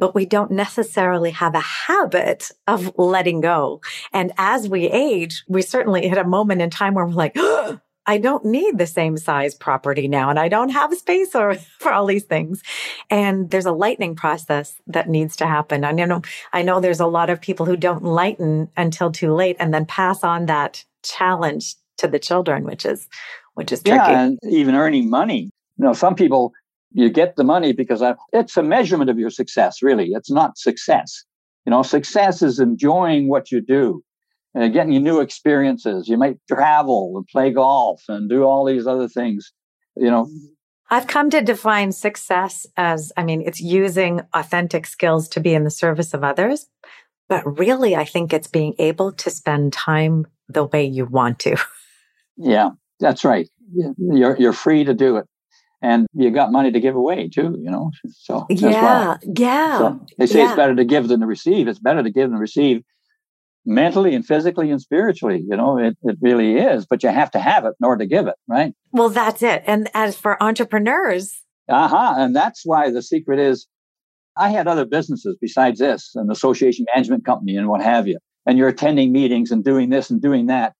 but 0.00 0.14
we 0.14 0.24
don't 0.26 0.50
necessarily 0.50 1.30
have 1.30 1.54
a 1.54 1.60
habit 1.60 2.50
of 2.66 2.98
letting 2.98 3.40
go. 3.40 3.82
And 4.12 4.32
as 4.38 4.68
we 4.68 4.86
age, 4.86 5.44
we 5.46 5.62
certainly 5.62 6.08
hit 6.08 6.18
a 6.18 6.24
moment 6.24 6.62
in 6.62 6.70
time 6.70 6.94
where 6.94 7.06
we're 7.06 7.12
like, 7.12 7.34
oh, 7.36 7.78
I 8.06 8.16
don't 8.16 8.46
need 8.46 8.78
the 8.78 8.86
same 8.86 9.18
size 9.18 9.54
property 9.54 10.08
now 10.08 10.30
and 10.30 10.38
I 10.38 10.48
don't 10.48 10.70
have 10.70 10.92
space 10.96 11.34
or, 11.34 11.54
for 11.78 11.92
all 11.92 12.06
these 12.06 12.24
things. 12.24 12.62
And 13.10 13.50
there's 13.50 13.66
a 13.66 13.72
lightening 13.72 14.16
process 14.16 14.80
that 14.86 15.08
needs 15.08 15.36
to 15.36 15.46
happen. 15.46 15.84
I 15.84 15.92
know, 15.92 16.22
I 16.52 16.62
know 16.62 16.80
there's 16.80 16.98
a 16.98 17.06
lot 17.06 17.30
of 17.30 17.40
people 17.40 17.66
who 17.66 17.76
don't 17.76 18.02
lighten 18.02 18.70
until 18.76 19.12
too 19.12 19.34
late 19.34 19.56
and 19.60 19.72
then 19.72 19.84
pass 19.84 20.24
on 20.24 20.46
that 20.46 20.82
challenge 21.04 21.76
to 21.98 22.08
the 22.08 22.18
children, 22.18 22.64
which 22.64 22.86
is, 22.86 23.06
which 23.54 23.70
is 23.70 23.82
tricky. 23.82 23.98
Yeah, 23.98 24.22
and 24.22 24.38
even 24.44 24.74
earning 24.74 25.10
money. 25.10 25.50
You 25.76 25.84
know, 25.84 25.92
some 25.92 26.14
people, 26.14 26.54
you 26.92 27.10
get 27.10 27.36
the 27.36 27.44
money 27.44 27.72
because 27.72 28.02
I, 28.02 28.14
it's 28.32 28.56
a 28.56 28.62
measurement 28.62 29.10
of 29.10 29.18
your 29.18 29.30
success, 29.30 29.82
really. 29.82 30.08
It's 30.12 30.30
not 30.30 30.58
success. 30.58 31.24
You 31.64 31.70
know, 31.70 31.82
success 31.82 32.42
is 32.42 32.58
enjoying 32.58 33.28
what 33.28 33.52
you 33.52 33.60
do 33.60 34.02
and 34.54 34.72
getting 34.72 34.92
you 34.92 35.00
new 35.00 35.20
experiences. 35.20 36.08
You 36.08 36.16
might 36.16 36.38
travel 36.48 37.12
and 37.16 37.26
play 37.26 37.52
golf 37.52 38.02
and 38.08 38.28
do 38.28 38.42
all 38.44 38.64
these 38.64 38.86
other 38.86 39.08
things, 39.08 39.52
you 39.96 40.10
know. 40.10 40.28
I've 40.92 41.06
come 41.06 41.30
to 41.30 41.40
define 41.40 41.92
success 41.92 42.66
as, 42.76 43.12
I 43.16 43.22
mean, 43.22 43.42
it's 43.42 43.60
using 43.60 44.22
authentic 44.34 44.86
skills 44.86 45.28
to 45.28 45.40
be 45.40 45.54
in 45.54 45.62
the 45.62 45.70
service 45.70 46.14
of 46.14 46.24
others. 46.24 46.66
But 47.28 47.60
really, 47.60 47.94
I 47.94 48.04
think 48.04 48.32
it's 48.32 48.48
being 48.48 48.74
able 48.80 49.12
to 49.12 49.30
spend 49.30 49.72
time 49.72 50.26
the 50.48 50.64
way 50.64 50.84
you 50.84 51.06
want 51.06 51.38
to. 51.40 51.56
Yeah, 52.42 52.70
that's 53.00 53.22
right. 53.22 53.50
You're, 53.98 54.34
you're 54.40 54.54
free 54.54 54.84
to 54.84 54.94
do 54.94 55.18
it. 55.18 55.26
And 55.82 56.06
you 56.12 56.30
got 56.30 56.52
money 56.52 56.70
to 56.70 56.80
give 56.80 56.94
away 56.94 57.28
too, 57.28 57.56
you 57.58 57.70
know. 57.70 57.90
So 58.10 58.46
yeah, 58.50 59.16
yeah. 59.22 59.78
So 59.78 60.06
they 60.18 60.26
say 60.26 60.40
yeah. 60.40 60.48
it's 60.48 60.56
better 60.56 60.74
to 60.74 60.84
give 60.84 61.08
than 61.08 61.20
to 61.20 61.26
receive. 61.26 61.68
It's 61.68 61.78
better 61.78 62.02
to 62.02 62.10
give 62.10 62.30
than 62.30 62.38
receive 62.38 62.82
mentally 63.64 64.14
and 64.14 64.26
physically 64.26 64.70
and 64.70 64.80
spiritually. 64.80 65.42
You 65.48 65.56
know, 65.56 65.78
it, 65.78 65.96
it 66.02 66.18
really 66.20 66.56
is, 66.56 66.84
but 66.84 67.02
you 67.02 67.08
have 67.08 67.30
to 67.30 67.38
have 67.38 67.64
it 67.64 67.74
in 67.80 67.86
order 67.86 68.04
to 68.04 68.08
give 68.08 68.26
it, 68.26 68.34
right? 68.46 68.74
Well, 68.92 69.08
that's 69.08 69.42
it. 69.42 69.62
And 69.66 69.88
as 69.94 70.18
for 70.18 70.42
entrepreneurs, 70.42 71.42
uh 71.70 71.88
huh. 71.88 72.14
And 72.18 72.34
that's 72.34 72.62
why 72.64 72.90
the 72.90 73.02
secret 73.02 73.38
is 73.38 73.66
I 74.36 74.48
had 74.48 74.66
other 74.66 74.84
businesses 74.84 75.36
besides 75.40 75.78
this, 75.78 76.12
an 76.14 76.30
association 76.30 76.84
management 76.94 77.24
company 77.24 77.56
and 77.56 77.68
what 77.68 77.82
have 77.82 78.06
you. 78.06 78.18
And 78.46 78.58
you're 78.58 78.68
attending 78.68 79.12
meetings 79.12 79.50
and 79.50 79.62
doing 79.62 79.90
this 79.90 80.10
and 80.10 80.20
doing 80.20 80.46
that 80.46 80.74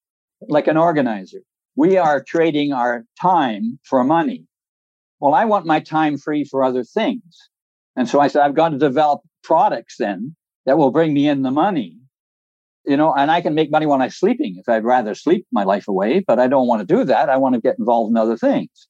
like 0.49 0.67
an 0.67 0.77
organizer. 0.77 1.41
We 1.77 1.97
are 1.97 2.23
trading 2.23 2.73
our 2.73 3.05
time 3.21 3.79
for 3.85 4.03
money. 4.03 4.45
Well, 5.21 5.35
I 5.35 5.45
want 5.45 5.67
my 5.67 5.81
time 5.81 6.19
free 6.19 6.45
for 6.45 6.65
other 6.65 6.85
things. 6.85 7.49
And 7.97 8.09
so 8.09 8.21
I 8.21 8.29
said, 8.29 8.43
I've 8.43 8.55
got 8.55 8.71
to 8.71 8.79
develop 8.79 9.21
products 9.43 9.97
then 9.99 10.35
that 10.67 10.79
will 10.79 10.91
bring 10.91 11.13
me 11.13 11.29
in 11.29 11.43
the 11.43 11.51
money 11.51 12.01
you 12.87 12.97
know, 12.97 13.13
and 13.15 13.31
I 13.31 13.41
can 13.41 13.55
make 13.55 13.71
money 13.71 13.87
when 13.87 14.03
I'm 14.03 14.11
sleeping 14.11 14.57
if 14.59 14.69
I'd 14.69 14.85
rather 14.85 15.15
sleep 15.15 15.47
my 15.53 15.65
life 15.65 15.87
away, 15.87 16.21
but 16.27 16.39
I 16.39 16.49
don't 16.49 16.67
want 16.67 16.81
to 16.81 16.95
do 16.97 17.05
that. 17.05 17.29
I 17.29 17.37
want 17.37 17.55
to 17.55 17.61
get 17.61 17.79
involved 17.79 18.11
in 18.11 18.17
other 18.17 18.37
things. 18.37 18.89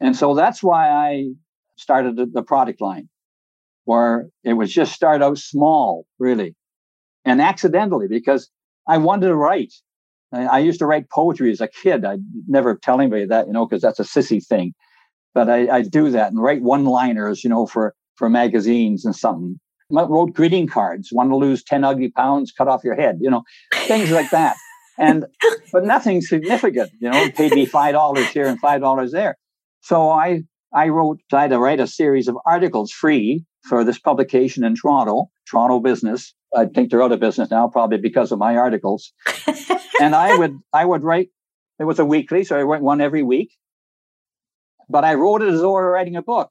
And 0.00 0.14
so 0.14 0.34
that's 0.34 0.62
why 0.62 0.90
I 0.90 1.30
started 1.76 2.16
the 2.32 2.42
product 2.42 2.80
line. 2.80 3.08
where 3.84 4.28
it 4.44 4.54
was 4.54 4.72
just 4.72 4.92
start 4.92 5.22
out 5.22 5.38
small, 5.38 6.06
really, 6.18 6.54
and 7.24 7.40
accidentally 7.40 8.08
because 8.08 8.50
I 8.86 8.98
wanted 8.98 9.28
to 9.28 9.36
write. 9.36 9.72
I, 10.32 10.58
used 10.58 10.80
to 10.80 10.86
write 10.86 11.08
poetry 11.08 11.50
as 11.52 11.60
a 11.60 11.68
kid. 11.68 12.04
I 12.04 12.18
never 12.48 12.76
tell 12.76 13.00
anybody 13.00 13.26
that, 13.26 13.46
you 13.46 13.52
know, 13.52 13.64
because 13.64 13.80
that's 13.80 14.00
a 14.00 14.04
sissy 14.04 14.44
thing. 14.44 14.74
But 15.36 15.50
I, 15.50 15.68
I 15.68 15.82
do 15.82 16.10
that 16.12 16.32
and 16.32 16.42
write 16.42 16.62
one-liners, 16.62 17.44
you 17.44 17.50
know, 17.50 17.66
for 17.66 17.94
for 18.14 18.30
magazines 18.30 19.04
and 19.04 19.14
something. 19.14 19.60
I 19.94 20.02
wrote 20.04 20.32
greeting 20.32 20.66
cards. 20.66 21.10
Want 21.12 21.28
to 21.28 21.36
lose 21.36 21.62
ten 21.62 21.84
ugly 21.84 22.10
pounds? 22.10 22.52
Cut 22.56 22.68
off 22.68 22.82
your 22.82 22.94
head. 22.94 23.18
You 23.20 23.30
know, 23.30 23.42
things 23.74 24.10
like 24.10 24.30
that. 24.30 24.56
And 24.98 25.26
but 25.72 25.84
nothing 25.84 26.22
significant. 26.22 26.90
You 27.02 27.10
know, 27.10 27.30
paid 27.32 27.52
me 27.52 27.66
five 27.66 27.92
dollars 27.92 28.28
here 28.28 28.46
and 28.46 28.58
five 28.58 28.80
dollars 28.80 29.12
there. 29.12 29.36
So 29.82 30.08
I 30.08 30.44
I 30.72 30.88
wrote, 30.88 31.20
I 31.30 31.42
had 31.42 31.50
to 31.50 31.58
write 31.58 31.80
a 31.80 31.86
series 31.86 32.28
of 32.28 32.38
articles 32.46 32.90
free 32.90 33.44
for 33.68 33.84
this 33.84 33.98
publication 33.98 34.64
in 34.64 34.74
Toronto, 34.74 35.26
Toronto 35.50 35.80
Business. 35.80 36.32
I 36.56 36.64
think 36.64 36.90
they're 36.90 37.02
out 37.02 37.12
of 37.12 37.20
business 37.20 37.50
now, 37.50 37.68
probably 37.68 37.98
because 37.98 38.32
of 38.32 38.38
my 38.38 38.56
articles. 38.56 39.12
and 40.00 40.14
I 40.14 40.36
would, 40.38 40.56
I 40.72 40.84
would 40.84 41.02
write, 41.02 41.28
it 41.78 41.84
was 41.84 41.98
a 41.98 42.04
weekly, 42.04 42.44
so 42.44 42.58
I 42.58 42.62
write 42.62 42.80
one 42.80 43.02
every 43.02 43.22
week. 43.22 43.50
But 44.88 45.04
I 45.04 45.14
wrote 45.14 45.42
it 45.42 45.48
as 45.48 45.60
though 45.60 45.76
I 45.76 45.80
were 45.80 45.90
writing 45.90 46.16
a 46.16 46.22
book. 46.22 46.50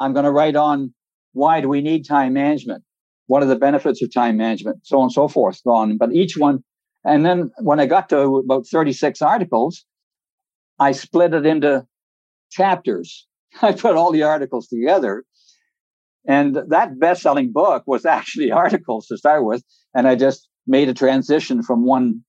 I'm 0.00 0.12
going 0.12 0.24
to 0.24 0.30
write 0.30 0.56
on 0.56 0.94
why 1.32 1.60
do 1.60 1.68
we 1.68 1.80
need 1.80 2.06
time 2.06 2.32
management? 2.32 2.82
What 3.26 3.42
are 3.42 3.46
the 3.46 3.56
benefits 3.56 4.02
of 4.02 4.12
time 4.12 4.36
management? 4.36 4.86
So 4.86 4.98
on 4.98 5.04
and 5.04 5.12
so 5.12 5.28
forth. 5.28 5.60
On, 5.66 5.96
but 5.98 6.12
each 6.12 6.36
one, 6.36 6.64
and 7.04 7.26
then 7.26 7.50
when 7.58 7.80
I 7.80 7.86
got 7.86 8.08
to 8.10 8.36
about 8.38 8.66
36 8.66 9.20
articles, 9.20 9.84
I 10.78 10.92
split 10.92 11.34
it 11.34 11.46
into 11.46 11.86
chapters. 12.50 13.26
I 13.62 13.72
put 13.72 13.96
all 13.96 14.12
the 14.12 14.22
articles 14.22 14.68
together. 14.68 15.24
And 16.26 16.56
that 16.68 16.98
best 16.98 17.22
selling 17.22 17.52
book 17.52 17.84
was 17.86 18.04
actually 18.04 18.50
articles 18.64 19.06
to 19.08 19.16
start 19.16 19.44
with. 19.44 19.62
And 19.94 20.08
I 20.08 20.14
just 20.14 20.48
made 20.66 20.88
a 20.88 20.94
transition 20.94 21.62
from 21.62 21.84
one, 21.84 22.24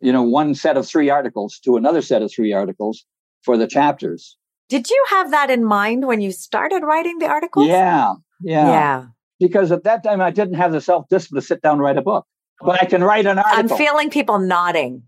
you 0.00 0.12
know, 0.12 0.22
one 0.22 0.54
set 0.54 0.76
of 0.76 0.86
three 0.86 1.10
articles 1.10 1.60
to 1.64 1.76
another 1.76 2.02
set 2.02 2.22
of 2.22 2.32
three 2.32 2.52
articles 2.52 3.04
for 3.42 3.56
the 3.56 3.66
chapters. 3.66 4.36
Did 4.68 4.88
you 4.88 5.04
have 5.10 5.32
that 5.32 5.50
in 5.50 5.64
mind 5.64 6.06
when 6.06 6.20
you 6.20 6.30
started 6.30 6.82
writing 6.84 7.18
the 7.18 7.26
articles? 7.26 7.66
Yeah. 7.66 8.14
Yeah. 8.40 8.66
Yeah. 8.66 9.04
Because 9.38 9.72
at 9.72 9.84
that 9.84 10.04
time 10.04 10.20
I 10.20 10.30
didn't 10.30 10.54
have 10.54 10.72
the 10.72 10.80
self 10.80 11.08
discipline 11.08 11.40
to 11.40 11.46
sit 11.46 11.62
down 11.62 11.74
and 11.74 11.82
write 11.82 11.96
a 11.96 12.02
book. 12.02 12.26
But 12.60 12.82
I 12.82 12.86
can 12.86 13.02
write 13.02 13.26
an 13.26 13.38
article. 13.38 13.58
I'm 13.58 13.78
feeling 13.78 14.10
people 14.10 14.38
nodding. 14.38 15.02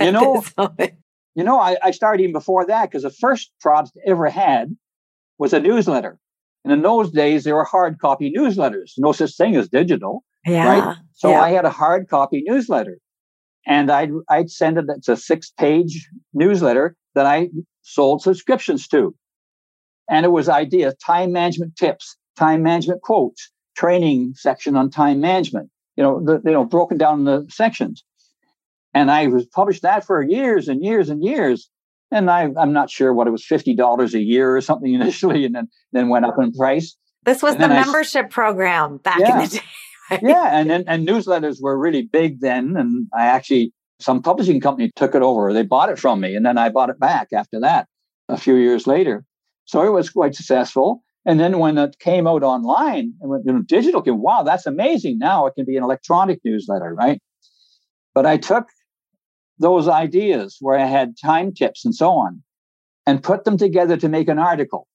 you 0.00 0.10
know, 0.12 0.42
you 1.34 1.44
know, 1.44 1.60
I, 1.60 1.76
I 1.82 1.90
started 1.90 2.22
even 2.22 2.32
before 2.32 2.64
that 2.66 2.90
because 2.90 3.02
the 3.02 3.10
first 3.10 3.52
product 3.60 3.92
I 3.96 4.10
ever 4.10 4.28
had 4.28 4.74
was 5.38 5.52
a 5.52 5.60
newsletter. 5.60 6.18
And 6.64 6.72
in 6.72 6.82
those 6.82 7.12
days, 7.12 7.44
there 7.44 7.54
were 7.54 7.64
hard 7.64 8.00
copy 8.00 8.32
newsletters, 8.36 8.92
no 8.96 9.12
such 9.12 9.36
thing 9.36 9.54
as 9.54 9.68
digital. 9.68 10.24
Yeah. 10.44 10.66
Right. 10.66 10.96
So 11.12 11.30
yeah. 11.30 11.42
I 11.42 11.50
had 11.50 11.66
a 11.66 11.70
hard 11.70 12.08
copy 12.08 12.42
newsletter 12.44 12.98
and 13.66 13.90
I'd, 13.90 14.10
I'd 14.28 14.50
send 14.50 14.78
it. 14.78 14.86
It's 14.88 15.08
a 15.08 15.16
six 15.16 15.50
page 15.50 16.08
newsletter 16.32 16.96
that 17.16 17.26
I 17.26 17.48
sold 17.82 18.22
subscriptions 18.22 18.86
to. 18.88 19.14
And 20.08 20.24
it 20.24 20.28
was 20.30 20.48
ideas, 20.48 20.94
time 21.04 21.32
management 21.32 21.74
tips, 21.76 22.16
time 22.36 22.62
management 22.62 23.02
quotes, 23.02 23.50
training 23.76 24.34
section 24.36 24.76
on 24.76 24.90
time 24.90 25.20
management, 25.20 25.68
you 25.96 26.04
know, 26.04 26.22
the, 26.24 26.40
you 26.44 26.52
know, 26.52 26.64
broken 26.64 26.96
down 26.96 27.18
in 27.20 27.24
the 27.24 27.46
sections. 27.50 28.04
And 28.94 29.10
I 29.10 29.26
was 29.26 29.46
published 29.46 29.82
that 29.82 30.04
for 30.06 30.22
years 30.22 30.68
and 30.68 30.82
years 30.84 31.10
and 31.10 31.22
years. 31.24 31.68
And 32.12 32.30
I, 32.30 32.48
I'm 32.56 32.72
not 32.72 32.88
sure 32.88 33.12
what 33.12 33.26
it 33.26 33.30
was, 33.30 33.44
$50 33.44 34.14
a 34.14 34.20
year 34.22 34.56
or 34.56 34.60
something 34.60 34.94
initially, 35.00 35.44
and 35.44 35.54
then, 35.56 35.68
then 35.92 36.08
went 36.08 36.24
up 36.24 36.36
in 36.40 36.52
price. 36.52 36.96
This 37.24 37.42
was 37.42 37.54
And 37.54 37.64
the 37.64 37.68
then 37.68 37.78
I 37.78 37.84
membership 37.84 38.30
program 38.30 38.98
back 38.98 39.18
Yeah. 39.18 39.42
in 39.42 39.48
the 39.48 39.48
day. 39.56 39.60
right? 40.12 40.20
yeah. 40.22 40.48
And 40.52 40.70
then, 40.70 40.84
and 40.86 41.06
newsletters 41.08 41.56
were 41.60 41.76
really 41.76 42.02
big 42.02 42.40
then. 42.40 42.76
And 42.76 43.08
I 43.12 43.26
actually, 43.26 43.72
some 43.98 44.22
publishing 44.22 44.60
company 44.60 44.90
took 44.96 45.14
it 45.14 45.22
over. 45.22 45.52
They 45.52 45.62
bought 45.62 45.88
it 45.88 45.98
from 45.98 46.20
me. 46.20 46.34
And 46.34 46.44
then 46.44 46.58
I 46.58 46.68
bought 46.68 46.90
it 46.90 46.98
back 46.98 47.28
after 47.32 47.60
that 47.60 47.88
a 48.28 48.36
few 48.36 48.54
years 48.56 48.86
later. 48.86 49.24
So 49.64 49.82
it 49.82 49.90
was 49.90 50.10
quite 50.10 50.34
successful. 50.34 51.02
And 51.24 51.40
then 51.40 51.58
when 51.58 51.76
it 51.76 51.98
came 51.98 52.26
out 52.26 52.42
online 52.42 53.12
and 53.20 53.30
when 53.30 53.42
you 53.44 53.52
know, 53.52 53.62
digital 53.62 54.02
came, 54.02 54.22
wow, 54.22 54.42
that's 54.42 54.66
amazing. 54.66 55.18
Now 55.18 55.46
it 55.46 55.54
can 55.54 55.64
be 55.64 55.76
an 55.76 55.82
electronic 55.82 56.40
newsletter, 56.44 56.94
right? 56.94 57.20
But 58.14 58.26
I 58.26 58.36
took 58.36 58.68
those 59.58 59.88
ideas 59.88 60.58
where 60.60 60.78
I 60.78 60.86
had 60.86 61.16
time 61.22 61.52
tips 61.52 61.84
and 61.84 61.94
so 61.94 62.10
on 62.10 62.42
and 63.06 63.22
put 63.22 63.44
them 63.44 63.56
together 63.56 63.96
to 63.96 64.08
make 64.08 64.28
an 64.28 64.38
article. 64.38 64.86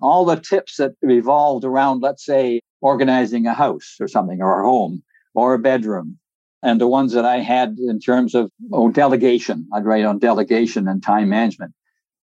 All 0.00 0.24
the 0.24 0.36
tips 0.36 0.76
that 0.76 0.92
revolved 1.00 1.64
around, 1.64 2.02
let's 2.02 2.24
say, 2.24 2.60
organizing 2.80 3.46
a 3.46 3.54
house 3.54 3.96
or 4.00 4.08
something, 4.08 4.42
or 4.42 4.60
a 4.60 4.66
home 4.66 5.02
or 5.34 5.54
a 5.54 5.58
bedroom. 5.58 6.18
And 6.62 6.80
the 6.80 6.86
ones 6.86 7.12
that 7.12 7.24
I 7.24 7.38
had 7.38 7.76
in 7.78 7.98
terms 7.98 8.34
of 8.34 8.50
oh, 8.72 8.90
delegation, 8.90 9.68
I'd 9.74 9.84
write 9.84 10.04
on 10.04 10.18
delegation 10.18 10.86
and 10.86 11.02
time 11.02 11.28
management. 11.28 11.72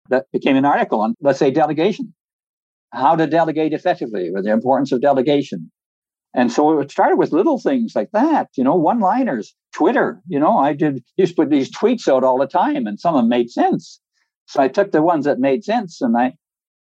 That 0.08 0.26
became 0.32 0.56
an 0.56 0.64
article 0.64 1.00
on, 1.00 1.14
let's 1.20 1.38
say, 1.38 1.50
delegation. 1.50 2.14
How 2.92 3.16
to 3.16 3.26
delegate 3.26 3.72
effectively, 3.72 4.30
or 4.34 4.42
the 4.42 4.52
importance 4.52 4.92
of 4.92 5.00
delegation. 5.00 5.70
And 6.36 6.52
so 6.52 6.78
it 6.80 6.90
started 6.90 7.16
with 7.16 7.32
little 7.32 7.58
things 7.58 7.96
like 7.96 8.10
that, 8.12 8.50
you 8.56 8.62
know, 8.62 8.76
one 8.76 9.00
liners, 9.00 9.54
Twitter, 9.72 10.20
you 10.28 10.38
know, 10.38 10.58
I 10.58 10.74
did 10.74 11.02
used 11.16 11.32
to 11.34 11.42
put 11.42 11.50
these 11.50 11.74
tweets 11.74 12.12
out 12.12 12.24
all 12.24 12.38
the 12.38 12.46
time 12.46 12.86
and 12.86 13.00
some 13.00 13.14
of 13.14 13.22
them 13.22 13.30
made 13.30 13.50
sense. 13.50 14.00
So 14.44 14.62
I 14.62 14.68
took 14.68 14.92
the 14.92 15.02
ones 15.02 15.24
that 15.24 15.38
made 15.38 15.64
sense 15.64 16.02
and 16.02 16.14
I, 16.14 16.34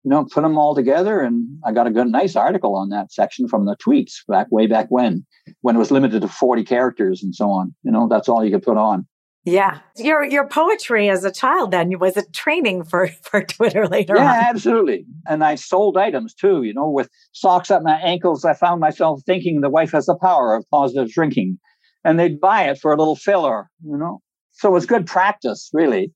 you 0.04 0.10
know, 0.10 0.24
put 0.24 0.42
them 0.42 0.58
all 0.58 0.74
together 0.74 1.20
and 1.20 1.46
I 1.64 1.72
got 1.72 1.86
a 1.86 1.90
good, 1.90 2.08
nice 2.08 2.36
article 2.36 2.76
on 2.76 2.90
that 2.90 3.10
section 3.12 3.48
from 3.48 3.64
the 3.64 3.76
tweets 3.76 4.12
back 4.28 4.46
way 4.50 4.66
back 4.66 4.86
when, 4.90 5.24
when 5.62 5.76
it 5.76 5.78
was 5.78 5.90
limited 5.90 6.20
to 6.22 6.28
40 6.28 6.62
characters 6.64 7.22
and 7.22 7.34
so 7.34 7.50
on. 7.50 7.74
You 7.82 7.90
know, 7.90 8.06
that's 8.08 8.28
all 8.28 8.44
you 8.44 8.50
could 8.50 8.62
put 8.62 8.76
on. 8.76 9.06
Yeah. 9.46 9.80
Your 9.98 10.24
your 10.24 10.48
poetry 10.48 11.10
as 11.10 11.22
a 11.22 11.30
child 11.32 11.70
then 11.70 11.98
was 11.98 12.16
a 12.16 12.24
training 12.30 12.84
for 12.84 13.08
for 13.22 13.42
Twitter 13.42 13.86
later 13.86 14.14
Yeah, 14.16 14.30
on. 14.30 14.44
absolutely. 14.44 15.04
And 15.26 15.44
I 15.44 15.54
sold 15.54 15.96
items 15.98 16.32
too, 16.34 16.62
you 16.62 16.72
know, 16.72 16.88
with 16.88 17.08
socks 17.32 17.70
up 17.70 17.82
my 17.82 17.98
ankles. 18.00 18.44
I 18.44 18.54
found 18.54 18.80
myself 18.80 19.20
thinking 19.26 19.60
the 19.60 19.68
wife 19.70 19.92
has 19.92 20.06
the 20.06 20.16
power 20.16 20.54
of 20.54 20.64
positive 20.70 21.10
drinking 21.10 21.58
and 22.04 22.18
they'd 22.18 22.40
buy 22.40 22.64
it 22.70 22.78
for 22.78 22.92
a 22.92 22.96
little 22.96 23.16
filler, 23.16 23.68
you 23.84 23.96
know. 23.96 24.20
So 24.52 24.68
it 24.68 24.72
was 24.72 24.86
good 24.86 25.06
practice, 25.06 25.68
really. 25.72 26.12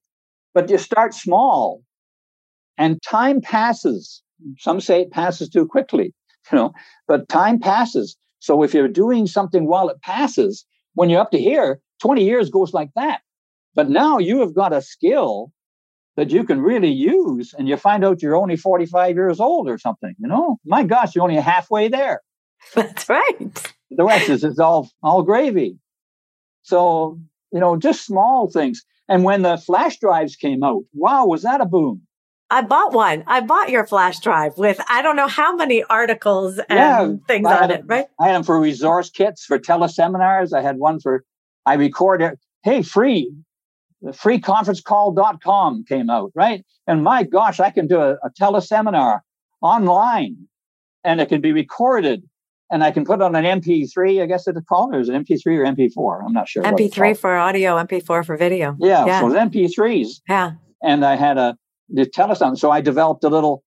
But 0.55 0.71
you 0.71 0.79
start 0.79 1.13
small 1.15 1.83
and 2.79 3.03
time 3.03 3.41
passes. 3.41 4.23
Some 4.59 4.81
say 4.81 5.03
it 5.03 5.11
passes 5.11 5.49
too 5.49 5.67
quickly, 5.67 6.15
you 6.51 6.59
know, 6.59 6.73
but 7.07 7.29
time 7.29 7.59
passes. 7.59 8.17
So 8.39 8.63
if 8.63 8.73
you're 8.73 8.89
doing 8.89 9.27
something 9.27 9.67
while 9.67 9.89
it 9.89 10.01
passes, 10.01 10.65
when 10.95 11.11
you're 11.11 11.21
up 11.21 11.33
to 11.33 11.39
here, 11.39 11.81
20 12.01 12.25
years 12.25 12.49
goes 12.51 12.73
like 12.73 12.91
that. 12.95 13.21
But 13.75 13.91
now 13.91 14.19
you 14.19 14.41
have 14.41 14.55
got 14.55 14.73
a 14.73 14.81
skill 14.81 15.53
that 16.17 16.31
you 16.31 16.45
can 16.45 16.61
really 16.61 16.91
use 16.91 17.55
and 17.57 17.69
you 17.69 17.77
find 17.77 18.05
out 18.05 18.23
you're 18.23 18.37
only 18.37 18.57
45 18.57 19.15
years 19.15 19.41
old 19.41 19.69
or 19.69 19.79
something, 19.79 20.15
you 20.19 20.27
know? 20.27 20.59
My 20.65 20.83
gosh, 20.85 21.15
you're 21.15 21.23
only 21.23 21.37
halfway 21.37 21.89
there. 21.89 22.23
That's 22.75 23.09
right. 23.09 23.75
The 23.91 24.05
rest 24.05 24.29
is 24.29 24.43
it's 24.45 24.59
all 24.59 24.91
all 25.03 25.23
gravy. 25.23 25.79
So, 26.63 27.21
you 27.53 27.61
know, 27.61 27.77
just 27.77 28.05
small 28.05 28.51
things. 28.51 28.85
And 29.09 29.25
when 29.25 29.43
the 29.43 29.57
flash 29.57 29.99
drives 29.99 30.37
came 30.37 30.63
out, 30.63 30.83
wow, 30.93 31.27
was 31.27 31.43
that 31.43 31.61
a 31.61 31.67
boom? 31.67 32.08
I 32.51 32.63
bought 32.63 32.93
one. 32.93 33.25
I 33.27 33.41
bought 33.43 33.69
your 33.71 33.87
flash 33.87 34.21
drive 34.21 34.57
with 34.57 34.81
I 34.89 35.03
don't 35.03 35.17
know 35.17 35.29
how 35.29 35.55
many 35.55 35.85
articles 35.85 36.59
and 36.59 36.79
Yeah, 36.79 37.13
things 37.27 37.47
I 37.47 37.65
on 37.65 37.71
it, 37.71 37.83
right? 37.87 38.07
I 38.19 38.27
had 38.27 38.37
them 38.37 38.43
for 38.43 38.59
resource 38.59 39.11
kits 39.11 39.45
for 39.45 39.59
teleseminars. 39.59 40.53
I 40.57 40.63
had 40.63 40.79
one 40.79 40.99
for 41.01 41.25
I 41.67 41.75
record 41.75 42.23
it. 42.23 42.39
Hey, 42.63 42.83
free. 42.83 43.31
Freeconferencecall.com 44.05 45.85
came 45.89 46.09
out, 46.09 46.31
right? 46.35 46.65
And 46.87 47.03
my 47.05 47.25
gosh, 47.25 47.61
I 47.61 47.71
can 47.71 47.87
do 47.87 48.01
a, 48.01 48.13
a 48.15 48.31
teleseminar 48.41 49.21
online 49.61 50.37
and 51.05 51.21
it 51.21 51.29
can 51.29 51.41
be 51.41 51.53
recorded 51.53 52.23
and 52.71 52.85
I 52.85 52.91
can 52.91 53.05
put 53.05 53.21
on 53.23 53.35
an 53.35 53.45
MP3, 53.45 54.23
I 54.23 54.27
guess 54.27 54.47
it's 54.47 54.59
called, 54.69 54.95
or 54.95 55.01
is 55.01 55.09
it 55.09 55.13
MP3 55.15 55.47
or 55.59 55.65
MP4? 55.65 56.25
I'm 56.25 56.33
not 56.35 56.49
sure. 56.49 56.63
MP3 56.63 57.17
for 57.17 57.35
audio, 57.37 57.77
MP4 57.77 58.25
for 58.25 58.37
video. 58.37 58.77
Yeah, 58.79 59.07
Yeah. 59.07 59.21
so 59.21 59.27
it's 59.29 59.37
MP3s. 59.37 60.21
Yeah. 60.29 60.53
And 60.83 61.05
I 61.05 61.17
had 61.17 61.39
a 61.39 61.57
the 61.89 62.05
telesound. 62.05 62.59
So 62.59 62.71
I 62.71 62.81
developed 62.81 63.25
a 63.25 63.29
little 63.29 63.63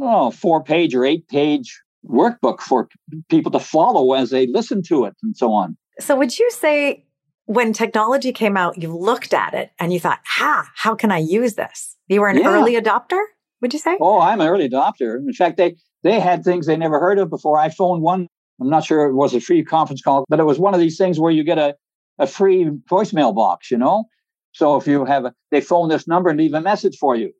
oh, 0.00 0.30
four 0.30 0.62
page 0.62 0.94
or 0.94 1.04
eight 1.04 1.28
page 1.28 1.80
workbook 2.08 2.60
for 2.60 2.88
people 3.28 3.52
to 3.52 3.60
follow 3.60 4.12
as 4.14 4.30
they 4.30 4.46
listen 4.46 4.82
to 4.82 5.04
it 5.04 5.14
and 5.22 5.36
so 5.36 5.52
on. 5.52 5.76
So 6.00 6.16
would 6.16 6.38
you 6.38 6.50
say 6.50 7.04
when 7.46 7.72
technology 7.72 8.32
came 8.32 8.56
out, 8.56 8.80
you 8.80 8.96
looked 8.96 9.34
at 9.34 9.54
it 9.54 9.70
and 9.78 9.92
you 9.92 10.00
thought, 10.00 10.20
ha, 10.24 10.68
how 10.74 10.94
can 10.94 11.10
I 11.10 11.18
use 11.18 11.54
this? 11.54 11.96
You 12.08 12.20
were 12.20 12.28
an 12.28 12.38
Yeah. 12.38 12.48
early 12.48 12.74
adopter, 12.80 13.20
would 13.60 13.72
you 13.72 13.78
say? 13.78 13.96
Oh, 14.00 14.20
I'm 14.20 14.40
an 14.40 14.48
early 14.48 14.68
adopter. 14.68 15.16
In 15.16 15.32
fact, 15.32 15.56
they 15.56 15.76
they 16.02 16.18
had 16.18 16.42
things 16.42 16.66
they 16.66 16.76
never 16.76 16.98
heard 16.98 17.18
of 17.18 17.30
before. 17.30 17.58
I 17.58 17.68
phoned 17.68 18.02
one. 18.02 18.26
I'm 18.60 18.68
not 18.68 18.84
sure 18.84 19.06
it 19.06 19.14
was 19.14 19.34
a 19.34 19.40
free 19.40 19.64
conference 19.64 20.02
call, 20.02 20.24
but 20.28 20.40
it 20.40 20.44
was 20.44 20.58
one 20.58 20.74
of 20.74 20.80
these 20.80 20.98
things 20.98 21.18
where 21.18 21.32
you 21.32 21.44
get 21.44 21.58
a, 21.58 21.76
a 22.18 22.26
free 22.26 22.64
voicemail 22.90 23.34
box, 23.34 23.70
you 23.70 23.78
know? 23.78 24.04
So 24.52 24.76
if 24.76 24.86
you 24.86 25.04
have 25.04 25.24
a, 25.24 25.34
they 25.50 25.60
phone 25.60 25.88
this 25.88 26.06
number 26.06 26.30
and 26.30 26.38
leave 26.38 26.54
a 26.54 26.60
message 26.60 26.96
for 26.98 27.16
you. 27.16 27.32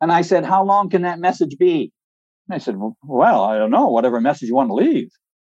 And 0.00 0.10
I 0.10 0.22
said, 0.22 0.44
how 0.44 0.64
long 0.64 0.90
can 0.90 1.02
that 1.02 1.18
message 1.18 1.56
be? 1.58 1.92
I 2.50 2.58
said, 2.58 2.76
well, 3.02 3.42
I 3.42 3.56
don't 3.56 3.70
know, 3.70 3.88
whatever 3.88 4.20
message 4.20 4.48
you 4.48 4.54
want 4.54 4.70
to 4.70 4.74
leave. 4.74 5.08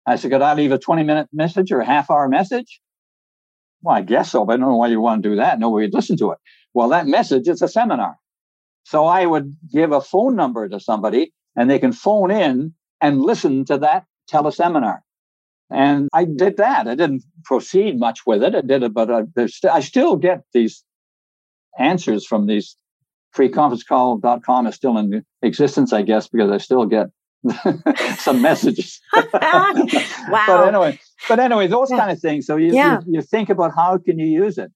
I 0.06 0.18
said, 0.18 0.32
could 0.32 0.42
I 0.42 0.54
leave 0.54 0.72
a 0.72 0.78
20 0.78 1.04
minute 1.04 1.28
message 1.34 1.72
or 1.72 1.80
a 1.80 1.86
half 1.86 2.12
hour 2.12 2.28
message? 2.28 2.80
Well, 3.82 3.96
I 3.96 4.02
guess 4.02 4.32
so, 4.32 4.46
but 4.46 4.54
I 4.54 4.58
don't 4.58 4.70
know 4.70 4.78
why 4.78 4.88
you 4.88 5.02
want 5.02 5.24
to 5.24 5.30
do 5.30 5.36
that. 5.38 5.60
Nobody 5.60 5.88
would 5.88 5.94
listen 5.94 6.18
to 6.18 6.32
it. 6.32 6.38
Well, 6.74 6.90
that 6.90 7.08
message 7.08 7.48
is 7.48 7.62
a 7.62 7.68
seminar. 7.68 8.18
So 8.84 9.06
I 9.06 9.26
would 9.26 9.56
give 9.72 9.92
a 9.92 10.02
phone 10.02 10.36
number 10.36 10.68
to 10.70 10.80
somebody 10.80 11.34
and 11.56 11.70
they 11.70 11.80
can 11.80 11.92
phone 11.92 12.30
in 12.30 12.74
and 13.02 13.22
listen 13.22 13.66
to 13.66 13.80
that 13.80 14.06
teleseminar. 14.32 15.00
And 15.72 16.10
I 16.14 16.26
did 16.26 16.58
that. 16.58 16.88
I 16.88 16.96
didn't 16.96 17.24
proceed 17.44 18.00
much 18.00 18.22
with 18.28 18.44
it. 18.44 18.54
I 18.54 18.62
did 18.62 18.84
it, 18.84 18.94
but 18.94 19.10
I, 19.10 19.24
st- 19.48 19.74
I 19.74 19.80
still 19.80 20.16
get 20.16 20.42
these 20.54 20.84
answers 21.80 22.26
from 22.26 22.48
these 22.48 22.78
freeconferencecall.com 23.36 24.68
is 24.68 24.76
still 24.76 24.98
in 24.98 25.24
existence, 25.42 25.94
I 25.94 26.02
guess, 26.02 26.28
because 26.28 26.52
I 26.52 26.58
still 26.58 26.86
get 26.86 27.08
some 28.18 28.42
messages. 28.42 29.02
wow. 29.34 29.74
But 30.30 30.68
anyway, 30.68 31.00
but 31.28 31.40
anyway, 31.40 31.68
those 31.68 31.92
yeah. 31.92 31.98
kind 31.98 32.12
of 32.12 32.20
things. 32.20 32.46
So 32.46 32.56
you, 32.56 32.74
yeah. 32.74 33.00
you, 33.06 33.16
you 33.16 33.22
think 33.22 33.50
about 33.50 33.74
how 33.76 33.98
can 33.98 34.20
you 34.20 34.28
use 34.28 34.58
it 34.58 34.72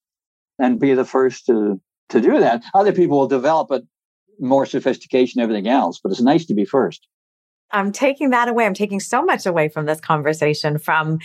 and 0.59 0.79
be 0.79 0.93
the 0.93 1.05
first 1.05 1.45
to 1.47 1.79
to 2.09 2.21
do 2.21 2.39
that. 2.39 2.63
Other 2.73 2.91
people 2.91 3.19
will 3.19 3.27
develop 3.27 3.71
it 3.71 3.83
more 4.39 4.65
sophistication, 4.65 5.41
everything 5.41 5.67
else, 5.67 5.99
but 6.01 6.11
it's 6.11 6.21
nice 6.21 6.45
to 6.45 6.53
be 6.53 6.65
first. 6.65 7.07
I'm 7.71 7.91
taking 7.91 8.31
that 8.31 8.47
away. 8.47 8.65
I'm 8.65 8.73
taking 8.73 8.99
so 8.99 9.21
much 9.21 9.45
away 9.45 9.69
from 9.69 9.85
this 9.85 9.99
conversation 9.99 10.79
from 10.79 11.19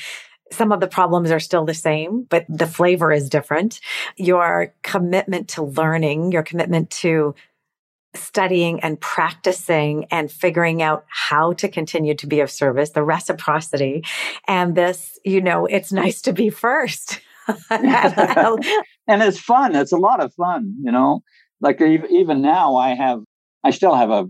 some 0.54 0.72
of 0.72 0.80
the 0.80 0.86
problems 0.86 1.30
are 1.30 1.40
still 1.40 1.64
the 1.64 1.74
same, 1.74 2.24
but 2.30 2.46
the 2.48 2.66
flavor 2.66 3.12
is 3.12 3.28
different. 3.28 3.80
Your 4.16 4.72
commitment 4.82 5.48
to 5.50 5.62
learning, 5.62 6.32
your 6.32 6.42
commitment 6.42 6.90
to 6.90 7.34
studying 8.14 8.80
and 8.80 9.00
practicing 9.00 10.06
and 10.10 10.30
figuring 10.30 10.82
out 10.82 11.04
how 11.08 11.52
to 11.54 11.68
continue 11.68 12.14
to 12.14 12.26
be 12.26 12.40
of 12.40 12.50
service, 12.50 12.90
the 12.90 13.02
reciprocity, 13.02 14.04
and 14.46 14.74
this, 14.74 15.18
you 15.24 15.40
know, 15.40 15.66
it's 15.66 15.92
nice 15.92 16.22
to 16.22 16.32
be 16.32 16.50
first. 16.50 17.20
and 17.70 19.22
it's 19.22 19.38
fun. 19.38 19.74
It's 19.74 19.92
a 19.92 19.98
lot 19.98 20.22
of 20.22 20.32
fun, 20.34 20.74
you 20.82 20.92
know. 20.92 21.22
Like 21.60 21.80
even 21.80 22.42
now, 22.42 22.76
I 22.76 22.94
have, 22.94 23.20
I 23.62 23.70
still 23.70 23.94
have 23.94 24.10
a, 24.10 24.26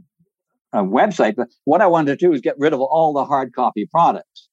a 0.73 0.83
website, 0.83 1.37
but 1.37 1.49
what 1.65 1.81
I 1.81 1.87
wanted 1.87 2.19
to 2.19 2.27
do 2.27 2.33
is 2.33 2.41
get 2.41 2.57
rid 2.59 2.73
of 2.73 2.81
all 2.81 3.13
the 3.13 3.25
hard 3.25 3.53
copy 3.55 3.87
products. 3.91 4.44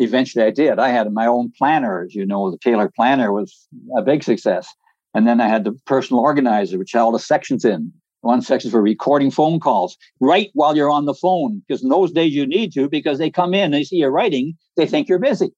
Eventually, 0.00 0.44
I 0.44 0.50
did. 0.50 0.78
I 0.78 0.88
had 0.88 1.12
my 1.12 1.26
own 1.26 1.52
planner, 1.56 2.04
as 2.06 2.14
you 2.14 2.24
know, 2.24 2.50
the 2.50 2.56
Taylor 2.56 2.90
Planner 2.94 3.32
was 3.32 3.68
a 3.94 4.00
big 4.00 4.22
success. 4.22 4.66
And 5.12 5.26
then 5.26 5.42
I 5.42 5.48
had 5.48 5.64
the 5.64 5.72
personal 5.84 6.22
organizer, 6.22 6.78
which 6.78 6.92
had 6.92 7.00
all 7.00 7.12
the 7.12 7.18
sections 7.18 7.66
in. 7.66 7.92
One 8.22 8.40
section 8.40 8.70
for 8.70 8.80
recording 8.80 9.30
phone 9.30 9.60
calls. 9.60 9.98
Write 10.18 10.50
while 10.54 10.74
you're 10.74 10.90
on 10.90 11.04
the 11.04 11.14
phone, 11.14 11.62
because 11.66 11.82
in 11.82 11.90
those 11.90 12.12
days 12.12 12.34
you 12.34 12.46
need 12.46 12.72
to, 12.72 12.88
because 12.88 13.18
they 13.18 13.30
come 13.30 13.52
in, 13.52 13.72
they 13.72 13.84
see 13.84 13.96
you're 13.96 14.10
writing, 14.10 14.56
they 14.76 14.86
think 14.86 15.06
you're 15.06 15.18
busy. 15.18 15.52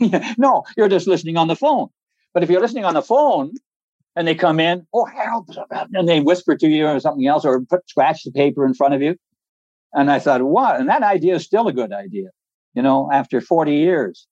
no, 0.38 0.64
you're 0.76 0.88
just 0.88 1.06
listening 1.06 1.36
on 1.36 1.48
the 1.48 1.56
phone. 1.56 1.88
But 2.32 2.42
if 2.42 2.48
you're 2.48 2.62
listening 2.62 2.86
on 2.86 2.94
the 2.94 3.02
phone 3.02 3.52
and 4.16 4.26
they 4.26 4.34
come 4.34 4.60
in, 4.60 4.86
oh, 4.94 5.04
help, 5.04 5.50
and 5.92 6.08
they 6.08 6.20
whisper 6.20 6.56
to 6.56 6.68
you 6.68 6.86
or 6.86 7.00
something 7.00 7.26
else, 7.26 7.44
or 7.44 7.60
put 7.60 7.88
scratch 7.88 8.24
the 8.24 8.32
paper 8.32 8.64
in 8.64 8.72
front 8.72 8.94
of 8.94 9.02
you. 9.02 9.16
And 9.92 10.10
I 10.10 10.20
thought, 10.20 10.42
what? 10.42 10.80
And 10.80 10.88
that 10.88 11.02
idea 11.02 11.34
is 11.34 11.44
still 11.44 11.68
a 11.68 11.72
good 11.72 11.92
idea, 11.92 12.28
you 12.74 12.82
know, 12.82 13.10
after 13.12 13.40
40 13.40 13.74
years. 13.74 14.26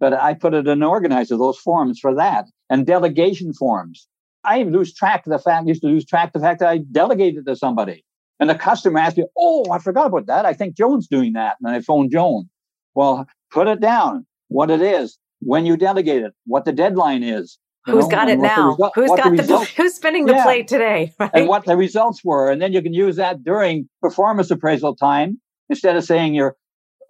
But 0.00 0.14
I 0.14 0.34
put 0.34 0.54
it 0.54 0.66
in 0.66 0.72
an 0.72 0.82
organizer, 0.82 1.36
those 1.36 1.58
forms 1.58 2.00
for 2.00 2.14
that, 2.14 2.46
and 2.68 2.86
delegation 2.86 3.52
forms. 3.52 4.08
I 4.44 4.64
lose 4.64 4.92
track 4.92 5.26
of 5.26 5.32
the 5.32 5.38
fact, 5.38 5.68
used 5.68 5.82
to 5.82 5.88
lose 5.88 6.04
track 6.04 6.32
of 6.34 6.40
the 6.40 6.46
fact 6.46 6.60
that 6.60 6.68
I 6.68 6.78
delegated 6.78 7.46
to 7.46 7.54
somebody. 7.54 8.04
And 8.40 8.50
the 8.50 8.56
customer 8.56 8.98
asked 8.98 9.16
me, 9.16 9.24
Oh, 9.36 9.70
I 9.70 9.78
forgot 9.78 10.06
about 10.06 10.26
that. 10.26 10.44
I 10.44 10.52
think 10.52 10.76
Joan's 10.76 11.06
doing 11.06 11.34
that. 11.34 11.56
And 11.62 11.72
I 11.72 11.80
phoned 11.80 12.10
Joan. 12.10 12.48
Well, 12.94 13.28
put 13.52 13.68
it 13.68 13.80
down, 13.80 14.26
what 14.48 14.70
it 14.70 14.82
is, 14.82 15.18
when 15.40 15.64
you 15.64 15.76
delegate 15.76 16.22
it, 16.22 16.32
what 16.46 16.64
the 16.64 16.72
deadline 16.72 17.22
is. 17.22 17.58
Who's 17.84 18.04
know, 18.04 18.10
got 18.10 18.28
it 18.28 18.38
now? 18.38 18.76
Who's 18.94 19.10
got 19.10 19.36
the, 19.36 19.42
the 19.42 19.58
who's 19.76 19.94
spinning 19.94 20.26
the 20.26 20.34
yeah. 20.34 20.44
plate 20.44 20.68
today? 20.68 21.12
Right? 21.20 21.30
And 21.34 21.48
what 21.48 21.64
the 21.64 21.76
results 21.76 22.24
were. 22.24 22.50
And 22.50 22.60
then 22.60 22.72
you 22.72 22.82
can 22.82 22.94
use 22.94 23.16
that 23.16 23.42
during 23.44 23.88
performance 24.00 24.50
appraisal 24.50 24.94
time 24.94 25.40
instead 25.68 25.96
of 25.96 26.04
saying 26.04 26.34
you're 26.34 26.56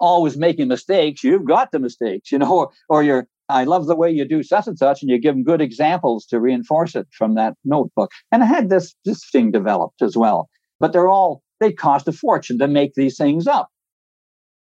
always 0.02 0.36
making 0.36 0.68
mistakes. 0.68 1.22
You've 1.22 1.46
got 1.46 1.70
the 1.70 1.78
mistakes, 1.78 2.32
you 2.32 2.38
know, 2.38 2.52
or, 2.58 2.70
or 2.90 3.02
you're 3.02 3.26
I 3.48 3.64
love 3.64 3.86
the 3.86 3.96
way 3.96 4.10
you 4.10 4.24
do 4.24 4.42
such 4.42 4.66
and 4.66 4.78
such, 4.78 5.02
and 5.02 5.10
you 5.10 5.18
give 5.18 5.34
them 5.34 5.44
good 5.44 5.60
examples 5.60 6.24
to 6.26 6.40
reinforce 6.40 6.94
it 6.94 7.06
from 7.12 7.34
that 7.34 7.54
notebook. 7.64 8.10
And 8.30 8.42
I 8.42 8.46
had 8.46 8.70
this 8.70 8.94
this 9.04 9.28
thing 9.30 9.50
developed 9.50 10.02
as 10.02 10.16
well. 10.16 10.48
But 10.80 10.92
they're 10.92 11.08
all 11.08 11.42
they 11.60 11.72
cost 11.72 12.08
a 12.08 12.12
fortune 12.12 12.58
to 12.58 12.68
make 12.68 12.94
these 12.94 13.16
things 13.16 13.46
up. 13.46 13.68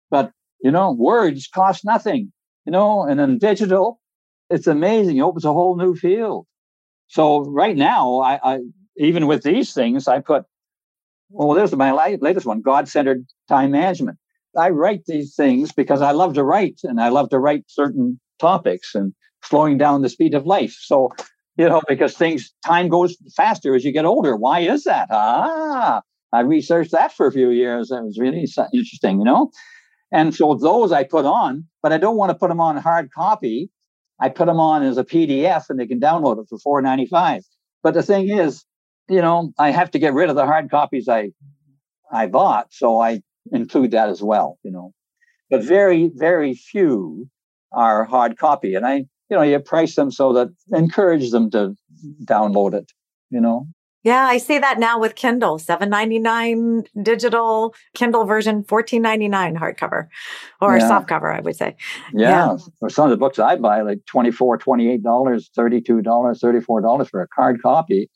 But 0.09 0.31
you 0.61 0.71
know, 0.71 0.91
words 0.91 1.47
cost 1.53 1.83
nothing. 1.83 2.31
You 2.65 2.71
know, 2.71 3.03
and 3.03 3.19
in 3.19 3.37
digital, 3.37 3.99
it's 4.49 4.67
amazing. 4.67 5.17
It 5.17 5.21
opens 5.21 5.45
a 5.45 5.53
whole 5.53 5.77
new 5.77 5.95
field. 5.95 6.47
So 7.07 7.43
right 7.43 7.75
now, 7.75 8.19
I, 8.19 8.39
I 8.43 8.59
even 8.97 9.27
with 9.27 9.43
these 9.43 9.73
things, 9.73 10.07
I 10.07 10.19
put 10.19 10.43
well, 11.29 11.55
there's 11.55 11.75
my 11.75 11.91
latest 11.91 12.45
one: 12.45 12.61
God-centered 12.61 13.25
time 13.47 13.71
management. 13.71 14.17
I 14.57 14.69
write 14.69 15.05
these 15.05 15.35
things 15.35 15.71
because 15.71 16.01
I 16.01 16.11
love 16.11 16.33
to 16.35 16.43
write, 16.43 16.81
and 16.83 16.99
I 16.99 17.09
love 17.09 17.29
to 17.29 17.39
write 17.39 17.65
certain 17.67 18.19
topics 18.39 18.95
and 18.95 19.13
slowing 19.43 19.77
down 19.77 20.01
the 20.01 20.09
speed 20.09 20.33
of 20.33 20.45
life. 20.45 20.75
So, 20.81 21.11
you 21.57 21.69
know, 21.69 21.81
because 21.87 22.17
things, 22.17 22.53
time 22.65 22.89
goes 22.89 23.15
faster 23.35 23.75
as 23.75 23.85
you 23.85 23.91
get 23.91 24.05
older. 24.05 24.35
Why 24.35 24.61
is 24.61 24.83
that? 24.83 25.07
Ah, 25.11 26.01
I 26.33 26.39
researched 26.41 26.91
that 26.91 27.13
for 27.13 27.27
a 27.27 27.31
few 27.31 27.49
years. 27.49 27.91
It 27.91 28.03
was 28.03 28.17
really 28.19 28.45
interesting, 28.73 29.19
you 29.19 29.25
know? 29.25 29.51
And 30.11 30.33
so 30.33 30.55
those 30.55 30.91
I 30.91 31.03
put 31.03 31.25
on, 31.25 31.65
but 31.81 31.91
I 31.91 31.97
don't 31.97 32.17
want 32.17 32.29
to 32.31 32.37
put 32.37 32.49
them 32.49 32.61
on 32.61 32.77
hard 32.77 33.11
copy. 33.11 33.69
I 34.19 34.29
put 34.29 34.45
them 34.45 34.59
on 34.59 34.83
as 34.83 34.97
a 34.97 35.03
PDF 35.03 35.69
and 35.69 35.79
they 35.79 35.87
can 35.87 35.99
download 35.99 36.41
it 36.41 36.47
for 36.49 36.57
four 36.59 36.81
ninety 36.81 37.05
five. 37.05 37.43
But 37.83 37.93
the 37.93 38.03
thing 38.03 38.29
is, 38.29 38.63
you 39.09 39.21
know, 39.21 39.51
I 39.59 39.71
have 39.71 39.91
to 39.91 39.99
get 39.99 40.13
rid 40.13 40.29
of 40.29 40.35
the 40.35 40.45
hard 40.45 40.69
copies 40.69 41.09
I 41.09 41.31
I 42.11 42.27
bought, 42.27 42.67
so 42.71 42.99
I 42.99 43.21
include 43.51 43.91
that 43.91 44.09
as 44.09 44.21
well, 44.21 44.57
you 44.63 44.71
know. 44.71 44.93
But 45.49 45.63
very, 45.63 46.11
very 46.13 46.53
few 46.53 47.29
are 47.71 48.05
hard 48.05 48.37
copy. 48.37 48.73
And 48.75 48.85
I, 48.85 48.95
you 49.29 49.37
know, 49.37 49.41
you 49.41 49.59
price 49.59 49.95
them 49.95 50.11
so 50.11 50.33
that 50.33 50.49
encourage 50.71 51.31
them 51.31 51.49
to 51.51 51.75
download 52.23 52.73
it, 52.73 52.91
you 53.29 53.41
know. 53.41 53.67
Yeah, 54.03 54.27
I 54.27 54.37
see 54.37 54.59
that 54.59 54.77
now 54.77 54.99
with 54.99 55.15
Kindle, 55.15 55.57
seven 55.57 55.89
ninety 55.89 56.19
nine 56.19 56.83
digital 57.01 57.73
Kindle 57.95 58.23
version, 58.23 58.63
fourteen 58.63 59.01
ninety 59.01 59.27
nine 59.27 59.55
hardcover 59.55 60.09
or 60.61 60.77
yeah. 60.77 60.87
soft 60.87 61.07
cover, 61.07 61.33
I 61.33 61.39
would 61.39 61.55
say. 61.55 61.75
Yeah. 62.13 62.51
yeah. 62.51 62.57
For 62.79 62.89
some 62.91 63.05
of 63.05 63.09
the 63.09 63.17
books 63.17 63.39
I 63.39 63.55
buy, 63.55 63.81
like 63.81 64.01
$24, 64.05 64.59
$28, 64.59 65.01
$32, 65.01 66.03
$34 66.03 67.09
for 67.09 67.23
a 67.23 67.27
hard 67.35 67.63
copy. 67.63 68.11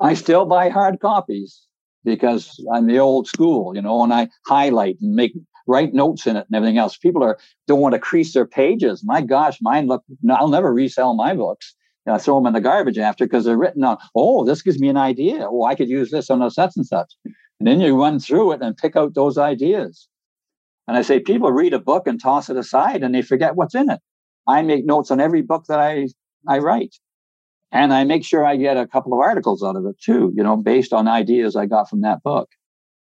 I 0.00 0.14
still 0.14 0.46
buy 0.46 0.68
hard 0.68 1.00
copies 1.00 1.66
because 2.04 2.64
I'm 2.72 2.86
the 2.86 2.98
old 2.98 3.26
school, 3.26 3.74
you 3.74 3.82
know, 3.82 4.02
and 4.02 4.12
I 4.12 4.28
highlight 4.46 4.96
and 5.00 5.14
make 5.14 5.32
write 5.66 5.94
notes 5.94 6.26
in 6.26 6.36
it 6.36 6.46
and 6.46 6.56
everything 6.56 6.78
else. 6.78 6.96
People 6.96 7.22
are 7.22 7.38
don't 7.66 7.80
want 7.80 7.94
to 7.94 7.98
crease 7.98 8.34
their 8.34 8.46
pages. 8.46 9.02
My 9.04 9.22
gosh, 9.22 9.58
mine 9.60 9.86
look. 9.86 10.04
I'll 10.30 10.48
never 10.48 10.72
resell 10.72 11.14
my 11.14 11.34
books. 11.34 11.74
I 12.06 12.18
throw 12.18 12.36
them 12.36 12.46
in 12.48 12.52
the 12.52 12.60
garbage 12.60 12.98
after 12.98 13.24
because 13.24 13.46
they're 13.46 13.56
written 13.56 13.82
on. 13.82 13.96
Oh, 14.14 14.44
this 14.44 14.60
gives 14.60 14.78
me 14.78 14.88
an 14.88 14.98
idea. 14.98 15.46
Oh, 15.48 15.64
I 15.64 15.74
could 15.74 15.88
use 15.88 16.10
this 16.10 16.28
on 16.28 16.42
a 16.42 16.50
such 16.50 16.72
and 16.76 16.86
such. 16.86 17.14
And 17.24 17.66
then 17.66 17.80
you 17.80 17.98
run 17.98 18.18
through 18.18 18.52
it 18.52 18.60
and 18.60 18.76
pick 18.76 18.94
out 18.94 19.14
those 19.14 19.38
ideas. 19.38 20.06
And 20.86 20.98
I 20.98 21.02
say 21.02 21.18
people 21.18 21.50
read 21.50 21.72
a 21.72 21.78
book 21.78 22.06
and 22.06 22.20
toss 22.20 22.50
it 22.50 22.58
aside 22.58 23.02
and 23.02 23.14
they 23.14 23.22
forget 23.22 23.56
what's 23.56 23.74
in 23.74 23.88
it. 23.88 24.00
I 24.46 24.60
make 24.60 24.84
notes 24.84 25.10
on 25.10 25.20
every 25.20 25.40
book 25.40 25.64
that 25.68 25.80
I 25.80 26.08
I 26.46 26.58
write. 26.58 26.96
And 27.74 27.92
I 27.92 28.04
make 28.04 28.24
sure 28.24 28.46
I 28.46 28.54
get 28.56 28.76
a 28.76 28.86
couple 28.86 29.12
of 29.12 29.18
articles 29.18 29.64
out 29.64 29.74
of 29.74 29.84
it 29.84 29.96
too, 30.00 30.32
you 30.36 30.44
know, 30.44 30.56
based 30.56 30.92
on 30.92 31.08
ideas 31.08 31.56
I 31.56 31.66
got 31.66 31.90
from 31.90 32.02
that 32.02 32.22
book. 32.22 32.48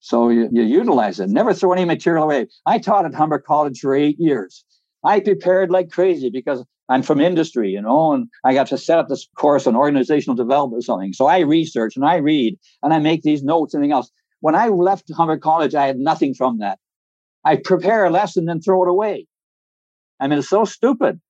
So 0.02 0.28
you, 0.28 0.50
you 0.52 0.64
utilize 0.64 1.22
it. 1.22 1.30
Never 1.30 1.54
throw 1.54 1.72
any 1.72 1.86
material 1.86 2.26
away. 2.26 2.48
I 2.66 2.78
taught 2.78 3.06
at 3.06 3.14
Humber 3.14 3.40
College 3.40 3.80
for 3.80 3.96
eight 3.96 4.18
years. 4.20 4.66
I 5.04 5.22
prepared 5.22 5.72
like 5.72 5.90
crazy 5.90 6.30
because 6.30 6.66
I'm 6.90 7.04
from 7.04 7.22
industry, 7.22 7.70
you 7.70 7.82
know, 7.82 8.12
and 8.12 8.28
I 8.44 8.54
got 8.54 8.68
to 8.68 8.78
set 8.78 9.00
up 9.00 9.08
this 9.08 9.30
course 9.38 9.66
on 9.66 9.78
organizational 9.78 10.36
development 10.36 10.80
or 10.80 10.84
something. 10.84 11.14
So 11.14 11.28
I 11.28 11.40
research 11.40 11.96
and 11.96 12.04
I 12.04 12.18
read 12.18 12.58
and 12.84 12.94
I 12.94 13.00
make 13.00 13.22
these 13.22 13.44
notes 13.44 13.74
and 13.74 13.80
everything 13.80 13.94
else. 13.94 14.12
When 14.42 14.56
I 14.56 14.68
left 14.68 15.10
Humber 15.16 15.38
College, 15.38 15.74
I 15.74 15.88
had 15.88 15.98
nothing 15.98 16.34
from 16.34 16.60
that. 16.60 16.80
I 17.46 17.56
prepare 17.56 18.06
a 18.06 18.10
lesson 18.10 18.50
and 18.50 18.62
throw 18.62 18.84
it 18.84 18.90
away. 18.90 19.26
I 20.20 20.28
mean, 20.28 20.40
it's 20.40 20.50
so 20.50 20.66
stupid. 20.66 21.22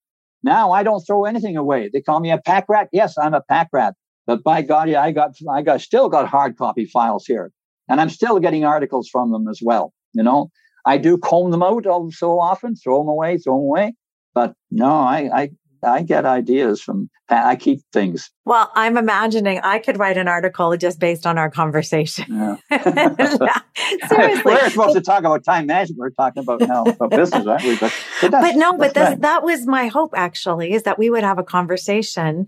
Now 0.44 0.72
I 0.72 0.84
don't 0.84 1.02
throw 1.02 1.26
anything 1.26 1.58
away. 1.58 1.90
They 1.92 2.02
call 2.02 2.20
me 2.20 2.32
a 2.32 2.38
pack 2.38 2.66
rat. 2.70 2.90
Yes, 2.92 3.18
I'm 3.18 3.34
a 3.34 3.42
pack 3.42 3.70
rat. 3.74 3.96
But 4.26 4.44
by 4.44 4.62
God, 4.62 4.90
yeah, 4.90 5.02
I 5.02 5.12
got, 5.12 5.32
I 5.52 5.62
got, 5.62 5.82
still 5.82 6.08
got 6.10 6.28
hard 6.28 6.58
copy 6.58 6.86
files 6.86 7.26
here. 7.26 7.52
And 7.88 8.00
I'm 8.00 8.10
still 8.10 8.40
getting 8.40 8.64
articles 8.64 9.10
from 9.10 9.32
them 9.32 9.48
as 9.48 9.60
well. 9.64 9.94
You 10.14 10.24
know, 10.24 10.52
I 10.86 10.98
do 10.98 11.18
comb 11.18 11.52
them 11.52 11.64
out 11.64 11.86
so 12.14 12.40
often, 12.40 12.76
throw 12.76 13.00
them 13.00 13.10
away, 13.10 13.38
throw 13.38 13.56
them 13.56 13.64
away. 13.64 13.94
But 14.34 14.54
no, 14.70 14.92
I, 14.92 15.30
I 15.34 15.50
I 15.84 16.04
get 16.04 16.26
ideas 16.26 16.82
from, 16.82 17.10
I 17.30 17.56
keep 17.56 17.82
things. 17.94 18.32
Well, 18.46 18.72
I'm 18.76 18.98
imagining 18.98 19.60
I 19.60 19.80
could 19.80 19.98
write 19.98 20.18
an 20.18 20.28
article 20.28 20.76
just 20.78 21.00
based 21.00 21.26
on 21.26 21.38
our 21.38 21.50
conversation. 21.50 22.26
Yeah. 22.30 22.58
Seriously. 24.08 24.42
We're 24.46 24.70
supposed 24.70 24.96
to 24.96 25.02
talk 25.02 25.20
about 25.20 25.44
time 25.44 25.68
management. 25.68 26.00
We're 26.00 26.10
talking 26.12 26.44
about 26.44 26.62
now 26.62 26.84
about 26.88 27.12
business, 27.12 27.46
aren't 27.46 27.64
we? 27.64 27.78
But, 27.78 27.94
but, 28.22 28.32
but 28.32 28.56
no, 28.56 28.74
but 28.74 28.94
this, 28.94 29.20
that 29.20 29.44
was 29.44 29.66
my 29.66 29.88
hope 29.88 30.14
actually, 30.16 30.74
is 30.74 30.84
that 30.84 30.98
we 30.98 31.10
would 31.10 31.24
have 31.24 31.40
a 31.40 31.44
conversation 31.44 32.48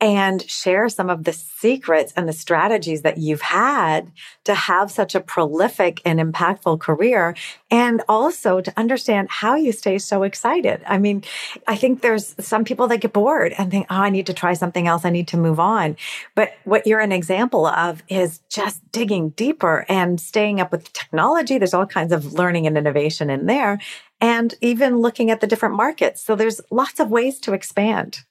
and 0.00 0.48
share 0.48 0.88
some 0.90 1.08
of 1.08 1.24
the 1.24 1.32
secrets 1.32 2.12
and 2.16 2.28
the 2.28 2.32
strategies 2.32 3.00
that 3.02 3.16
you've 3.16 3.40
had 3.40 4.12
to 4.44 4.54
have 4.54 4.90
such 4.90 5.14
a 5.14 5.20
prolific 5.20 6.02
and 6.04 6.20
impactful 6.20 6.78
career 6.80 7.34
and 7.70 8.02
also 8.06 8.60
to 8.60 8.72
understand 8.76 9.28
how 9.30 9.54
you 9.54 9.72
stay 9.72 9.96
so 9.96 10.22
excited. 10.22 10.82
I 10.86 10.98
mean, 10.98 11.24
I 11.66 11.76
think 11.76 12.02
there's 12.02 12.34
some 12.38 12.62
people 12.62 12.88
that 12.88 13.00
get 13.00 13.14
bored 13.14 13.54
and 13.56 13.70
think, 13.70 13.86
Oh, 13.88 13.96
I 13.96 14.10
need 14.10 14.26
to 14.26 14.34
try 14.34 14.52
something 14.52 14.86
else. 14.86 15.04
I 15.06 15.10
need 15.10 15.28
to 15.28 15.38
move 15.38 15.58
on. 15.58 15.96
But 16.34 16.52
what 16.64 16.86
you're 16.86 17.00
an 17.00 17.12
example 17.12 17.64
of 17.64 18.02
is 18.08 18.40
just 18.50 18.82
digging 18.92 19.30
deeper 19.30 19.86
and 19.88 20.20
staying 20.20 20.60
up 20.60 20.72
with 20.72 20.92
technology. 20.92 21.56
There's 21.56 21.74
all 21.74 21.86
kinds 21.86 22.12
of 22.12 22.34
learning 22.34 22.66
and 22.66 22.76
innovation 22.76 23.30
in 23.30 23.46
there 23.46 23.78
and 24.20 24.54
even 24.60 24.98
looking 24.98 25.30
at 25.30 25.40
the 25.40 25.46
different 25.46 25.74
markets. 25.74 26.22
So 26.22 26.36
there's 26.36 26.60
lots 26.70 27.00
of 27.00 27.10
ways 27.10 27.38
to 27.40 27.54
expand. 27.54 28.24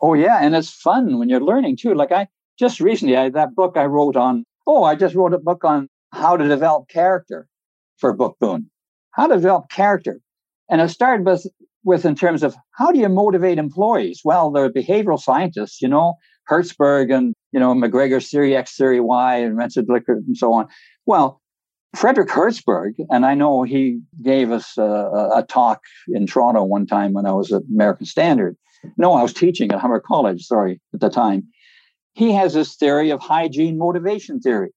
Oh 0.00 0.14
yeah, 0.14 0.38
and 0.40 0.54
it's 0.54 0.70
fun 0.70 1.18
when 1.18 1.28
you're 1.28 1.40
learning 1.40 1.76
too. 1.76 1.94
Like 1.94 2.12
I 2.12 2.28
just 2.58 2.80
recently, 2.80 3.16
I, 3.16 3.30
that 3.30 3.54
book 3.54 3.76
I 3.76 3.84
wrote 3.84 4.16
on. 4.16 4.44
Oh, 4.66 4.84
I 4.84 4.94
just 4.94 5.14
wrote 5.14 5.34
a 5.34 5.38
book 5.38 5.64
on 5.64 5.88
how 6.12 6.36
to 6.36 6.46
develop 6.46 6.88
character 6.88 7.48
for 7.96 8.14
Bookboon. 8.16 8.66
How 9.12 9.26
to 9.26 9.34
develop 9.34 9.70
character, 9.70 10.20
and 10.70 10.80
it 10.80 10.88
started 10.90 11.26
with 11.26 11.46
with 11.84 12.04
in 12.04 12.14
terms 12.14 12.42
of 12.42 12.54
how 12.72 12.92
do 12.92 12.98
you 12.98 13.08
motivate 13.08 13.58
employees? 13.58 14.20
Well, 14.24 14.50
the 14.50 14.70
behavioral 14.70 15.20
scientists, 15.20 15.80
you 15.80 15.88
know, 15.88 16.14
Herzberg 16.48 17.12
and 17.14 17.34
you 17.52 17.60
know 17.60 17.74
McGregor 17.74 18.24
theory 18.26 18.56
X 18.56 18.76
theory 18.76 19.00
Y 19.00 19.36
and 19.36 19.56
Rensselaer 19.56 20.02
and 20.06 20.36
so 20.36 20.52
on. 20.52 20.68
Well, 21.06 21.40
Frederick 21.96 22.28
Herzberg, 22.28 22.94
and 23.10 23.24
I 23.24 23.34
know 23.34 23.62
he 23.62 24.00
gave 24.22 24.52
us 24.52 24.76
a, 24.76 24.82
a, 25.36 25.44
talk 25.48 25.80
in 26.08 26.26
Toronto 26.26 26.62
one 26.62 26.86
time 26.86 27.14
when 27.14 27.26
I 27.26 27.32
was 27.32 27.50
at 27.50 27.62
American 27.72 28.06
Standard. 28.06 28.56
No, 28.96 29.14
I 29.14 29.22
was 29.22 29.32
teaching 29.32 29.70
at 29.72 29.80
Humber 29.80 30.00
College, 30.00 30.44
sorry, 30.44 30.80
at 30.94 31.00
the 31.00 31.10
time. 31.10 31.48
He 32.12 32.32
has 32.32 32.54
this 32.54 32.76
theory 32.76 33.10
of 33.10 33.20
hygiene 33.20 33.78
motivation 33.78 34.40
theory. 34.40 34.70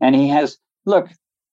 And 0.00 0.14
he 0.14 0.28
has, 0.28 0.58
look, 0.84 1.08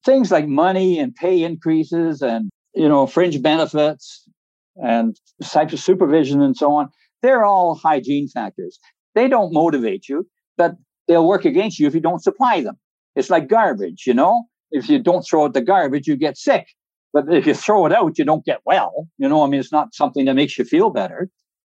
things 0.06 0.32
like 0.32 0.48
money 0.48 1.00
and 1.00 1.16
pay 1.16 1.44
increases 1.44 2.22
and, 2.22 2.50
you 2.74 2.90
know, 2.90 3.08
fringe 3.08 3.42
benefits 3.42 4.28
and 4.76 5.16
types 5.44 5.74
of 5.74 5.80
supervision 5.80 6.42
and 6.42 6.58
so 6.58 6.74
on, 6.74 6.90
they're 7.22 7.46
all 7.46 7.76
hygiene 7.76 8.28
factors. 8.28 8.80
They 9.16 9.28
don't 9.28 9.54
motivate 9.54 10.10
you, 10.10 10.28
but 10.58 10.76
they'll 11.08 11.28
work 11.28 11.46
against 11.46 11.80
you 11.80 11.88
if 11.88 11.94
you 11.94 12.02
don't 12.02 12.24
supply 12.24 12.62
them. 12.62 12.78
It's 13.16 13.30
like 13.30 13.48
garbage, 13.48 14.04
you 14.08 14.14
know? 14.14 14.46
If 14.72 14.90
you 14.90 15.00
don't 15.00 15.22
throw 15.22 15.46
out 15.46 15.54
the 15.54 15.62
garbage, 15.62 16.08
you 16.08 16.16
get 16.16 16.38
sick. 16.38 16.68
But 17.14 17.32
if 17.32 17.46
you 17.46 17.54
throw 17.54 17.86
it 17.86 17.94
out, 17.94 18.18
you 18.18 18.26
don't 18.26 18.44
get 18.44 18.62
well. 18.66 19.08
You 19.20 19.30
know, 19.30 19.44
I 19.44 19.48
mean, 19.48 19.60
it's 19.60 19.72
not 19.72 19.94
something 19.94 20.26
that 20.26 20.34
makes 20.34 20.58
you 20.58 20.66
feel 20.66 20.90
better. 20.90 21.30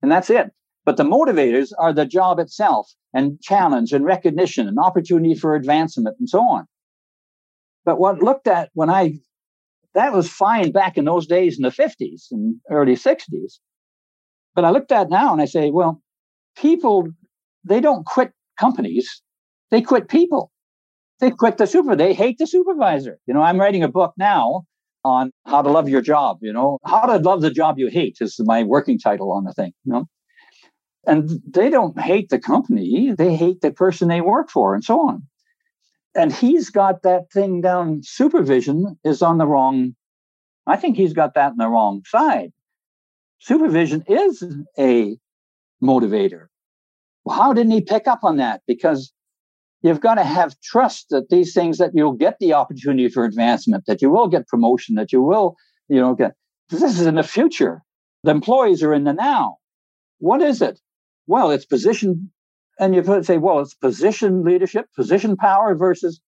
And 0.02 0.10
that's 0.10 0.30
it. 0.30 0.50
But 0.84 0.96
the 0.96 1.04
motivators 1.04 1.72
are 1.78 1.92
the 1.92 2.06
job 2.06 2.38
itself 2.38 2.92
and 3.12 3.40
challenge 3.40 3.92
and 3.92 4.04
recognition 4.04 4.68
and 4.68 4.78
opportunity 4.78 5.34
for 5.34 5.54
advancement 5.54 6.16
and 6.18 6.28
so 6.28 6.40
on. 6.40 6.66
But 7.84 7.98
what 7.98 8.22
looked 8.22 8.46
at 8.46 8.70
when 8.74 8.90
I, 8.90 9.18
that 9.94 10.12
was 10.12 10.28
fine 10.28 10.70
back 10.72 10.96
in 10.96 11.04
those 11.04 11.26
days 11.26 11.56
in 11.58 11.62
the 11.62 11.70
50s 11.70 12.26
and 12.30 12.56
early 12.70 12.94
60s. 12.94 13.58
But 14.54 14.64
I 14.64 14.70
looked 14.70 14.92
at 14.92 15.10
now 15.10 15.32
and 15.32 15.42
I 15.42 15.46
say, 15.46 15.70
well, 15.70 16.02
people, 16.56 17.08
they 17.64 17.80
don't 17.80 18.06
quit 18.06 18.32
companies, 18.58 19.22
they 19.70 19.82
quit 19.82 20.08
people. 20.08 20.52
They 21.18 21.30
quit 21.30 21.56
the 21.56 21.66
super, 21.66 21.96
they 21.96 22.12
hate 22.12 22.36
the 22.38 22.46
supervisor. 22.46 23.18
You 23.26 23.34
know, 23.34 23.40
I'm 23.40 23.58
writing 23.58 23.82
a 23.82 23.88
book 23.88 24.12
now 24.18 24.66
on 25.06 25.30
how 25.46 25.62
to 25.62 25.70
love 25.70 25.88
your 25.88 26.02
job, 26.02 26.38
you 26.42 26.52
know, 26.52 26.78
how 26.84 27.06
to 27.06 27.16
love 27.18 27.40
the 27.40 27.50
job 27.50 27.78
you 27.78 27.88
hate 27.88 28.18
is 28.20 28.40
my 28.40 28.64
working 28.64 28.98
title 28.98 29.32
on 29.32 29.44
the 29.44 29.52
thing, 29.52 29.72
you 29.84 29.92
know. 29.92 30.04
And 31.06 31.30
they 31.48 31.70
don't 31.70 31.98
hate 32.00 32.30
the 32.30 32.40
company, 32.40 33.14
they 33.16 33.36
hate 33.36 33.60
the 33.60 33.70
person 33.70 34.08
they 34.08 34.20
work 34.20 34.50
for 34.50 34.74
and 34.74 34.82
so 34.82 35.00
on. 35.08 35.22
And 36.16 36.32
he's 36.32 36.70
got 36.70 37.02
that 37.02 37.30
thing 37.32 37.60
down. 37.60 38.00
Supervision 38.02 38.98
is 39.04 39.22
on 39.22 39.38
the 39.38 39.46
wrong, 39.46 39.94
I 40.66 40.76
think 40.76 40.96
he's 40.96 41.12
got 41.12 41.34
that 41.34 41.52
on 41.52 41.58
the 41.58 41.68
wrong 41.68 42.02
side. 42.06 42.50
Supervision 43.38 44.02
is 44.08 44.42
a 44.78 45.16
motivator. 45.82 46.46
Well, 47.24 47.36
how 47.36 47.52
didn't 47.52 47.72
he 47.72 47.82
pick 47.82 48.08
up 48.08 48.24
on 48.24 48.38
that? 48.38 48.62
Because 48.66 49.12
you've 49.86 50.00
got 50.00 50.14
to 50.14 50.24
have 50.24 50.58
trust 50.60 51.06
that 51.10 51.28
these 51.28 51.52
things 51.54 51.78
that 51.78 51.92
you'll 51.94 52.12
get 52.12 52.38
the 52.40 52.52
opportunity 52.52 53.08
for 53.08 53.24
advancement, 53.24 53.84
that 53.86 54.02
you 54.02 54.10
will 54.10 54.28
get 54.28 54.48
promotion, 54.48 54.94
that 54.96 55.12
you 55.12 55.22
will, 55.22 55.56
you 55.88 56.00
know, 56.00 56.14
get. 56.14 56.32
This 56.70 56.82
is 56.82 57.06
in 57.06 57.14
the 57.14 57.22
future. 57.22 57.82
The 58.24 58.30
employees 58.32 58.82
are 58.82 58.92
in 58.92 59.04
the 59.04 59.12
now. 59.12 59.56
What 60.18 60.42
is 60.42 60.62
it? 60.62 60.80
Well, 61.26 61.50
it's 61.50 61.66
position, 61.66 62.30
and 62.78 62.94
you 62.94 63.22
say, 63.22 63.36
well, 63.36 63.60
it's 63.60 63.74
position 63.74 64.44
leadership, 64.44 64.86
position 64.96 65.36
power 65.36 65.74
versus 65.74 66.20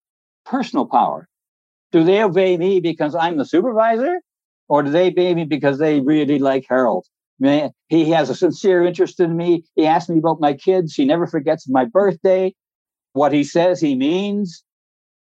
personal 0.44 0.86
power. 0.86 1.28
Do 1.90 2.04
they 2.04 2.22
obey 2.22 2.56
me 2.56 2.80
because 2.80 3.14
I'm 3.14 3.38
the 3.38 3.44
supervisor, 3.44 4.20
or 4.68 4.82
do 4.82 4.90
they 4.90 5.08
obey 5.08 5.34
me 5.34 5.44
because 5.44 5.78
they 5.78 6.00
really 6.00 6.38
like 6.38 6.66
Harold? 6.68 7.06
He 7.88 8.10
has 8.10 8.30
a 8.30 8.34
sincere 8.34 8.84
interest 8.84 9.20
in 9.20 9.36
me. 9.36 9.64
He 9.76 9.86
asks 9.86 10.10
me 10.10 10.18
about 10.18 10.40
my 10.40 10.54
kids. 10.54 10.94
He 10.94 11.04
never 11.04 11.26
forgets 11.26 11.68
my 11.68 11.84
birthday 11.84 12.54
what 13.18 13.32
he 13.32 13.44
says 13.44 13.80
he 13.80 13.94
means. 13.94 14.64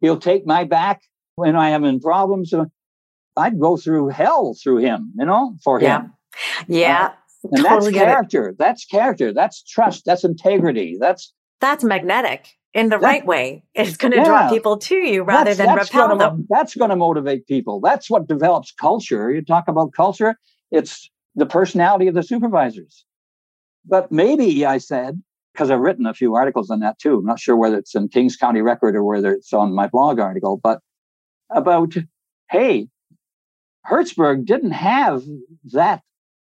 He'll 0.02 0.20
take 0.20 0.46
my 0.46 0.66
back 0.66 1.02
when 1.36 1.56
I 1.56 1.70
am 1.70 1.84
in 1.86 2.00
problems. 2.00 2.54
I'd 3.38 3.60
go 3.60 3.78
through 3.78 4.10
hell 4.10 4.56
through 4.62 4.78
him, 4.78 5.14
you 5.18 5.26
know, 5.26 5.56
for 5.64 5.80
him. 5.80 6.14
Yeah. 6.68 6.68
Yeah. 6.68 7.06
Uh, 7.06 7.50
and 7.52 7.66
totally 7.66 7.92
that's 7.92 8.06
character. 8.06 8.56
That's 8.58 8.86
character. 8.86 9.34
That's 9.34 9.64
trust. 9.64 10.04
That's 10.06 10.24
integrity. 10.24 10.98
That's 11.00 11.34
that's 11.60 11.84
magnetic 11.84 12.50
in 12.74 12.90
the 12.90 12.98
that, 12.98 13.02
right 13.02 13.26
way. 13.26 13.64
It's 13.74 13.98
going 13.98 14.12
to 14.12 14.18
yeah, 14.18 14.26
draw 14.26 14.50
people 14.50 14.78
to 14.78 14.96
you 14.96 15.24
rather 15.24 15.54
than 15.54 15.74
repel 15.74 16.10
gonna, 16.10 16.18
them. 16.18 16.48
That's 16.50 16.76
going 16.76 16.90
to 16.90 16.96
motivate 16.96 17.48
people. 17.48 17.80
That's 17.80 18.10
what 18.10 18.28
develops 18.28 18.72
culture. 18.72 19.32
You 19.32 19.42
talk 19.42 19.68
about 19.68 19.94
culture. 19.94 20.36
It's 20.72 21.10
the 21.36 21.46
personality 21.46 22.08
of 22.08 22.16
the 22.16 22.24
supervisors. 22.24 23.06
But 23.86 24.12
maybe 24.12 24.66
I 24.66 24.78
said 24.78 25.22
because 25.54 25.70
I've 25.70 25.80
written 25.80 26.06
a 26.06 26.14
few 26.14 26.36
articles 26.36 26.70
on 26.70 26.80
that 26.80 27.00
too. 27.00 27.18
I'm 27.18 27.26
not 27.26 27.40
sure 27.40 27.56
whether 27.56 27.78
it's 27.78 27.96
in 27.96 28.08
Kings 28.08 28.36
County 28.36 28.62
Record 28.62 28.96
or 28.96 29.04
whether 29.04 29.32
it's 29.32 29.54
on 29.54 29.74
my 29.74 29.88
blog 29.88 30.20
article, 30.20 30.60
but 30.62 30.80
about, 31.50 31.94
hey, 32.50 32.88
Herzberg 33.86 34.46
didn't 34.46 34.72
have 34.72 35.24
that 35.74 36.02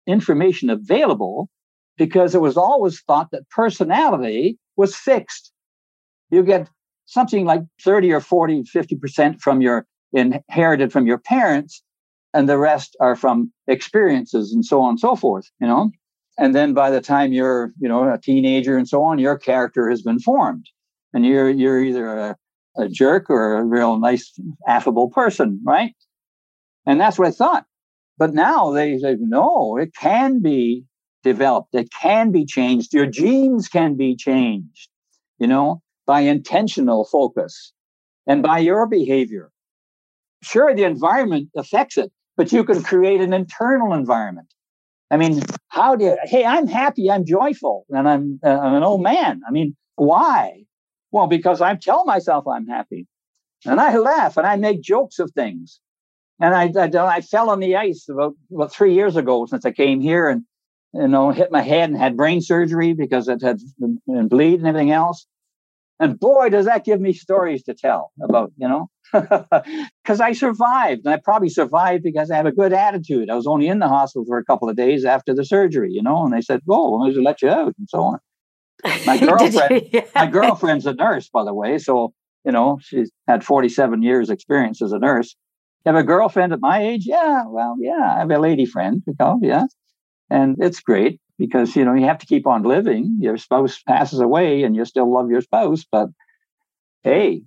information 0.07 0.71
available 0.71 1.49
because 1.97 2.35
it 2.35 2.41
was 2.41 2.57
always 2.57 3.01
thought 3.01 3.31
that 3.33 3.49
personality 3.51 4.59
was 4.77 4.95
fixed. 4.95 5.53
You 6.31 6.43
get 6.43 6.69
something 7.07 7.45
like 7.45 7.63
30 7.83 8.13
or 8.13 8.21
40, 8.21 8.65
50% 8.65 9.41
from 9.41 9.61
your 9.61 9.87
inherited 10.13 10.93
from 10.93 11.07
your 11.07 11.19
parents, 11.19 11.83
and 12.35 12.49
the 12.49 12.59
rest 12.59 12.97
are 13.01 13.17
from 13.17 13.53
experiences 13.67 14.53
and 14.53 14.65
so 14.65 14.81
on 14.81 14.91
and 14.91 15.01
so 15.01 15.17
forth, 15.17 15.51
you 15.61 15.67
know? 15.67 15.91
And 16.39 16.55
then 16.55 16.75
by 16.75 16.91
the 16.91 17.01
time 17.01 17.33
you're 17.33 17.73
you 17.79 17.89
know 17.89 18.13
a 18.13 18.19
teenager 18.19 18.77
and 18.77 18.89
so 18.89 19.03
on 19.03 19.19
your 19.19 19.39
character 19.39 19.89
has 19.91 20.03
been 20.03 20.19
formed. 20.19 20.67
And 21.15 21.27
you're 21.27 21.51
you're 21.51 21.83
either 21.83 22.07
a, 22.07 22.37
a 22.77 22.89
jerk 22.89 23.29
or 23.29 23.59
a 23.59 23.65
real 23.65 23.99
nice 23.99 24.33
affable 24.67 25.11
person 25.11 25.61
right? 25.65 25.95
And 26.87 27.01
that's 27.01 27.19
what 27.19 27.29
i 27.29 27.33
thought. 27.33 27.67
But 28.19 28.35
now 28.35 28.73
they 28.73 28.99
say 28.99 29.17
no 29.19 29.77
it 29.77 29.95
can 29.99 30.41
be 30.41 30.85
developed. 31.23 31.75
It 31.75 31.89
can 32.01 32.33
be 32.33 32.45
changed. 32.45 32.93
Your 32.93 33.07
genes 33.07 33.69
can 33.69 33.97
be 33.97 34.17
changed 34.17 34.89
you 35.39 35.47
know 35.47 35.83
by 36.07 36.21
intentional 36.21 37.05
focus 37.05 37.73
and 38.27 38.43
by 38.43 38.59
your 38.59 38.87
behavior. 38.87 39.51
Sure 40.43 40.75
the 40.75 40.85
environment 40.85 41.49
affects 41.57 41.99
it 41.99 42.11
but 42.37 42.53
you 42.53 42.65
can 42.65 42.83
create 42.83 43.21
an 43.21 43.33
internal 43.33 43.93
environment 43.93 44.49
I 45.13 45.19
mean, 45.19 45.43
how 45.69 45.95
do 45.95 46.07
you, 46.07 46.19
hey, 46.25 46.43
I'm 46.43 46.67
happy, 46.67 47.11
I'm 47.11 47.27
joyful, 47.27 47.85
and 47.91 48.09
I'm, 48.09 48.41
uh, 48.43 48.49
I'm 48.49 48.75
an 48.75 48.83
old 48.83 49.03
man. 49.03 49.43
I 49.47 49.51
mean, 49.51 49.77
why? 49.97 50.65
Well, 51.11 51.27
because 51.27 51.61
I 51.61 51.77
tell 51.77 52.07
myself 52.07 52.49
I'm 52.49 52.67
happy. 52.67 53.07
And 53.67 53.79
I 53.79 53.99
laugh 53.99 54.39
and 54.39 54.47
I 54.47 54.57
make 54.57 54.81
jokes 54.81 55.19
of 55.19 55.31
things. 55.33 55.81
And 56.41 56.55
I, 56.55 56.73
I, 56.75 57.17
I 57.17 57.21
fell 57.21 57.51
on 57.51 57.61
the 57.61 57.77
ice 57.77 58.09
about, 58.09 58.35
about 58.53 58.73
three 58.73 58.95
years 58.95 59.15
ago 59.17 59.45
since 59.45 59.67
I 59.67 59.71
came 59.71 60.01
here 60.01 60.31
and, 60.31 60.45
you 60.95 61.09
know, 61.09 61.31
hit 61.31 61.53
my 61.53 61.61
head 61.61 61.91
and 61.91 61.99
had 61.99 62.17
brain 62.17 62.41
surgery 62.41 62.95
because 62.95 63.29
it 63.29 63.43
had 63.43 63.61
been 63.79 64.29
bleed 64.29 64.61
and 64.61 64.67
everything 64.67 64.93
else. 64.93 65.27
And 66.03 66.19
boy, 66.19 66.49
does 66.49 66.67
that 66.67 66.85
give 66.85 67.01
me 67.01 67.13
stories 67.13 67.63
to 67.63 67.75
tell 67.75 68.11
about, 68.21 68.51
you 68.57 68.67
know, 68.67 68.91
because 69.13 70.21
I 70.21 70.33
survived. 70.33 71.03
And 71.05 71.15
I 71.15 71.19
probably 71.23 71.49
survived 71.49 72.03
because 72.03 72.29
I 72.29 72.37
have 72.37 72.47
a 72.47 72.51
good 72.51 72.73
attitude. 72.73 73.31
I 73.31 73.37
was 73.37 73.47
only 73.47 73.69
in 73.69 73.79
the 73.79 73.87
hospital 73.87 74.25
for 74.27 74.37
a 74.37 74.45
couple 74.45 74.69
of 74.69 74.75
days 74.75 75.05
after 75.05 75.33
the 75.33 75.45
surgery, 75.45 75.93
you 75.93 76.03
know, 76.03 76.25
and 76.25 76.33
they 76.33 76.41
said, 76.41 76.61
oh, 76.69 76.99
we'll 76.99 77.23
let 77.23 77.41
you 77.41 77.51
out 77.51 77.75
and 77.79 77.89
so 77.89 78.03
on. 78.03 78.19
My 79.07 79.17
girlfriend, 79.27 79.89
yeah. 79.93 80.07
my 80.13 80.27
girlfriend's 80.27 80.87
a 80.87 80.93
nurse, 80.93 81.29
by 81.29 81.45
the 81.45 81.55
way. 81.55 81.79
So, 81.79 82.13
you 82.45 82.51
know, 82.51 82.81
she's 82.83 83.13
had 83.29 83.45
47 83.45 84.03
years 84.03 84.29
experience 84.29 84.83
as 84.83 84.91
a 84.91 84.99
nurse. 84.99 85.37
You 85.87 85.93
have 85.93 86.01
a 86.01 86.05
girlfriend 86.05 86.53
at 86.53 86.61
my 86.61 86.83
age? 86.83 87.05
Yeah. 87.07 87.45
Well, 87.47 87.77
yeah. 87.79 88.17
I 88.17 88.19
have 88.19 88.31
a 88.33 88.41
lady 88.41 88.67
friend, 88.67 89.05
you 89.07 89.15
know, 89.21 89.39
yeah. 89.41 89.67
And 90.31 90.57
it's 90.59 90.81
great 90.81 91.21
because 91.39 91.75
you 91.77 91.85
know 91.85 91.95
you 91.95 92.07
have 92.07 92.19
to 92.19 92.27
keep 92.27 92.47
on 92.47 92.63
living. 92.63 93.19
Your 93.21 93.37
spouse 93.37 93.81
passes 93.83 94.21
away, 94.21 94.63
and 94.63 94.77
you 94.77 94.85
still 94.85 95.13
love 95.13 95.31
your 95.31 95.41
spouse, 95.41 95.85
but 95.91 96.09
hey, 97.03 97.43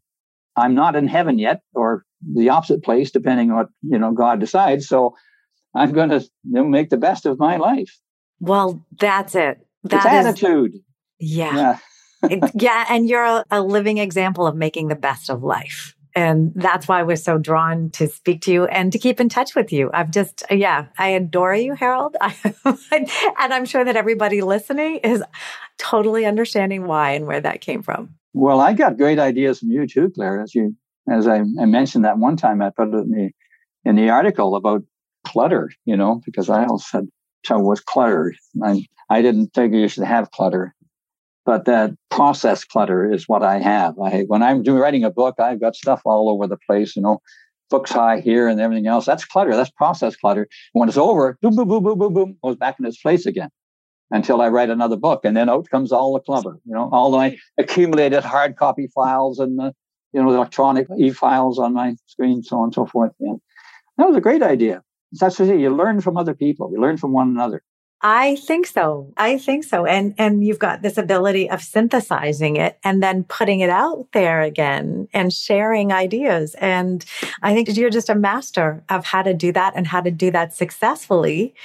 I'm 0.55 0.75
not 0.75 0.95
in 0.95 1.07
heaven 1.07 1.39
yet, 1.39 1.61
or 1.73 2.05
the 2.21 2.49
opposite 2.49 2.83
place, 2.83 3.11
depending 3.11 3.51
on 3.51 3.57
what 3.57 3.69
you 3.81 3.99
know 3.99 4.11
God 4.11 4.39
decides. 4.39 4.87
So 4.87 5.15
I'm 5.75 5.91
going 5.91 6.09
to 6.09 6.19
you 6.19 6.29
know, 6.43 6.63
make 6.63 6.89
the 6.89 6.97
best 6.97 7.25
of 7.25 7.37
my 7.37 7.57
life. 7.57 7.99
Well, 8.39 8.85
that's 8.99 9.35
it. 9.35 9.65
That 9.83 10.05
it's 10.05 10.05
is, 10.05 10.43
attitude. 10.43 10.73
Yeah. 11.19 11.77
Yeah. 12.29 12.49
yeah. 12.55 12.85
And 12.89 13.07
you're 13.07 13.23
a, 13.23 13.45
a 13.51 13.61
living 13.61 13.97
example 13.97 14.47
of 14.47 14.55
making 14.55 14.87
the 14.87 14.95
best 14.95 15.29
of 15.29 15.43
life. 15.43 15.94
And 16.15 16.53
that's 16.55 16.87
why 16.87 17.03
we're 17.03 17.17
so 17.17 17.37
drawn 17.37 17.89
to 17.91 18.07
speak 18.07 18.41
to 18.43 18.51
you 18.53 18.65
and 18.65 18.91
to 18.93 18.99
keep 18.99 19.19
in 19.19 19.27
touch 19.27 19.53
with 19.53 19.73
you. 19.73 19.89
I've 19.93 20.11
just, 20.11 20.43
yeah, 20.49 20.85
I 20.97 21.09
adore 21.09 21.53
you, 21.53 21.73
Harold. 21.73 22.15
and 22.21 23.09
I'm 23.37 23.65
sure 23.65 23.83
that 23.83 23.97
everybody 23.97 24.41
listening 24.41 24.97
is 24.97 25.21
totally 25.77 26.25
understanding 26.25 26.87
why 26.87 27.11
and 27.11 27.27
where 27.27 27.41
that 27.41 27.59
came 27.59 27.81
from. 27.81 28.15
Well, 28.33 28.61
I 28.61 28.73
got 28.73 28.97
great 28.97 29.19
ideas 29.19 29.59
from 29.59 29.71
you 29.71 29.87
too, 29.87 30.09
Claire. 30.15 30.41
As 30.41 30.55
you, 30.55 30.75
as 31.09 31.27
I, 31.27 31.39
I 31.39 31.65
mentioned 31.65 32.05
that 32.05 32.17
one 32.17 32.37
time, 32.37 32.61
I 32.61 32.69
put 32.69 32.89
it 32.89 32.95
in 32.95 33.11
the, 33.11 33.31
in 33.83 33.95
the 33.97 34.09
article 34.09 34.55
about 34.55 34.83
clutter, 35.25 35.69
you 35.83 35.97
know, 35.97 36.21
because 36.25 36.49
I 36.49 36.65
also 36.65 36.85
said, 36.99 37.07
trouble 37.43 37.67
with 37.67 37.85
clutter. 37.85 38.33
I, 38.63 38.85
I 39.09 39.21
didn't 39.21 39.53
figure 39.53 39.79
you 39.79 39.87
should 39.87 40.03
have 40.03 40.31
clutter 40.31 40.73
but 41.45 41.65
that 41.65 41.91
process 42.09 42.63
clutter 42.63 43.11
is 43.11 43.27
what 43.27 43.43
I 43.43 43.59
have. 43.59 43.97
I 43.99 44.23
when 44.27 44.41
I'm 44.41 44.63
doing 44.63 44.79
writing 44.79 45.03
a 45.03 45.11
book, 45.11 45.35
I've 45.39 45.61
got 45.61 45.75
stuff 45.75 46.01
all 46.05 46.29
over 46.29 46.47
the 46.47 46.57
place, 46.67 46.95
you 46.95 47.01
know, 47.01 47.21
books 47.69 47.91
high 47.91 48.19
here 48.19 48.47
and 48.47 48.59
everything 48.59 48.87
else. 48.87 49.05
That's 49.05 49.25
clutter. 49.25 49.55
That's 49.55 49.69
process 49.71 50.15
clutter. 50.15 50.41
And 50.73 50.79
when 50.79 50.89
it's 50.89 50.97
over, 50.97 51.37
boom, 51.41 51.55
boom, 51.55 51.67
boom, 51.67 51.83
boom, 51.83 51.99
boom, 51.99 52.13
boom, 52.13 52.37
goes 52.43 52.55
back 52.55 52.77
in 52.79 52.85
its 52.85 53.01
place 53.01 53.25
again 53.25 53.49
until 54.11 54.41
I 54.41 54.49
write 54.49 54.69
another 54.69 54.97
book, 54.97 55.21
and 55.23 55.35
then 55.35 55.49
out 55.49 55.69
comes 55.69 55.91
all 55.91 56.13
the 56.13 56.19
clutter. 56.19 56.57
You 56.65 56.73
know, 56.73 56.89
all 56.91 57.11
my 57.11 57.37
accumulated 57.57 58.23
hard 58.23 58.55
copy 58.55 58.87
files 58.93 59.39
and 59.39 59.57
the 59.59 59.73
you 60.13 60.23
know 60.23 60.31
the 60.31 60.37
electronic 60.37 60.87
e-files 60.97 61.59
on 61.59 61.73
my 61.73 61.95
screen, 62.07 62.41
so 62.41 62.57
on 62.57 62.65
and 62.65 62.73
so 62.73 62.85
forth. 62.85 63.11
Yeah. 63.19 63.33
That 63.97 64.07
was 64.07 64.15
a 64.15 64.21
great 64.21 64.43
idea. 64.43 64.81
That's 65.11 65.39
what 65.39 65.47
you 65.47 65.69
learn 65.75 66.01
from 66.01 66.17
other 66.17 66.33
people. 66.33 66.71
You 66.71 66.81
learn 66.81 66.97
from 66.97 67.13
one 67.13 67.29
another. 67.29 67.63
I 68.07 68.35
think 68.35 68.67
so. 68.67 69.11
I 69.17 69.39
think 69.39 69.63
so. 69.63 69.87
And 69.87 70.13
and 70.19 70.45
you've 70.45 70.59
got 70.59 70.83
this 70.83 70.95
ability 70.95 71.49
of 71.49 71.63
synthesizing 71.63 72.55
it 72.55 72.77
and 72.83 73.01
then 73.01 73.23
putting 73.23 73.61
it 73.61 73.71
out 73.71 74.05
there 74.13 74.41
again 74.41 75.07
and 75.11 75.33
sharing 75.33 75.91
ideas. 75.91 76.53
And 76.59 77.03
I 77.41 77.55
think 77.55 77.75
you're 77.75 77.89
just 77.89 78.09
a 78.09 78.13
master 78.13 78.83
of 78.89 79.05
how 79.05 79.23
to 79.23 79.33
do 79.33 79.51
that 79.53 79.73
and 79.75 79.87
how 79.87 80.01
to 80.01 80.11
do 80.11 80.29
that 80.29 80.53
successfully 80.53 81.55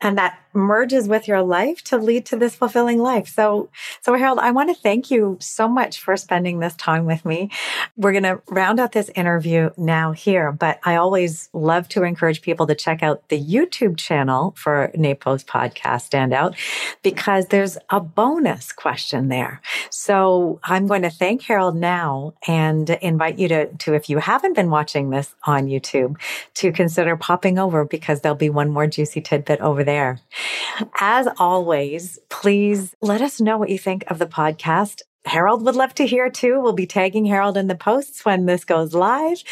and 0.00 0.18
that 0.18 0.36
merges 0.54 1.08
with 1.08 1.28
your 1.28 1.42
life 1.42 1.82
to 1.84 1.98
lead 1.98 2.26
to 2.26 2.36
this 2.36 2.54
fulfilling 2.54 2.98
life. 2.98 3.28
So, 3.28 3.68
so 4.00 4.14
Harold, 4.14 4.38
I 4.38 4.50
want 4.50 4.74
to 4.74 4.80
thank 4.80 5.10
you 5.10 5.36
so 5.40 5.68
much 5.68 6.00
for 6.00 6.16
spending 6.16 6.58
this 6.58 6.74
time 6.76 7.04
with 7.06 7.24
me. 7.24 7.50
We're 7.96 8.12
going 8.12 8.24
to 8.24 8.40
round 8.48 8.80
out 8.80 8.92
this 8.92 9.10
interview 9.14 9.70
now 9.76 10.12
here, 10.12 10.52
but 10.52 10.80
I 10.84 10.96
always 10.96 11.48
love 11.52 11.88
to 11.90 12.02
encourage 12.02 12.42
people 12.42 12.66
to 12.66 12.74
check 12.74 13.02
out 13.02 13.28
the 13.28 13.42
YouTube 13.42 13.96
channel 13.96 14.54
for 14.56 14.90
NAPO's 14.94 15.44
podcast 15.44 16.10
Standout 16.10 16.54
because 17.02 17.46
there's 17.46 17.78
a 17.90 18.00
bonus 18.00 18.72
question 18.72 19.28
there. 19.28 19.60
So 19.90 20.60
I'm 20.62 20.86
going 20.86 21.02
to 21.02 21.10
thank 21.10 21.42
Harold 21.42 21.76
now 21.76 22.34
and 22.46 22.90
invite 22.90 23.38
you 23.38 23.48
to, 23.48 23.66
to, 23.72 23.94
if 23.94 24.08
you 24.08 24.18
haven't 24.18 24.54
been 24.54 24.70
watching 24.70 25.10
this 25.10 25.34
on 25.44 25.66
YouTube, 25.66 26.16
to 26.54 26.72
consider 26.72 27.16
popping 27.16 27.58
over 27.58 27.84
because 27.84 28.20
there'll 28.20 28.36
be 28.36 28.50
one 28.50 28.70
more 28.70 28.86
juicy 28.86 29.20
tidbit 29.20 29.60
over 29.60 29.84
there. 29.84 30.20
As 31.00 31.28
always, 31.38 32.18
please 32.28 32.94
let 33.00 33.20
us 33.20 33.40
know 33.40 33.58
what 33.58 33.70
you 33.70 33.78
think 33.78 34.04
of 34.08 34.18
the 34.18 34.26
podcast. 34.26 35.02
Harold 35.26 35.64
would 35.64 35.74
love 35.74 35.94
to 35.94 36.06
hear 36.06 36.28
too. 36.28 36.60
We'll 36.60 36.74
be 36.74 36.86
tagging 36.86 37.24
Harold 37.24 37.56
in 37.56 37.66
the 37.66 37.74
posts 37.74 38.26
when 38.26 38.44
this 38.44 38.64
goes 38.64 38.92
live 38.92 39.42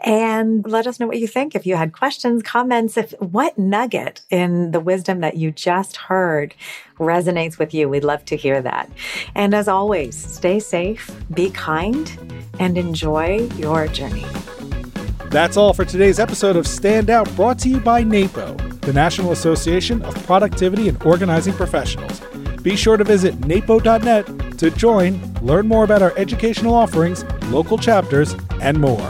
and 0.00 0.66
let 0.68 0.86
us 0.86 1.00
know 1.00 1.06
what 1.06 1.18
you 1.18 1.26
think. 1.26 1.54
If 1.54 1.66
you 1.66 1.74
had 1.74 1.94
questions, 1.94 2.42
comments, 2.42 2.98
if 2.98 3.14
what 3.18 3.56
nugget 3.56 4.20
in 4.28 4.72
the 4.72 4.80
wisdom 4.80 5.20
that 5.20 5.38
you 5.38 5.50
just 5.50 5.96
heard 5.96 6.54
resonates 6.98 7.58
with 7.58 7.72
you, 7.72 7.88
we'd 7.88 8.04
love 8.04 8.24
to 8.26 8.36
hear 8.36 8.60
that. 8.60 8.90
And 9.34 9.54
as 9.54 9.68
always, 9.68 10.14
stay 10.14 10.60
safe, 10.60 11.10
be 11.32 11.50
kind, 11.50 12.10
and 12.58 12.76
enjoy 12.76 13.48
your 13.56 13.88
journey. 13.88 14.26
That's 15.32 15.56
all 15.56 15.72
for 15.72 15.86
today's 15.86 16.18
episode 16.18 16.56
of 16.56 16.66
Stand 16.66 17.08
Out 17.08 17.26
brought 17.36 17.58
to 17.60 17.70
you 17.70 17.80
by 17.80 18.04
NAPO 18.04 18.80
the 18.82 18.92
National 18.92 19.32
Association 19.32 20.02
of 20.02 20.14
Productivity 20.26 20.90
and 20.90 21.02
Organizing 21.04 21.54
Professionals. 21.54 22.20
Be 22.62 22.76
sure 22.76 22.98
to 22.98 23.04
visit 23.04 23.46
napo.net 23.46 24.58
to 24.58 24.70
join, 24.72 25.34
learn 25.40 25.66
more 25.66 25.84
about 25.84 26.02
our 26.02 26.12
educational 26.18 26.74
offerings, 26.74 27.24
local 27.44 27.78
chapters, 27.78 28.36
and 28.60 28.78
more. 28.78 29.08